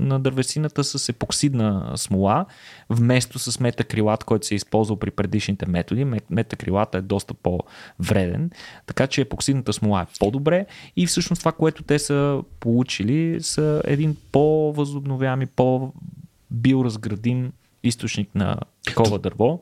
на 0.00 0.20
дървесината 0.20 0.84
с 0.84 1.08
епоксидна 1.08 1.92
смола, 1.96 2.46
вместо 2.90 3.38
с 3.38 3.60
метакрилат, 3.60 4.24
който 4.24 4.46
се 4.46 4.54
е 4.54 4.56
използвал 4.56 4.98
при 4.98 5.10
предишните 5.10 5.66
методи. 5.66 6.06
Метакрилата 6.30 6.98
е 6.98 7.02
доста 7.02 7.34
по-вреден, 7.34 8.50
така 8.86 9.06
че 9.06 9.20
епоксидната 9.20 9.72
смола 9.72 10.02
е 10.02 10.06
по-добре. 10.18 10.66
И 10.96 11.06
всъщност 11.06 11.40
това, 11.40 11.52
което 11.52 11.82
те 11.82 11.98
са 11.98 12.42
получили, 12.60 13.42
са 13.42 13.82
един 13.84 14.16
по-възобновяем 14.32 15.42
и 15.42 15.46
по-биоразградим 15.46 17.52
източник 17.82 18.34
на 18.34 18.56
такова 18.86 19.18
дърво 19.18 19.60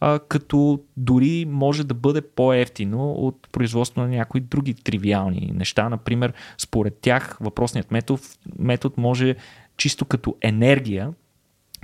а, 0.00 0.18
като 0.18 0.80
дори 0.96 1.46
може 1.48 1.84
да 1.84 1.94
бъде 1.94 2.20
по-ефтино 2.20 3.12
от 3.12 3.48
производство 3.52 4.00
на 4.00 4.08
някои 4.08 4.40
други 4.40 4.74
тривиални 4.74 5.52
неща. 5.54 5.88
Например, 5.88 6.32
според 6.58 6.98
тях 7.00 7.38
въпросният 7.40 7.90
метод, 7.90 8.22
метод 8.58 8.94
може 8.98 9.36
чисто 9.76 10.04
като 10.04 10.36
енергия 10.40 11.12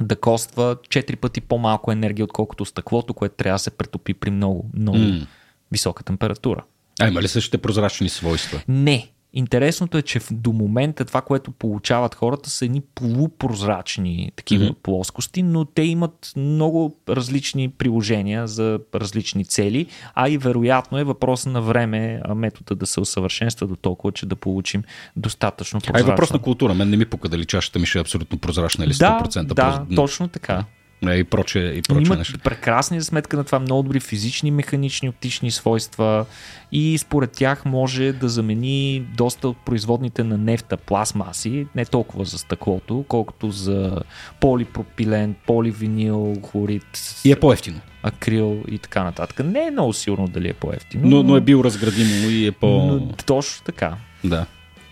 да 0.00 0.16
коства 0.16 0.76
4 0.76 1.16
пъти 1.16 1.40
по-малко 1.40 1.92
енергия, 1.92 2.24
отколкото 2.24 2.64
стъклото, 2.64 3.14
което 3.14 3.34
трябва 3.34 3.54
да 3.54 3.58
се 3.58 3.70
претопи 3.70 4.14
при 4.14 4.30
много, 4.30 4.70
много 4.74 4.98
mm. 4.98 5.26
висока 5.72 6.04
температура. 6.04 6.64
А 7.00 7.08
има 7.08 7.22
ли 7.22 7.28
същите 7.28 7.58
прозрачни 7.58 8.08
свойства? 8.08 8.62
Не, 8.68 9.08
Интересното 9.34 9.98
е, 9.98 10.02
че 10.02 10.20
до 10.30 10.52
момента 10.52 11.04
това, 11.04 11.20
което 11.20 11.50
получават 11.50 12.14
хората 12.14 12.50
са 12.50 12.64
едни 12.64 12.80
полупрозрачни 12.94 14.32
такива 14.36 14.64
mm-hmm. 14.64 14.82
плоскости, 14.82 15.42
но 15.42 15.64
те 15.64 15.82
имат 15.82 16.32
много 16.36 16.96
различни 17.08 17.68
приложения 17.68 18.46
за 18.46 18.80
различни 18.94 19.44
цели, 19.44 19.86
а 20.14 20.28
и 20.28 20.38
вероятно 20.38 20.98
е 20.98 21.04
въпрос 21.04 21.46
на 21.46 21.62
време 21.62 22.20
метода 22.34 22.74
да 22.74 22.86
се 22.86 23.00
усъвършенства 23.00 23.66
до 23.66 23.76
толкова, 23.76 24.12
че 24.12 24.26
да 24.26 24.36
получим 24.36 24.82
достатъчно 25.16 25.80
прозрачно. 25.80 26.06
А 26.06 26.10
е 26.10 26.12
въпрос 26.12 26.32
на 26.32 26.38
култура. 26.38 26.74
Мен 26.74 26.90
не 26.90 26.96
ми 26.96 27.04
пука 27.04 27.28
дали 27.28 27.44
чашата 27.44 27.78
ми 27.78 27.86
ще 27.86 27.98
е 27.98 28.00
абсолютно 28.00 28.38
прозрачна 28.38 28.84
или 28.84 28.92
100%. 28.92 29.42
Да, 29.42 29.86
да 29.88 29.94
точно 29.94 30.28
така. 30.28 30.64
Е, 31.08 31.14
и 31.14 31.24
проче, 31.24 31.58
и 31.58 31.82
проче 31.82 32.06
Имат 32.06 32.18
неща. 32.18 32.38
прекрасни 32.44 33.00
за 33.00 33.06
сметка 33.06 33.36
на 33.36 33.44
това 33.44 33.58
много 33.58 33.82
добри 33.82 34.00
физични, 34.00 34.50
механични, 34.50 35.08
оптични 35.08 35.50
свойства 35.50 36.26
и 36.72 36.98
според 36.98 37.32
тях 37.32 37.64
може 37.64 38.12
да 38.12 38.28
замени 38.28 39.06
доста 39.16 39.48
от 39.48 39.56
производните 39.56 40.24
на 40.24 40.38
нефта 40.38 40.76
пластмаси, 40.76 41.66
не 41.74 41.84
толкова 41.84 42.24
за 42.24 42.38
стъклото, 42.38 43.04
колкото 43.08 43.50
за 43.50 44.02
полипропилен, 44.40 45.34
поливинил, 45.46 46.36
хлорид. 46.50 47.20
И 47.24 47.32
е 47.32 47.36
по-ефтино. 47.36 47.80
Акрил 48.02 48.62
и 48.68 48.78
така 48.78 49.04
нататък. 49.04 49.46
Не 49.46 49.66
е 49.66 49.70
много 49.70 49.92
сигурно 49.92 50.28
дали 50.28 50.48
е 50.48 50.54
по-ефтино. 50.54 51.08
Но, 51.08 51.22
но 51.22 51.36
е 51.36 51.40
биоразградимо 51.40 52.30
и 52.30 52.46
е 52.46 52.52
по... 52.52 52.66
Но, 52.66 53.08
точно 53.26 53.64
така. 53.64 53.94
Да. 54.24 54.46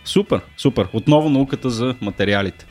Супер, 0.05 0.41
супер. 0.57 0.87
Отново 0.93 1.29
науката 1.29 1.69
за 1.69 1.95
материалите 2.01 2.65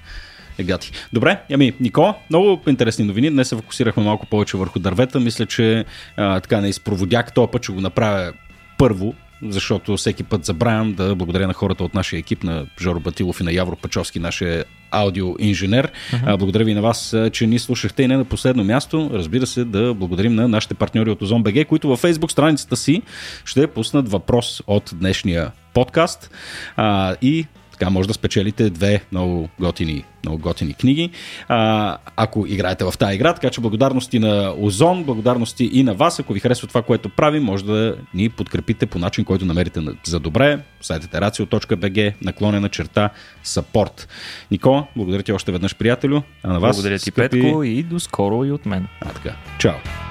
е 0.58 0.62
гати. 0.62 0.92
Добре, 1.12 1.40
ами, 1.52 1.72
Никола, 1.80 2.14
много 2.30 2.60
интересни 2.68 3.04
новини. 3.04 3.30
Днес 3.30 3.48
се 3.48 3.56
фокусирахме 3.56 4.02
малко 4.02 4.26
повече 4.26 4.56
върху 4.56 4.78
дървета. 4.78 5.20
Мисля, 5.20 5.46
че 5.46 5.84
а, 6.16 6.40
така 6.40 6.60
не 6.60 6.68
изпроводях. 6.68 7.32
Този 7.32 7.50
път 7.52 7.62
ще 7.62 7.72
го 7.72 7.80
направя 7.80 8.32
първо, 8.78 9.14
защото 9.42 9.96
всеки 9.96 10.22
път 10.22 10.44
забравям 10.44 10.94
да 10.94 11.14
благодаря 11.14 11.46
на 11.46 11.52
хората 11.52 11.84
от 11.84 11.94
нашия 11.94 12.18
екип, 12.18 12.44
на 12.44 12.66
Жоро 12.80 13.00
Батилов 13.00 13.40
и 13.40 13.44
на 13.44 13.52
Явро 13.52 13.76
Пачовски, 13.76 14.18
нашия 14.18 14.64
аудиоинженер. 14.90 15.92
Uh-huh. 16.12 16.36
Благодаря 16.36 16.64
ви 16.64 16.74
на 16.74 16.82
вас, 16.82 17.16
че 17.32 17.46
ни 17.46 17.58
слушахте 17.58 18.02
и 18.02 18.08
не 18.08 18.16
на 18.16 18.24
последно 18.24 18.64
място. 18.64 19.10
Разбира 19.12 19.46
се, 19.46 19.64
да 19.64 19.94
благодарим 19.94 20.34
на 20.34 20.48
нашите 20.48 20.74
партньори 20.74 21.10
от 21.10 21.42
БГ, 21.42 21.66
които 21.66 21.88
във 21.88 22.02
Facebook 22.02 22.30
страницата 22.30 22.76
си 22.76 23.02
ще 23.44 23.66
пуснат 23.66 24.10
въпрос 24.10 24.62
от 24.66 24.90
днешния 24.94 25.52
подкаст. 25.74 26.30
А, 26.76 27.16
и 27.22 27.46
така 27.80 27.90
може 27.90 28.08
да 28.08 28.14
спечелите 28.14 28.70
две 28.70 29.02
много 29.12 29.48
готини, 29.60 30.04
много 30.24 30.38
готини 30.38 30.74
книги. 30.74 31.10
А, 31.48 31.96
ако 32.16 32.46
играете 32.46 32.84
в 32.84 32.92
тази 32.98 33.14
игра, 33.14 33.34
така 33.34 33.50
че 33.50 33.60
благодарности 33.60 34.18
на 34.18 34.54
Озон, 34.58 35.04
благодарности 35.04 35.70
и 35.72 35.82
на 35.82 35.94
вас. 35.94 36.20
Ако 36.20 36.32
ви 36.32 36.40
харесва 36.40 36.68
това, 36.68 36.82
което 36.82 37.08
правим, 37.08 37.42
може 37.42 37.64
да 37.64 37.96
ни 38.14 38.28
подкрепите 38.28 38.86
по 38.86 38.98
начин, 38.98 39.24
който 39.24 39.44
намерите 39.44 39.80
за 40.04 40.20
добре. 40.20 40.58
Сайтът 40.80 41.14
е 41.14 41.16
racio.bg, 41.16 42.14
наклонена 42.22 42.68
черта, 42.68 43.10
support. 43.44 44.08
Никола, 44.50 44.86
благодаря 44.96 45.22
ти 45.22 45.32
още 45.32 45.52
веднъж, 45.52 45.74
приятелю. 45.74 46.22
А 46.42 46.52
на 46.52 46.60
вас, 46.60 46.76
благодаря 46.76 46.98
ти, 46.98 47.10
скъпи... 47.10 47.40
Петко, 47.40 47.62
и 47.62 47.82
до 47.82 48.00
скоро 48.00 48.44
и 48.44 48.52
от 48.52 48.66
мен. 48.66 48.86
А, 49.00 49.08
така. 49.08 49.36
Чао. 49.58 50.09